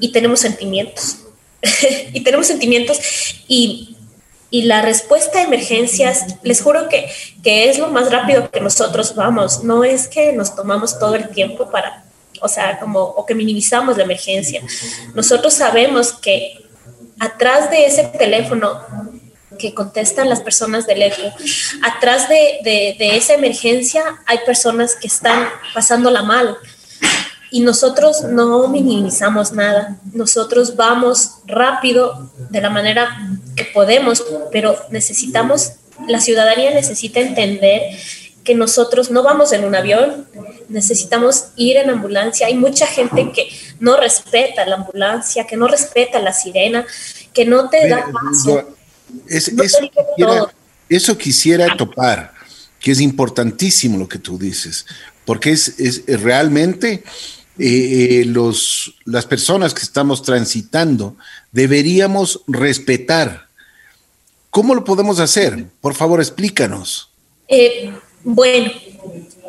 y 0.00 0.12
tenemos 0.12 0.40
sentimientos. 0.40 1.18
y 2.12 2.20
tenemos 2.22 2.46
sentimientos 2.46 2.98
y, 3.48 3.93
la 4.62 4.82
respuesta 4.82 5.38
a 5.38 5.42
emergencias, 5.42 6.36
les 6.42 6.62
juro 6.62 6.88
que, 6.88 7.10
que 7.42 7.68
es 7.68 7.78
lo 7.78 7.88
más 7.88 8.10
rápido 8.10 8.50
que 8.50 8.60
nosotros 8.60 9.14
vamos. 9.14 9.64
No 9.64 9.84
es 9.84 10.08
que 10.08 10.32
nos 10.32 10.54
tomamos 10.54 10.98
todo 10.98 11.14
el 11.14 11.28
tiempo 11.30 11.70
para, 11.70 12.04
o 12.40 12.48
sea, 12.48 12.78
como, 12.78 13.00
o 13.00 13.26
que 13.26 13.34
minimizamos 13.34 13.96
la 13.96 14.04
emergencia. 14.04 14.62
Nosotros 15.14 15.54
sabemos 15.54 16.12
que 16.12 16.58
atrás 17.18 17.70
de 17.70 17.86
ese 17.86 18.04
teléfono 18.04 18.80
que 19.58 19.74
contestan 19.74 20.28
las 20.28 20.40
personas 20.40 20.86
del 20.86 21.02
ECO. 21.02 21.32
Atrás 21.82 22.28
de, 22.28 22.94
de, 22.98 23.16
esa 23.16 23.34
emergencia 23.34 24.02
hay 24.26 24.38
personas 24.44 24.96
que 24.96 25.06
están 25.06 25.48
pasándola 25.72 26.22
mal 26.22 26.56
y 27.50 27.60
nosotros 27.60 28.22
no 28.24 28.68
minimizamos 28.68 29.52
nada. 29.52 29.98
Nosotros 30.12 30.76
vamos 30.76 31.36
rápido 31.46 32.30
de 32.50 32.60
la 32.60 32.70
manera 32.70 33.38
que 33.56 33.64
podemos, 33.64 34.24
pero 34.50 34.76
necesitamos, 34.90 35.72
la 36.08 36.20
ciudadanía 36.20 36.72
necesita 36.72 37.20
entender 37.20 37.82
que 38.42 38.54
nosotros 38.54 39.10
no 39.10 39.22
vamos 39.22 39.52
en 39.52 39.64
un 39.64 39.74
avión, 39.74 40.26
necesitamos 40.68 41.46
ir 41.56 41.76
en 41.78 41.90
ambulancia. 41.90 42.46
Hay 42.46 42.56
mucha 42.56 42.86
gente 42.86 43.32
que 43.32 43.48
no 43.80 43.96
respeta 43.96 44.66
la 44.66 44.76
ambulancia, 44.76 45.46
que 45.46 45.56
no 45.56 45.66
respeta 45.66 46.18
la 46.18 46.32
sirena, 46.32 46.84
que 47.32 47.46
no 47.46 47.70
te 47.70 47.88
da 47.88 48.06
paso 48.12 48.74
es, 49.28 49.52
eso 50.88 51.18
quisiera 51.18 51.76
topar, 51.76 52.32
que 52.80 52.90
es 52.90 53.00
importantísimo 53.00 53.98
lo 53.98 54.08
que 54.08 54.18
tú 54.18 54.38
dices, 54.38 54.86
porque 55.24 55.52
es, 55.52 56.02
realmente 56.06 57.02
eh, 57.58 58.20
eh, 58.20 58.24
los, 58.26 58.94
las 59.04 59.26
personas 59.26 59.74
que 59.74 59.82
estamos 59.82 60.22
transitando 60.22 61.16
deberíamos 61.52 62.42
respetar. 62.46 63.46
¿Cómo 64.50 64.74
lo 64.74 64.84
podemos 64.84 65.18
hacer? 65.20 65.66
Por 65.80 65.94
favor, 65.94 66.20
explícanos. 66.20 67.10
Eh, 67.48 67.92
bueno, 68.22 68.70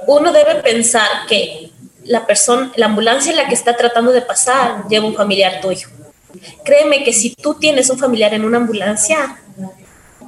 uno 0.07 0.31
debe 0.31 0.55
pensar 0.61 1.07
que 1.27 1.71
la 2.03 2.25
persona, 2.25 2.71
la 2.75 2.87
ambulancia 2.87 3.31
en 3.31 3.37
la 3.37 3.47
que 3.47 3.55
está 3.55 3.75
tratando 3.75 4.11
de 4.11 4.21
pasar 4.21 4.87
lleva 4.87 5.05
un 5.05 5.15
familiar 5.15 5.61
tuyo. 5.61 5.87
Créeme 6.63 7.03
que 7.03 7.13
si 7.13 7.35
tú 7.35 7.55
tienes 7.55 7.89
un 7.89 7.97
familiar 7.97 8.33
en 8.33 8.45
una 8.45 8.57
ambulancia, 8.57 9.39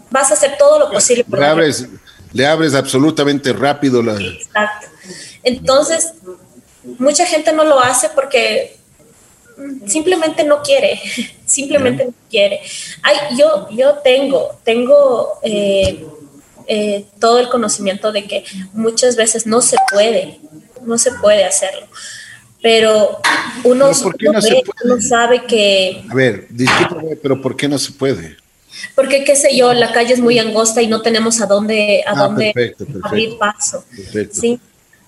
vas 0.10 0.32
a 0.32 0.34
hacer 0.34 0.56
todo 0.58 0.80
lo 0.80 0.92
posible. 0.92 1.24
Por 1.24 1.40
le, 1.40 1.46
abres, 1.46 1.88
le 2.34 2.46
abres 2.46 2.74
absolutamente 2.74 3.54
rápido 3.54 4.02
la... 4.02 4.14
Exacto. 4.14 4.88
Entonces, 5.44 6.14
mucha 7.00 7.26
gente 7.26 7.54
no 7.54 7.64
lo 7.64 7.80
hace 7.80 8.10
porque 8.10 8.78
simplemente 9.86 10.44
no 10.44 10.62
quiere, 10.62 11.00
simplemente 11.46 12.06
no 12.06 12.14
quiere. 12.30 12.62
Ay, 13.04 13.38
yo, 13.38 13.68
yo 13.72 13.96
tengo, 14.04 14.58
tengo 14.64 15.40
eh, 15.44 16.06
eh, 16.68 17.06
todo 17.20 17.40
el 17.40 17.50
conocimiento 17.50 18.12
de 18.12 18.26
que 18.26 18.44
muchas 18.74 19.16
veces 19.16 19.48
no 19.48 19.62
se 19.62 19.78
puede, 19.92 20.40
no 20.84 20.98
se 20.98 21.12
puede 21.14 21.46
hacerlo. 21.46 21.88
Pero 22.62 23.20
uno, 23.64 23.92
no 24.86 25.02
sabe 25.02 25.46
que... 25.46 26.04
A 26.10 26.14
ver, 26.14 26.48
discúlpame, 26.50 27.16
pero 27.16 27.42
¿por 27.42 27.56
qué 27.56 27.68
no 27.68 27.78
se 27.78 27.92
puede? 27.92 28.36
Porque, 28.96 29.24
qué 29.24 29.36
sé 29.36 29.56
yo, 29.56 29.74
la 29.74 29.92
calle 29.92 30.14
es 30.14 30.20
muy 30.20 30.38
angosta 30.40 30.82
y 30.82 30.88
no 30.88 31.02
tenemos 31.02 31.40
a 31.42 31.46
dónde, 31.46 32.04
a 32.06 32.12
ah, 32.12 32.16
dónde 32.16 32.76
abrir 33.04 33.38
paso. 33.38 33.86
¿sí? 34.32 34.60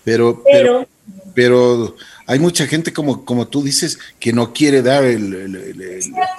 Pero, 0.03 0.43
pero, 0.43 0.87
pero, 1.33 1.95
hay 2.29 2.37
mucha 2.37 2.67
gente, 2.67 2.93
como, 2.93 3.25
como 3.25 3.47
tú 3.47 3.63
dices, 3.63 3.97
que 4.19 4.31
no 4.31 4.53
quiere 4.53 4.81
dar 4.81 5.03
el... 5.03 5.81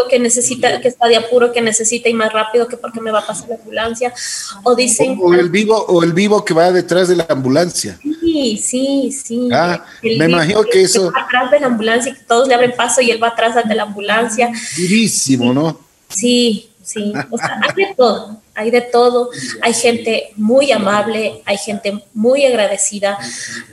que 0.09 0.19
necesita, 0.21 0.81
que 0.81 0.87
está 0.87 1.09
de 1.09 1.17
apuro, 1.17 1.53
que 1.53 1.61
necesita 1.61 2.09
ir 2.09 2.15
más 2.15 2.33
rápido, 2.33 2.69
que 2.69 2.77
porque 2.77 3.01
me 3.01 3.11
va 3.11 3.19
a 3.19 3.27
pasar 3.27 3.49
la 3.49 3.57
ambulancia. 3.57 4.15
O 4.63 4.77
dicen... 4.77 5.19
O, 5.21 5.35
el 5.35 5.51
vivo, 5.51 5.77
o 5.89 6.05
el 6.05 6.13
vivo 6.13 6.45
que 6.45 6.55
va 6.55 6.71
detrás 6.71 7.09
de 7.09 7.17
la 7.17 7.27
ambulancia. 7.29 7.99
Sí, 8.03 8.57
sí, 8.57 9.11
sí. 9.11 9.49
Ah, 9.53 9.85
me 10.01 10.27
imagino 10.27 10.63
que, 10.63 10.83
eso... 10.83 11.11
va 11.11 11.23
atrás 11.23 11.51
de 11.51 11.59
la 11.59 11.67
ambulancia, 11.67 12.15
que 12.15 12.23
todos 12.23 12.47
le 12.47 12.55
abren 12.55 12.73
paso 12.77 13.01
y 13.01 13.11
él 13.11 13.21
va 13.21 13.29
atrás 13.29 13.57
de 13.69 13.75
la 13.75 13.83
ambulancia. 13.83 14.51
Durísimo, 14.77 15.53
¿no? 15.53 15.81
Sí, 16.09 16.70
sí. 16.91 17.13
O 17.31 17.39
sea, 17.39 17.61
hay 17.63 17.85
de 17.85 17.95
todo, 17.95 18.41
hay 18.55 18.71
de 18.71 18.81
todo. 18.81 19.31
Hay 19.63 19.75
gente 19.75 20.33
muy 20.37 20.73
amable, 20.73 21.43
hay 21.45 21.57
gente 21.57 22.03
muy 22.15 22.45
agradecida, 22.45 23.19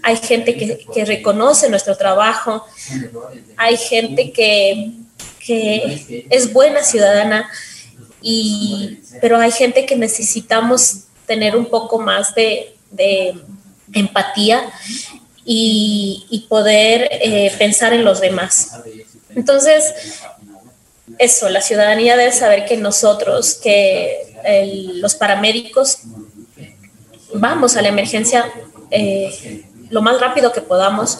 hay 0.04 0.18
gente 0.18 0.56
que, 0.56 1.06
reconoce 1.06 1.70
nuestro 1.70 1.96
trabajo, 1.96 2.66
hay 3.56 3.78
gente 3.78 4.32
que, 4.32 4.92
es 6.30 6.52
buena 6.52 6.84
ciudadana, 6.84 7.50
y, 8.22 9.00
pero 9.22 9.38
hay 9.38 9.52
gente 9.52 9.86
que 9.86 9.96
necesitamos 9.96 11.06
tener 11.26 11.56
un 11.56 11.66
poco 11.66 12.00
más 12.00 12.36
de, 12.36 12.74
empatía 13.94 14.70
y, 15.46 16.46
poder 16.50 17.08
eh, 17.12 17.52
pensar 17.58 17.94
en 17.94 18.04
los 18.04 18.20
demás. 18.20 18.72
Entonces, 19.36 20.22
eso, 21.18 21.50
la 21.50 21.62
ciudadanía 21.62 22.18
debe 22.18 22.32
saber 22.32 22.66
que 22.66 22.78
nosotros, 22.78 23.56
que 23.56 24.36
los 24.96 25.16
paramédicos, 25.16 26.00
vamos 27.34 27.76
a 27.76 27.82
la 27.82 27.90
emergencia 27.90 28.46
eh, 28.92 29.64
lo 29.90 30.02
más 30.02 30.20
rápido 30.20 30.52
que 30.52 30.62
podamos, 30.62 31.20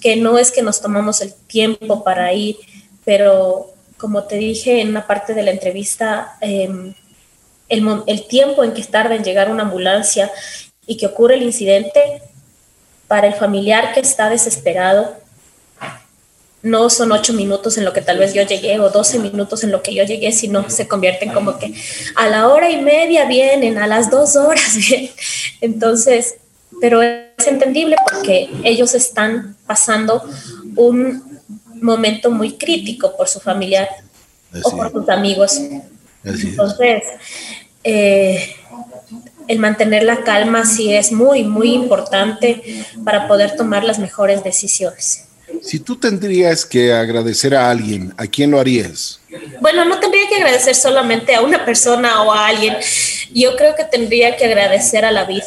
que 0.00 0.16
no 0.16 0.38
es 0.38 0.50
que 0.50 0.62
nos 0.62 0.80
tomamos 0.80 1.20
el 1.20 1.34
tiempo 1.34 2.04
para 2.04 2.32
ir, 2.32 2.56
pero 3.04 3.72
como 3.96 4.24
te 4.24 4.36
dije 4.36 4.80
en 4.80 4.88
una 4.88 5.06
parte 5.06 5.34
de 5.34 5.42
la 5.42 5.50
entrevista, 5.50 6.36
em, 6.40 6.94
el, 7.68 8.02
el 8.06 8.26
tiempo 8.26 8.64
en 8.64 8.72
que 8.72 8.82
tarda 8.84 9.14
en 9.14 9.24
llegar 9.24 9.50
una 9.50 9.62
ambulancia 9.62 10.30
y 10.86 10.96
que 10.96 11.06
ocurre 11.06 11.36
el 11.36 11.42
incidente, 11.42 12.22
para 13.08 13.26
el 13.26 13.34
familiar 13.34 13.92
que 13.92 14.00
está 14.00 14.28
desesperado, 14.28 15.16
no 16.64 16.88
son 16.88 17.12
ocho 17.12 17.34
minutos 17.34 17.76
en 17.76 17.84
lo 17.84 17.92
que 17.92 18.00
tal 18.00 18.18
vez 18.18 18.32
yo 18.32 18.42
llegué 18.42 18.80
o 18.80 18.88
doce 18.88 19.18
minutos 19.18 19.62
en 19.64 19.70
lo 19.70 19.82
que 19.82 19.94
yo 19.94 20.02
llegué, 20.02 20.32
sino 20.32 20.68
se 20.70 20.88
convierten 20.88 21.30
como 21.30 21.58
que 21.58 21.74
a 22.16 22.26
la 22.26 22.48
hora 22.48 22.70
y 22.70 22.80
media 22.80 23.26
vienen, 23.26 23.76
a 23.76 23.86
las 23.86 24.10
dos 24.10 24.34
horas 24.34 24.74
vienen. 24.88 25.10
Entonces, 25.60 26.36
pero 26.80 27.02
es 27.02 27.46
entendible 27.46 27.96
porque 28.10 28.48
ellos 28.64 28.94
están 28.94 29.56
pasando 29.66 30.24
un 30.74 31.40
momento 31.82 32.30
muy 32.30 32.56
crítico 32.56 33.14
por 33.14 33.28
su 33.28 33.40
familiar 33.40 33.88
o 34.62 34.70
por 34.70 34.90
sus 34.90 35.08
amigos. 35.10 35.60
Entonces, 36.24 37.02
eh, 37.84 38.56
el 39.48 39.58
mantener 39.58 40.02
la 40.04 40.24
calma 40.24 40.64
sí 40.64 40.94
es 40.94 41.12
muy, 41.12 41.44
muy 41.44 41.74
importante 41.74 42.86
para 43.04 43.28
poder 43.28 43.54
tomar 43.54 43.84
las 43.84 43.98
mejores 43.98 44.42
decisiones. 44.42 45.23
Si 45.62 45.78
tú 45.80 45.96
tendrías 45.96 46.64
que 46.64 46.92
agradecer 46.92 47.54
a 47.54 47.70
alguien, 47.70 48.12
¿a 48.16 48.26
quién 48.26 48.50
lo 48.50 48.60
harías? 48.60 49.20
Bueno, 49.60 49.84
no 49.84 49.98
tendría 49.98 50.28
que 50.28 50.36
agradecer 50.36 50.74
solamente 50.74 51.34
a 51.34 51.42
una 51.42 51.64
persona 51.64 52.22
o 52.22 52.32
a 52.32 52.46
alguien. 52.46 52.76
Yo 53.32 53.56
creo 53.56 53.74
que 53.74 53.84
tendría 53.84 54.36
que 54.36 54.44
agradecer 54.44 55.04
a 55.04 55.10
la 55.10 55.24
vida. 55.24 55.46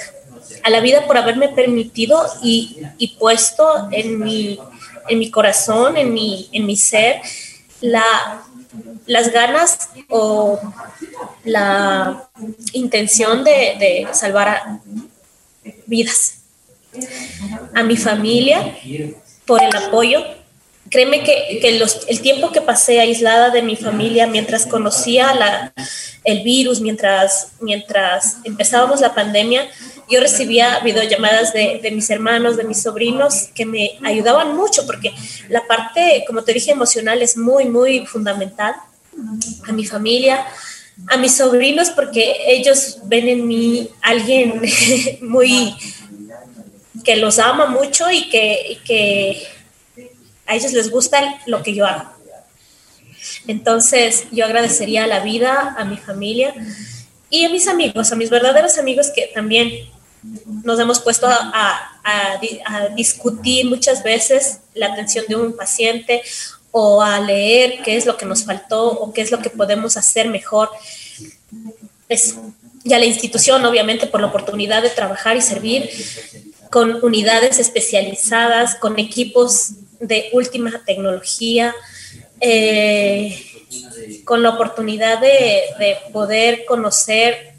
A 0.64 0.70
la 0.70 0.80
vida 0.80 1.06
por 1.06 1.18
haberme 1.18 1.50
permitido 1.50 2.26
y, 2.42 3.16
puesto 3.20 3.90
en 3.92 4.20
mi, 4.20 4.60
en 5.08 5.20
mi 5.20 5.32
corazón, 5.32 5.98
en 5.98 6.14
mi, 6.14 6.50
en 6.52 6.66
mi 6.66 6.76
ser, 6.76 7.22
la, 7.80 8.44
las 9.06 9.32
ganas 9.32 9.90
o 10.10 10.60
la 11.44 12.28
intención 12.74 13.44
de, 13.44 13.52
de 13.80 14.08
salvar 14.14 14.80
vidas. 15.86 16.34
A 17.76 17.84
mi 17.84 17.96
familia, 17.96 18.76
por 19.48 19.64
el 19.64 19.76
apoyo. 19.76 20.24
Créeme 20.90 21.24
que, 21.24 21.60
que 21.62 21.80
los, 21.80 22.06
el 22.08 22.22
tiempo 22.22 22.52
que 22.52 22.62
pasé 22.62 23.00
aislada 23.00 23.50
de 23.50 23.62
mi 23.62 23.76
familia 23.76 24.28
mientras 24.28 24.66
conocía 24.66 25.34
la, 25.34 25.74
el 26.24 26.44
virus, 26.44 26.80
mientras, 26.80 27.54
mientras 27.60 28.38
empezábamos 28.44 29.02
la 29.02 29.16
pandemia, 29.16 29.68
yo 30.10 30.22
recibía 30.22 30.80
videollamadas 30.80 31.52
de, 31.52 31.80
de, 31.82 31.92
mis 31.92 32.10
hermanos, 32.10 32.56
de 32.56 32.64
mis 32.64 32.82
sobrinos, 32.82 33.50
que 33.54 33.66
me 33.66 34.00
ayudaban 34.04 34.56
mucho, 34.56 34.86
porque 34.86 35.14
la 35.50 35.66
parte, 35.68 36.24
como 36.26 36.44
te 36.44 36.54
dije, 36.54 36.72
emocional 36.72 37.22
es 37.22 37.36
muy, 37.36 37.66
muy 37.66 38.06
fundamental. 38.06 38.76
A 39.68 39.72
mi 39.72 39.84
familia, 39.84 40.46
a 41.08 41.18
mis 41.18 41.36
sobrinos, 41.36 41.90
porque 41.90 42.36
ellos 42.48 43.00
ven 43.04 43.28
en 43.28 43.48
mí 43.48 43.90
alguien 44.02 44.62
muy 45.22 45.76
que 47.08 47.16
los 47.16 47.40
ama 47.40 47.68
mucho 47.68 48.12
y 48.12 48.28
que, 48.30 49.48
a 50.46 50.56
ellos 50.56 50.74
les 50.74 50.92
gusta 50.92 51.40
lo 51.46 51.64
que 51.64 51.74
yo 51.74 51.86
hago. 51.86 52.12
Entonces, 53.48 54.26
yo 54.32 54.44
agradecería 54.44 55.06
a 55.06 55.08
la 55.08 55.22
vida, 55.22 55.74
a 55.78 55.86
mi 55.86 55.96
familia 55.96 56.54
y 57.30 57.46
a 57.46 57.50
mis 57.50 57.70
amigos, 57.70 58.12
a 58.12 58.18
mis 58.18 58.30
verdaderos 58.30 58.78
amigos 58.78 59.08
que 59.16 59.32
también 59.34 59.90
nos 60.66 60.78
hemos 60.82 61.00
puesto 61.00 61.28
a, 61.30 61.94
discutir 62.96 63.66
muchas 63.66 64.04
veces 64.04 64.60
la 64.74 64.88
atención 64.88 65.24
de 65.30 65.36
un 65.36 65.56
paciente 65.56 66.22
o 66.72 67.02
a 67.02 67.22
leer 67.22 67.82
qué 67.84 67.96
es 67.96 68.06
lo 68.06 68.18
que 68.18 68.26
nos 68.26 68.44
faltó 68.44 68.90
o 68.90 69.14
qué 69.14 69.22
es 69.22 69.32
lo 69.32 69.40
que 69.40 69.50
podemos 69.50 69.96
hacer 69.96 70.28
mejor. 70.28 70.70
Es, 72.10 72.36
ya 72.84 73.00
la 73.00 73.06
institución, 73.06 73.66
obviamente, 73.66 74.08
por 74.08 74.20
la 74.20 74.28
oportunidad 74.28 74.82
de 74.82 74.90
trabajar 74.90 75.38
y 75.38 75.42
servir, 75.42 75.90
con 76.78 77.04
unidades 77.04 77.58
especializadas, 77.58 78.76
con 78.76 79.00
equipos 79.00 79.72
de 80.00 80.30
última 80.32 80.84
tecnología, 80.86 81.74
eh, 82.40 83.36
con 84.26 84.44
la 84.44 84.50
oportunidad 84.50 85.20
de, 85.20 85.98
poder 86.14 86.66
conocer 86.66 87.56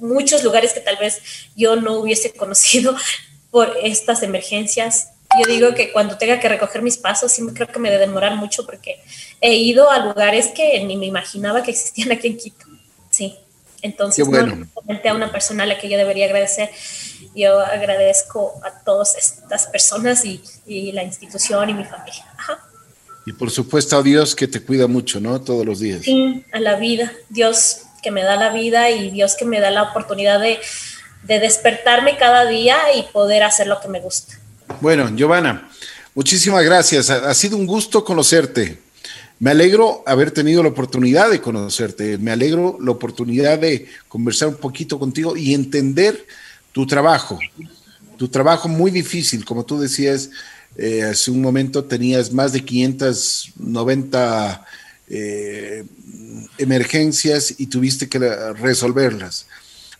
muchos 0.00 0.42
lugares 0.42 0.72
que 0.72 0.80
tal 0.80 0.96
vez 0.96 1.22
yo 1.54 1.76
no 1.76 2.00
hubiese 2.00 2.32
conocido 2.32 2.96
por 3.52 3.76
estas 3.80 4.24
emergencias. 4.24 5.10
Yo 5.38 5.46
digo 5.46 5.72
que 5.74 5.92
cuando 5.92 6.18
tenga 6.18 6.40
que 6.40 6.48
recoger 6.48 6.82
mis 6.82 6.96
pasos, 6.96 7.30
sí 7.30 7.46
creo 7.54 7.68
que 7.68 7.78
me 7.78 7.92
debe 7.92 8.06
demorar 8.06 8.34
mucho 8.34 8.66
porque 8.66 9.00
he 9.40 9.54
ido 9.54 9.88
a 9.88 10.00
lugares 10.00 10.48
que 10.48 10.82
ni 10.82 10.96
me 10.96 11.06
imaginaba 11.06 11.62
que 11.62 11.70
existían 11.70 12.10
aquí 12.10 12.26
en 12.26 12.36
Quito. 12.38 12.66
Sí. 13.08 13.36
Entonces, 13.82 14.26
no 14.28 14.36
a 14.36 15.14
una 15.14 15.30
persona 15.30 15.62
a 15.62 15.66
la 15.66 15.78
que 15.78 15.88
yo 15.88 15.96
debería 15.96 16.24
agradecer. 16.24 16.70
Yo 17.38 17.60
agradezco 17.60 18.60
a 18.64 18.82
todas 18.82 19.14
estas 19.14 19.68
personas 19.68 20.24
y, 20.24 20.42
la 20.90 21.04
institución 21.04 21.70
y 21.70 21.74
mi 21.74 21.84
familia. 21.84 22.26
Y 23.26 23.32
por 23.32 23.52
supuesto 23.52 23.96
a 23.96 24.02
Dios 24.02 24.34
que 24.34 24.48
te 24.48 24.60
cuida 24.60 24.88
mucho, 24.88 25.20
¿no? 25.20 25.40
Todos 25.40 25.64
los 25.64 25.78
días. 25.78 26.02
Sí, 26.02 26.44
a 26.50 26.58
la 26.58 26.74
vida. 26.74 27.12
Dios 27.28 27.82
que 28.02 28.10
me 28.10 28.24
da 28.24 28.34
la 28.34 28.52
vida 28.52 28.90
y 28.90 29.12
Dios 29.12 29.36
que 29.36 29.44
me 29.44 29.60
da 29.60 29.70
la 29.70 29.84
oportunidad 29.84 30.40
de, 30.40 30.58
de 31.22 31.38
despertarme 31.38 32.16
cada 32.16 32.44
día 32.46 32.76
y 32.96 33.04
poder 33.12 33.44
hacer 33.44 33.68
lo 33.68 33.80
que 33.80 33.86
me 33.86 34.00
gusta. 34.00 34.34
Bueno, 34.80 35.08
Giovanna, 35.14 35.70
muchísimas 36.16 36.64
gracias. 36.64 37.08
Ha, 37.08 37.32
sido 37.34 37.56
un 37.56 37.66
gusto 37.66 38.04
conocerte. 38.04 38.78
Me 39.38 39.52
alegro 39.52 40.02
haber 40.06 40.32
tenido 40.32 40.60
la 40.64 40.70
oportunidad 40.70 41.30
de 41.30 41.40
conocerte. 41.40 42.18
Me 42.18 42.32
alegro 42.32 42.78
la 42.80 42.90
oportunidad 42.90 43.60
de 43.60 43.86
conversar 44.08 44.48
un 44.48 44.56
poquito 44.56 44.98
contigo 44.98 45.36
y 45.36 45.54
entender 45.54 46.26
tu 46.78 46.86
trabajo. 46.86 47.40
Tu 48.16 48.28
trabajo 48.28 48.68
muy 48.68 48.92
difícil, 48.92 49.44
como 49.44 49.64
tú 49.64 49.80
decías, 49.80 50.30
eh, 50.76 51.02
hace 51.02 51.32
un 51.32 51.42
momento 51.42 51.82
tenías 51.82 52.32
más 52.32 52.52
de 52.52 52.64
590 52.64 54.64
eh, 55.08 55.84
emergencias 56.56 57.52
y 57.58 57.66
tuviste 57.66 58.08
que 58.08 58.20
resolverlas. 58.20 59.46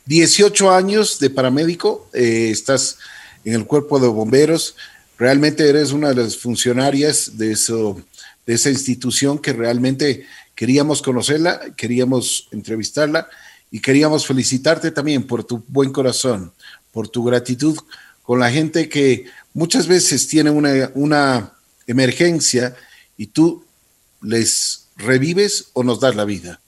18 0.07 0.71
años 0.71 1.19
de 1.19 1.31
paramédico, 1.31 2.09
eh, 2.13 2.51
estás 2.53 2.99
en 3.45 3.55
el 3.55 3.67
cuerpo 3.67 3.99
de 3.99 4.07
bomberos, 4.07 4.77
realmente 5.19 5.69
eres 5.69 5.91
una 5.91 6.11
de 6.11 6.23
las 6.23 6.37
funcionarias 6.37 7.39
de, 7.39 7.51
eso, 7.51 8.01
de 8.47 8.55
esa 8.55 8.71
institución 8.71 9.41
que 9.41 9.53
realmente 9.53 10.27
queríamos 10.55 11.03
conocerla, 11.03 11.61
queríamos 11.77 12.47
entrevistarla 12.53 13.29
y 13.69 13.81
queríamos 13.81 14.25
felicitarte 14.25 14.93
también 14.93 15.27
por 15.27 15.43
tu 15.43 15.65
buen 15.67 15.91
corazón, 15.91 16.53
por 16.93 17.09
tu 17.09 17.25
gratitud 17.25 17.79
con 18.23 18.41
la 18.41 18.51
gente 18.51 18.89
que 18.89 19.25
muchas 19.55 19.87
veces 19.87 20.29
tiene 20.29 20.51
una, 20.51 20.91
una 20.95 21.53
emergencia 21.87 22.77
y 23.17 23.29
tú 23.29 23.65
les 24.21 24.89
revives 24.97 25.71
o 25.73 25.83
nos 25.83 26.01
das 26.01 26.15
la 26.15 26.25
vida. 26.25 26.61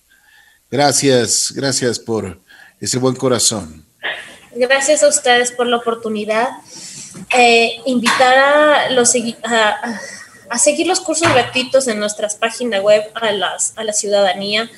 Gracias, 0.71 1.53
gracias 1.55 1.99
por 1.99 2.41
ese 2.81 2.99
buen 2.99 3.15
corazón. 3.15 3.85
Gracias 4.55 5.03
a 5.03 5.09
ustedes 5.09 5.53
por 5.53 5.67
la 5.67 5.77
oportunidad. 5.77 6.49
Eh, 7.37 7.81
invitar 7.87 8.39
a, 8.39 8.91
los, 8.91 9.15
a, 9.45 10.01
a, 10.49 10.59
seguir 10.59 10.87
los 10.87 11.01
cursos 11.01 11.29
gratuitos 11.29 11.89
en 11.89 11.99
nuestras 11.99 12.37
páginas 12.37 12.83
web 12.83 13.03
a, 13.15 13.33
las, 13.33 13.73
a 13.77 13.85
la 13.85 13.93
ciudadanía 13.93 14.71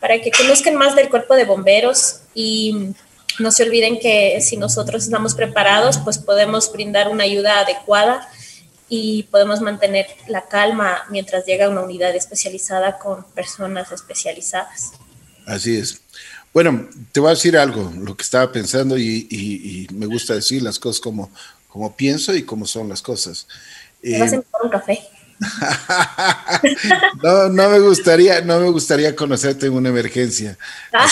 para 0.00 0.20
que 0.20 0.30
conozcan 0.30 0.76
más 0.76 0.94
del 0.94 1.08
cuerpo 1.08 1.34
de 1.34 1.44
bomberos 1.44 2.20
y 2.34 2.94
no 3.38 3.50
se 3.50 3.64
olviden 3.64 3.98
que 3.98 4.40
si 4.40 4.56
nosotros 4.56 5.04
estamos 5.04 5.34
preparados, 5.34 5.98
pues 5.98 6.18
podemos 6.18 6.70
brindar 6.72 7.08
una 7.08 7.24
ayuda 7.24 7.60
adecuada 7.60 8.28
y 8.88 9.24
podemos 9.24 9.60
mantener 9.60 10.06
la 10.28 10.46
calma 10.46 11.04
mientras 11.10 11.44
llega 11.46 11.68
una 11.68 11.82
unidad 11.82 12.14
especializada 12.14 12.98
con 12.98 13.24
personas 13.32 13.90
especializadas. 13.92 14.92
Así 15.46 15.76
es. 15.76 16.00
Bueno, 16.52 16.88
te 17.10 17.18
voy 17.18 17.30
a 17.30 17.34
decir 17.34 17.58
algo, 17.58 17.92
lo 17.98 18.16
que 18.16 18.22
estaba 18.22 18.50
pensando 18.52 18.96
y, 18.96 19.88
me 19.92 20.06
gusta 20.06 20.34
decir 20.34 20.62
las 20.62 20.78
cosas 20.78 21.00
como, 21.00 21.30
como 21.68 21.96
pienso 21.96 22.34
y 22.34 22.44
como 22.44 22.66
son 22.66 22.88
las 22.88 23.02
cosas. 23.02 23.48
¿Te 24.00 24.20
vas 24.20 24.32
a 24.32 24.36
eh, 24.36 24.42
un 24.62 24.70
café? 24.70 25.00
no, 27.22 27.48
no 27.48 27.70
me 27.70 27.80
gustaría, 27.80 28.40
no 28.42 28.60
me 28.60 28.70
gustaría 28.70 29.16
conocerte 29.16 29.66
en 29.66 29.72
una 29.72 29.88
emergencia. 29.88 30.56
Ah. 30.92 31.08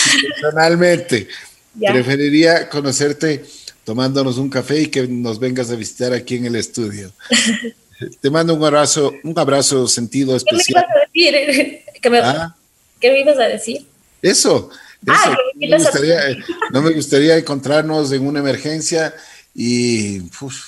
Preferiría 1.79 2.69
conocerte 2.69 3.45
tomándonos 3.85 4.39
un 4.39 4.49
café 4.49 4.83
y 4.83 4.87
que 4.87 5.07
nos 5.09 5.39
vengas 5.39 5.71
a 5.71 5.77
visitar 5.77 6.13
aquí 6.13 6.37
en 6.37 6.47
el 6.47 6.57
estudio. 6.57 7.13
Te 8.21 8.31
mando 8.31 8.55
un 8.55 8.65
abrazo, 8.65 9.13
un 9.23 9.39
abrazo 9.39 9.87
sentido 9.87 10.37
especial. 10.37 10.85
¿Qué 11.13 11.31
me 11.31 11.31
ibas 11.31 11.35
a 11.35 11.47
decir? 11.47 11.81
¿Qué 12.03 12.11
me, 12.11 12.19
¿Ah? 12.19 12.57
¿qué 13.01 13.11
me 13.11 13.21
ibas 13.21 13.39
a 13.39 13.45
decir? 13.45 13.87
Eso, 14.21 14.71
Ah, 15.09 15.37
no, 16.73 16.83
me 16.83 16.93
gustaría, 16.93 17.37
encontrarnos 17.37 18.13
en 18.13 18.27
una 18.27 18.39
emergencia 18.39 19.15
y, 19.55 20.23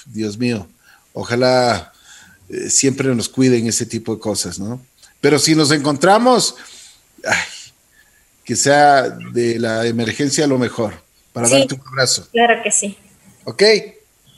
Dios 0.06 0.36
mío, 0.38 0.66
ojalá 1.12 1.92
eh, 2.48 2.68
siempre 2.68 3.14
nos 3.14 3.28
cuiden 3.28 3.66
ese 3.68 3.86
tipo 3.86 4.14
de 4.14 4.20
cosas, 4.20 4.58
¿no? 4.58 4.80
Pero 5.20 5.38
si 5.38 5.54
nos 5.54 5.70
encontramos, 5.70 6.56
que 8.44 8.56
sea 8.56 9.02
de 9.02 9.58
la 9.58 9.86
emergencia 9.86 10.46
lo 10.46 10.58
mejor, 10.58 10.94
para 11.32 11.48
darte 11.48 11.74
un 11.74 11.82
abrazo. 11.86 12.28
Claro 12.32 12.62
que 12.62 12.70
sí. 12.70 12.96
¿Ok? 13.44 13.62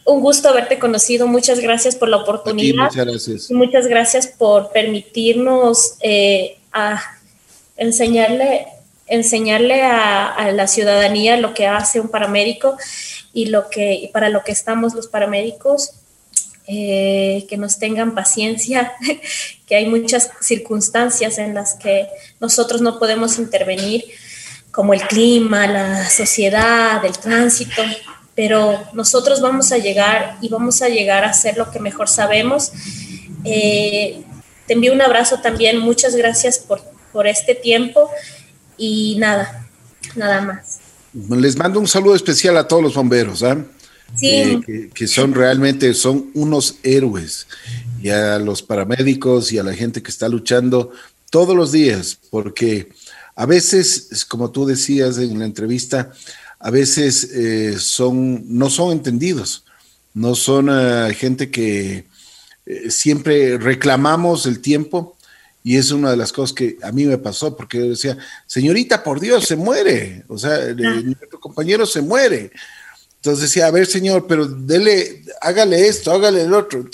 Un 0.04 0.20
gusto 0.20 0.48
haberte 0.48 0.78
conocido. 0.78 1.26
Muchas 1.26 1.58
gracias 1.58 1.96
por 1.96 2.08
la 2.08 2.18
oportunidad. 2.18 2.84
muchas 2.84 3.06
gracias. 3.06 3.50
muchas 3.50 3.86
gracias 3.86 4.26
por 4.28 4.70
permitirnos 4.70 5.94
eh, 6.00 6.58
a 6.72 7.02
enseñarle 7.76 8.66
enseñarle 9.08 9.82
a, 9.82 10.50
la 10.52 10.66
ciudadanía 10.66 11.36
lo 11.36 11.54
que 11.54 11.66
hace 11.66 12.00
un 12.00 12.08
paramédico 12.08 12.76
y 13.32 13.46
lo 13.46 13.70
que 13.70 14.10
para 14.12 14.30
lo 14.30 14.42
que 14.42 14.52
estamos 14.52 14.94
los 14.94 15.06
paramédicos 15.06 15.92
eh, 16.68 17.46
que 17.48 17.56
nos 17.56 17.78
tengan 17.78 18.14
paciencia, 18.14 18.92
que 19.66 19.76
hay 19.76 19.86
muchas 19.86 20.30
circunstancias 20.40 21.38
en 21.38 21.54
las 21.54 21.74
que 21.74 22.08
nosotros 22.40 22.80
no 22.80 22.98
podemos 22.98 23.38
intervenir, 23.38 24.04
como 24.72 24.92
el 24.92 25.02
clima, 25.02 25.66
la 25.66 26.10
sociedad, 26.10 27.04
el 27.04 27.16
tránsito, 27.18 27.82
pero 28.34 28.78
nosotros 28.92 29.40
vamos 29.40 29.72
a 29.72 29.78
llegar 29.78 30.36
y 30.40 30.48
vamos 30.48 30.82
a 30.82 30.88
llegar 30.88 31.24
a 31.24 31.30
hacer 31.30 31.56
lo 31.56 31.70
que 31.70 31.78
mejor 31.78 32.08
sabemos. 32.08 32.72
Eh, 33.44 34.22
te 34.66 34.74
envío 34.74 34.92
un 34.92 35.00
abrazo 35.00 35.40
también, 35.40 35.78
muchas 35.78 36.16
gracias 36.16 36.58
por, 36.58 36.82
por 37.12 37.26
este 37.26 37.54
tiempo 37.54 38.10
y 38.76 39.16
nada, 39.18 39.66
nada 40.16 40.40
más. 40.42 40.80
Les 41.30 41.56
mando 41.56 41.80
un 41.80 41.88
saludo 41.88 42.14
especial 42.14 42.56
a 42.58 42.68
todos 42.68 42.82
los 42.82 42.94
bomberos, 42.94 43.42
¿ah? 43.42 43.56
Sí. 44.14 44.28
Eh, 44.28 44.90
que, 44.94 45.06
son 45.06 45.34
realmente, 45.34 45.92
son 45.94 46.30
unos 46.34 46.76
héroes, 46.82 47.46
y 48.00 48.10
a 48.10 48.38
los 48.38 48.62
paramédicos 48.62 49.52
y 49.52 49.58
a 49.58 49.62
la 49.62 49.74
gente 49.74 50.02
que 50.02 50.10
está 50.10 50.28
luchando 50.28 50.92
todos 51.30 51.56
los 51.56 51.72
días, 51.72 52.18
porque 52.30 52.90
a 53.34 53.46
veces, 53.46 54.24
como 54.26 54.50
tú 54.50 54.64
decías 54.64 55.18
en 55.18 55.38
la 55.38 55.44
entrevista, 55.44 56.12
a 56.58 56.70
veces 56.70 57.24
eh, 57.34 57.78
son, 57.78 58.44
no 58.46 58.70
son 58.70 58.92
entendidos, 58.92 59.64
no 60.14 60.34
son 60.34 60.68
eh, 60.70 61.14
gente 61.14 61.50
que 61.50 62.04
siempre 62.88 63.58
reclamamos 63.58 64.46
el 64.46 64.60
tiempo 64.60 65.16
y 65.66 65.78
es 65.78 65.90
una 65.90 66.12
de 66.12 66.16
las 66.16 66.32
cosas 66.32 66.54
que 66.54 66.78
a 66.80 66.92
mí 66.92 67.06
me 67.06 67.18
pasó, 67.18 67.56
porque 67.56 67.78
yo 67.78 67.88
decía, 67.88 68.16
señorita, 68.46 69.02
por 69.02 69.18
Dios, 69.18 69.46
se 69.46 69.56
muere. 69.56 70.22
O 70.28 70.38
sea, 70.38 70.72
nuestro 70.72 71.40
compañero 71.40 71.84
se 71.86 72.02
muere. 72.02 72.52
Entonces 73.26 73.50
decía, 73.50 73.66
a 73.66 73.70
ver, 73.70 73.86
señor, 73.86 74.26
pero 74.26 74.46
dele, 74.46 75.22
hágale 75.40 75.88
esto, 75.88 76.12
hágale 76.12 76.42
el 76.42 76.54
otro. 76.54 76.84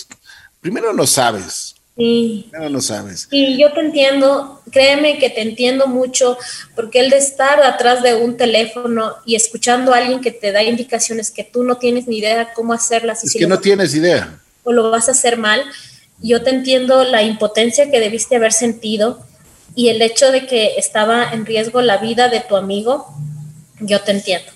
Primero 0.61 0.93
no 0.93 1.07
sabes. 1.07 1.75
Sí. 1.97 2.49
Primero 2.51 2.71
no 2.71 2.81
sabes. 2.81 3.29
Y 3.31 3.61
yo 3.61 3.73
te 3.73 3.81
entiendo, 3.81 4.63
créeme 4.71 5.19
que 5.19 5.29
te 5.29 5.43
entiendo 5.43 5.87
mucho, 5.87 6.39
porque 6.75 7.01
el 7.01 7.11
de 7.11 7.19
estar 7.19 7.63
atrás 7.63 8.03
de 8.03 8.15
un 8.15 8.37
teléfono 8.37 9.15
y 9.27 9.35
escuchando 9.35 9.93
a 9.93 9.99
alguien 9.99 10.21
que 10.21 10.31
te 10.31 10.53
da 10.53 10.63
indicaciones 10.63 11.31
que 11.31 11.45
tú 11.45 11.65
no 11.65 11.77
tienes 11.77 12.07
ni 12.07 12.19
idea 12.19 12.55
cómo 12.55 12.73
hacerlas. 12.73 13.23
Es 13.25 13.35
que 13.35 13.47
no 13.47 13.61
tienes 13.61 13.95
idea. 13.95 14.41
O 14.65 14.73
lo 14.73 14.91
vas 14.91 15.09
a 15.09 15.13
hacer 15.13 15.37
mal 15.37 15.63
yo 16.23 16.43
te 16.43 16.51
entiendo 16.51 17.03
la 17.05 17.23
impotencia 17.23 17.91
que 17.91 18.01
debiste 18.01 18.37
haber 18.37 18.53
sentido 18.53 19.27
y 19.75 19.89
el 19.89 20.01
hecho 20.01 20.31
de 20.31 20.47
que 20.47 20.77
estaba 20.77 21.33
en 21.33 21.45
riesgo 21.45 21.83
la 21.83 21.99
vida 21.99 22.29
de 22.29 22.41
tu 22.41 22.57
amigo, 22.57 23.09
yo 23.81 24.01
te 24.03 24.13
entiendo. 24.13 24.53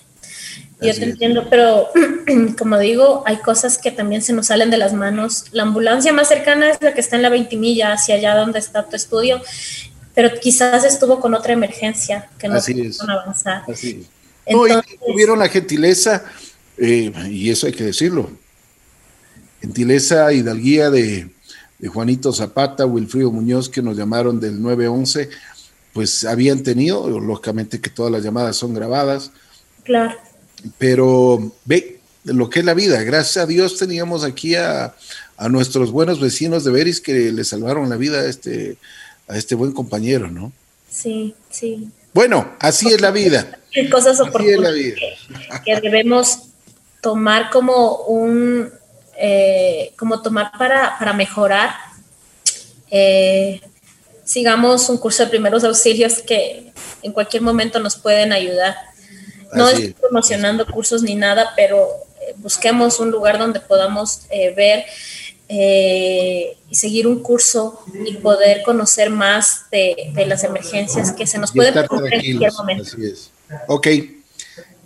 Yo 0.81 0.95
te 0.95 1.05
entiendo, 1.05 1.47
pero 1.49 1.89
como 2.59 2.79
digo, 2.79 3.23
hay 3.27 3.39
cosas 3.39 3.79
que 3.79 3.91
también 3.91 4.23
se 4.23 4.33
nos 4.33 4.49
salen 4.49 4.71
de 4.71 4.77
las 4.77 4.93
manos. 4.93 5.47
La 5.53 5.63
ambulancia 5.63 6.13
más 6.13 6.29
cercana 6.29 6.71
es 6.71 6.83
la 6.83 6.93
que 6.93 7.01
está 7.01 7.17
en 7.17 7.23
la 7.23 7.31
20 7.31 7.57
milla, 7.57 7.93
hacia 7.93 8.17
allá 8.17 8.37
donde 8.37 8.59
está 8.59 8.85
tu 8.85 8.95
estudio, 8.95 9.41
pero 10.15 10.31
quizás 10.41 10.85
estuvo 10.85 11.19
con 11.19 11.35
otra 11.35 11.55
emergencia 11.55 12.29
que 12.39 12.49
no 12.49 12.61
pudieron 12.61 13.11
avanzar. 13.11 13.63
Así 13.69 14.07
es. 14.45 14.57
tuvieron 15.07 15.39
la 15.39 15.49
gentileza, 15.49 16.25
eh, 16.77 17.13
y 17.31 17.51
eso 17.51 17.67
hay 17.67 17.73
que 17.73 17.85
decirlo, 17.85 18.31
gentileza 19.61 20.33
y 20.33 20.39
hidalguía 20.39 20.91
de 20.91 21.37
de 21.79 21.89
Juanito 21.89 22.33
Zapata, 22.33 22.87
Wilfrido 22.87 23.31
Muñoz, 23.31 23.69
que 23.69 23.83
nos 23.83 23.97
llamaron 23.97 24.41
del 24.41 24.61
911, 24.61 25.29
pues 25.93 26.25
habían 26.25 26.63
tenido, 26.63 27.09
lógicamente 27.21 27.81
que 27.81 27.91
todas 27.91 28.13
las 28.13 28.23
llamadas 28.23 28.57
son 28.57 28.75
grabadas. 28.75 29.31
Claro. 29.83 30.15
Pero 30.79 31.53
ve 31.65 31.99
lo 32.25 32.51
que 32.51 32.61
es 32.61 32.65
la 32.65 32.75
vida. 32.75 33.03
Gracias 33.03 33.45
a 33.45 33.47
Dios 33.47 33.79
teníamos 33.79 34.25
aquí 34.25 34.55
a, 34.55 34.95
nuestros 35.51 35.93
buenos 35.93 36.19
vecinos 36.19 36.65
de 36.65 36.71
Beris 36.71 37.01
que 37.01 37.31
le 37.31 37.45
salvaron 37.45 37.91
la 37.91 37.97
vida 37.97 38.21
a 38.21 38.25
este, 38.27 38.79
a 39.29 39.37
este 39.37 39.55
buen 39.55 39.73
compañero, 39.73 40.31
¿no? 40.31 40.51
Sí, 40.91 41.35
sí. 41.51 41.91
Bueno, 42.15 42.57
así 42.59 42.89
es 42.89 43.03
la 43.03 43.11
vida. 43.11 43.59
Cosas 43.91 44.19
oportunas 44.21 44.73
que 45.65 45.81
debemos 45.83 46.39
tomar 47.03 47.51
como 47.51 47.99
un, 48.05 48.71
eh, 49.19 49.93
como 49.99 50.23
tomar 50.23 50.53
para, 50.59 51.13
mejorar. 51.13 51.75
Eh, 52.91 53.61
sigamos 54.25 54.89
un 54.89 54.97
curso 54.97 55.25
de 55.25 55.29
primeros 55.29 55.63
auxilios 55.65 56.23
que 56.23 56.73
en 57.03 57.13
cualquier 57.13 57.43
momento 57.43 57.79
nos 57.79 57.97
pueden 57.97 58.33
ayudar. 58.33 58.75
No 59.53 59.69
estoy 59.69 59.93
promocionando 59.93 60.67
cursos 60.67 61.03
ni 61.03 61.15
nada, 61.15 61.53
pero 61.57 61.89
eh, 62.21 62.35
busquemos 62.39 63.01
un 63.01 63.11
lugar 63.11 63.39
donde 63.39 63.61
podamos 63.61 64.23
eh, 64.31 64.53
ver 64.55 64.85
eh, 65.49 66.57
y 66.69 66.75
seguir 66.75 67.07
un 67.07 67.23
curso 67.23 67.85
y 68.05 68.15
poder 68.15 68.63
conocer 68.65 69.11
más 69.11 69.71
de, 69.71 70.13
las 70.27 70.43
emergencias 70.43 71.13
que 71.13 71.27
se 71.27 71.39
nos 71.39 71.53
pueden 71.53 71.73
presentar 71.73 72.15
en 72.15 72.21
cualquier 72.21 72.53
momento. 72.53 72.83
Así 72.83 73.05
es. 73.05 73.31
Ok. 73.69 73.87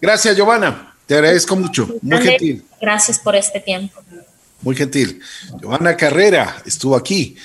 Gracias, 0.01 0.37
Giovanna. 0.37 0.95
Te 1.07 1.15
agradezco 1.15 1.57
mucho. 1.57 1.89
Muy 2.03 2.19
gentil. 2.19 2.65
Gracias 2.81 3.19
por 3.19 3.35
este 3.35 3.61
tiempo. 3.61 4.01
Muy 4.63 4.77
gentil. 4.77 5.21
Giovanna 5.61 5.97
Carrera 5.97 6.63
estuvo 6.67 6.95
aquí. 6.95 7.37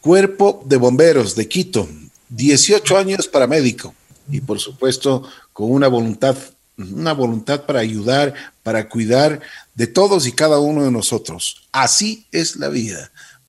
Cuerpo 0.00 0.62
de 0.64 0.76
Bomberos 0.78 1.34
de 1.36 1.46
Quito. 1.46 1.88
18 2.30 2.96
años 2.96 3.28
paramédico. 3.28 3.94
Y 4.30 4.40
por 4.40 4.58
supuesto, 4.58 5.22
con 5.58 5.72
una 5.72 5.88
voluntad, 5.88 6.36
una 6.76 7.12
voluntad 7.12 7.66
para 7.66 7.80
ayudar, 7.80 8.32
para 8.62 8.88
cuidar 8.88 9.40
de 9.74 9.88
todos 9.88 10.28
y 10.28 10.30
cada 10.30 10.60
uno 10.60 10.84
de 10.84 10.92
nosotros. 10.92 11.66
Así 11.72 12.28
es 12.30 12.54
la 12.54 12.68
vida. 12.68 13.10